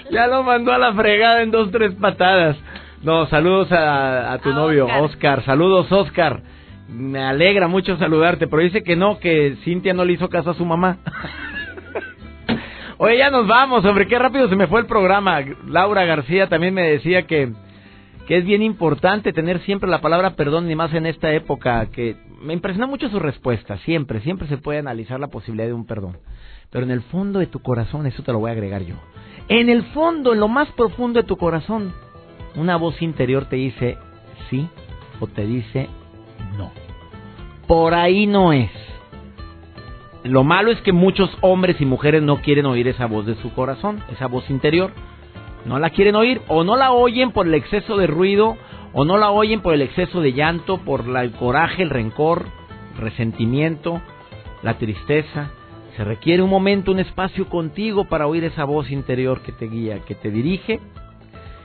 Ya 0.08 0.28
lo 0.28 0.44
mandó 0.44 0.72
a 0.72 0.78
la 0.78 0.94
fregada 0.94 1.42
en 1.42 1.50
dos, 1.50 1.72
tres 1.72 1.92
patadas. 1.94 2.56
No, 3.02 3.26
saludos 3.26 3.72
a, 3.72 4.32
a 4.34 4.38
tu 4.38 4.50
A 4.50 4.54
novio, 4.54 4.84
Oscar. 4.86 5.02
Oscar. 5.02 5.44
Saludos, 5.44 5.90
Oscar. 5.90 6.40
Me 6.88 7.18
alegra 7.24 7.66
mucho 7.66 7.96
saludarte, 7.96 8.46
pero 8.46 8.62
dice 8.62 8.84
que 8.84 8.94
no, 8.94 9.18
que 9.18 9.56
Cintia 9.64 9.94
no 9.94 10.04
le 10.04 10.12
hizo 10.12 10.28
caso 10.28 10.50
a 10.50 10.54
su 10.54 10.64
mamá. 10.64 10.98
Oye, 12.98 13.18
ya 13.18 13.30
nos 13.30 13.46
vamos, 13.46 13.84
hombre, 13.84 14.06
qué 14.06 14.18
rápido 14.18 14.48
se 14.48 14.56
me 14.56 14.68
fue 14.68 14.80
el 14.80 14.86
programa. 14.86 15.40
Laura 15.66 16.04
García 16.04 16.48
también 16.48 16.72
me 16.72 16.82
decía 16.82 17.26
que, 17.26 17.52
que 18.26 18.38
es 18.38 18.44
bien 18.44 18.62
importante 18.62 19.32
tener 19.32 19.60
siempre 19.60 19.88
la 19.88 20.00
palabra 20.00 20.34
perdón, 20.34 20.66
ni 20.66 20.74
más 20.74 20.92
en 20.94 21.06
esta 21.06 21.32
época, 21.32 21.86
que 21.86 22.16
me 22.42 22.52
impresionó 22.52 22.88
mucho 22.88 23.08
su 23.08 23.18
respuesta, 23.20 23.78
siempre, 23.78 24.20
siempre 24.20 24.48
se 24.48 24.58
puede 24.58 24.80
analizar 24.80 25.20
la 25.20 25.28
posibilidad 25.28 25.68
de 25.68 25.72
un 25.72 25.86
perdón. 25.86 26.18
Pero 26.70 26.84
en 26.84 26.90
el 26.90 27.02
fondo 27.02 27.38
de 27.38 27.46
tu 27.46 27.60
corazón, 27.60 28.06
eso 28.06 28.22
te 28.22 28.32
lo 28.32 28.40
voy 28.40 28.50
a 28.50 28.52
agregar 28.52 28.82
yo. 28.82 28.96
En 29.48 29.68
el 29.68 29.84
fondo, 29.86 30.32
en 30.32 30.40
lo 30.40 30.48
más 30.48 30.68
profundo 30.72 31.20
de 31.20 31.28
tu 31.28 31.36
corazón, 31.36 31.92
una 32.56 32.76
voz 32.76 33.00
interior 33.00 33.46
te 33.46 33.56
dice 33.56 33.96
sí 34.50 34.68
o 35.20 35.28
te 35.28 35.46
dice 35.46 35.88
no. 36.58 36.72
Por 37.68 37.94
ahí 37.94 38.26
no 38.26 38.52
es. 38.52 38.70
Lo 40.24 40.42
malo 40.42 40.72
es 40.72 40.80
que 40.80 40.92
muchos 40.92 41.30
hombres 41.40 41.80
y 41.80 41.84
mujeres 41.84 42.22
no 42.22 42.40
quieren 42.40 42.66
oír 42.66 42.88
esa 42.88 43.06
voz 43.06 43.26
de 43.26 43.36
su 43.36 43.52
corazón, 43.54 44.02
esa 44.10 44.26
voz 44.26 44.50
interior. 44.50 44.90
No 45.64 45.78
la 45.78 45.90
quieren 45.90 46.14
oír 46.14 46.42
o 46.48 46.64
no 46.64 46.76
la 46.76 46.92
oyen 46.92 47.32
por 47.32 47.46
el 47.46 47.54
exceso 47.54 47.96
de 47.96 48.06
ruido 48.06 48.56
o 48.92 49.04
no 49.04 49.16
la 49.16 49.30
oyen 49.30 49.60
por 49.60 49.74
el 49.74 49.82
exceso 49.82 50.20
de 50.20 50.32
llanto, 50.32 50.78
por 50.78 51.04
el 51.16 51.32
coraje, 51.32 51.82
el 51.82 51.90
rencor, 51.90 52.46
resentimiento, 52.98 54.00
la 54.62 54.78
tristeza. 54.78 55.50
Se 55.96 56.04
requiere 56.04 56.42
un 56.42 56.50
momento, 56.50 56.92
un 56.92 57.00
espacio 57.00 57.48
contigo 57.48 58.04
para 58.04 58.26
oír 58.26 58.44
esa 58.44 58.64
voz 58.64 58.90
interior 58.90 59.40
que 59.42 59.52
te 59.52 59.66
guía, 59.66 60.00
que 60.00 60.14
te 60.14 60.30
dirige 60.30 60.80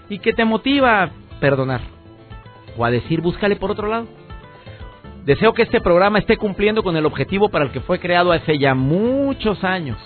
y 0.10 0.20
que 0.20 0.34
te 0.34 0.46
motiva 0.46 1.04
a 1.04 1.12
perdonar 1.40 1.82
o 2.78 2.86
a 2.86 2.92
decir 2.92 3.22
búscale 3.22 3.56
por 3.56 3.72
otro 3.72 3.88
lado. 3.88 4.08
Deseo 5.26 5.54
que 5.54 5.62
este 5.62 5.82
programa 5.82 6.20
esté 6.20 6.36
cumpliendo 6.36 6.82
con 6.82 6.98
el 6.98 7.06
objetivo 7.06 7.50
para 7.50 7.66
el 7.66 7.72
que 7.72 7.82
fue 7.82 8.00
creado 8.00 8.32
hace 8.32 8.58
ya 8.58 8.74
muchos 8.74 9.64
años. 9.64 9.98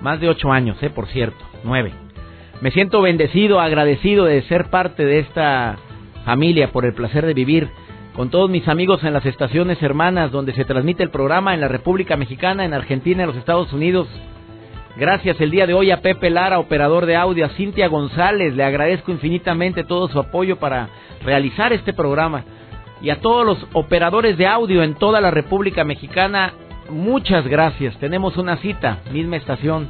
Más 0.00 0.20
de 0.20 0.28
ocho 0.28 0.50
años, 0.50 0.82
eh, 0.82 0.90
por 0.90 1.06
cierto. 1.08 1.44
Nueve. 1.64 1.92
Me 2.60 2.72
siento 2.72 3.00
bendecido, 3.00 3.60
agradecido 3.60 4.24
de 4.24 4.42
ser 4.42 4.68
parte 4.68 5.04
de 5.04 5.20
esta 5.20 5.76
familia 6.24 6.72
por 6.72 6.84
el 6.84 6.92
placer 6.92 7.24
de 7.24 7.32
vivir 7.32 7.68
con 8.16 8.30
todos 8.30 8.50
mis 8.50 8.66
amigos 8.66 9.04
en 9.04 9.12
las 9.12 9.24
estaciones 9.24 9.80
hermanas 9.80 10.32
donde 10.32 10.52
se 10.52 10.64
transmite 10.64 11.04
el 11.04 11.10
programa 11.10 11.54
en 11.54 11.60
la 11.60 11.68
República 11.68 12.16
Mexicana, 12.16 12.64
en 12.64 12.74
Argentina, 12.74 13.22
en 13.22 13.28
los 13.28 13.36
Estados 13.36 13.72
Unidos. 13.72 14.08
Gracias 14.96 15.40
el 15.40 15.52
día 15.52 15.68
de 15.68 15.74
hoy 15.74 15.92
a 15.92 16.00
Pepe 16.00 16.30
Lara, 16.30 16.58
operador 16.58 17.06
de 17.06 17.14
audio, 17.14 17.46
a 17.46 17.50
Cintia 17.50 17.86
González, 17.86 18.56
le 18.56 18.64
agradezco 18.64 19.12
infinitamente 19.12 19.84
todo 19.84 20.08
su 20.08 20.18
apoyo 20.18 20.56
para 20.56 20.88
realizar 21.24 21.72
este 21.72 21.92
programa. 21.92 22.42
Y 23.00 23.10
a 23.10 23.20
todos 23.20 23.46
los 23.46 23.68
operadores 23.72 24.36
de 24.36 24.48
audio 24.48 24.82
en 24.82 24.96
toda 24.96 25.20
la 25.20 25.30
República 25.30 25.84
Mexicana, 25.84 26.54
muchas 26.90 27.46
gracias. 27.46 27.96
Tenemos 28.00 28.36
una 28.36 28.56
cita, 28.56 28.98
misma 29.12 29.36
estación. 29.36 29.86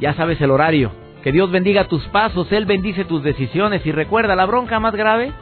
Ya 0.00 0.12
sabes 0.12 0.38
el 0.42 0.50
horario. 0.50 1.05
Que 1.26 1.32
Dios 1.32 1.50
bendiga 1.50 1.88
tus 1.88 2.04
pasos, 2.04 2.52
Él 2.52 2.66
bendice 2.66 3.04
tus 3.04 3.20
decisiones 3.20 3.84
y 3.84 3.90
recuerda, 3.90 4.36
la 4.36 4.46
bronca 4.46 4.78
más 4.78 4.94
grave 4.94 5.32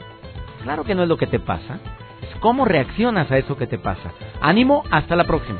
Claro 0.62 0.82
que 0.82 0.94
no 0.94 1.02
es 1.02 1.10
lo 1.10 1.18
que 1.18 1.26
te 1.26 1.38
pasa, 1.38 1.78
es 2.22 2.34
cómo 2.40 2.64
reaccionas 2.64 3.30
a 3.30 3.36
eso 3.36 3.54
que 3.58 3.66
te 3.66 3.76
pasa. 3.76 4.14
Ánimo, 4.40 4.82
hasta 4.90 5.14
la 5.14 5.24
próxima. 5.24 5.58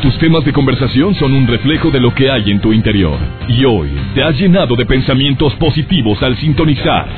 Tus 0.00 0.18
temas 0.18 0.42
de 0.46 0.54
conversación 0.54 1.14
son 1.16 1.34
un 1.34 1.46
reflejo 1.46 1.90
de 1.90 2.00
lo 2.00 2.14
que 2.14 2.30
hay 2.30 2.50
en 2.50 2.62
tu 2.62 2.72
interior. 2.72 3.18
Y 3.46 3.62
hoy 3.66 3.90
te 4.14 4.22
has 4.22 4.40
llenado 4.40 4.74
de 4.74 4.86
pensamientos 4.86 5.54
positivos 5.56 6.22
al 6.22 6.38
sintonizar. 6.38 7.08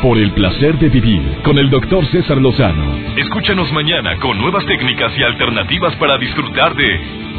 Por 0.00 0.16
el 0.16 0.32
placer 0.32 0.78
de 0.78 0.88
vivir 0.88 1.20
con 1.42 1.58
el 1.58 1.68
doctor 1.68 2.06
César 2.06 2.38
Lozano. 2.38 2.96
Escúchanos 3.18 3.70
mañana 3.74 4.16
con 4.20 4.38
nuevas 4.38 4.64
técnicas 4.64 5.12
y 5.18 5.22
alternativas 5.22 5.94
para 5.96 6.16
disfrutar 6.16 6.74
de 6.74 7.33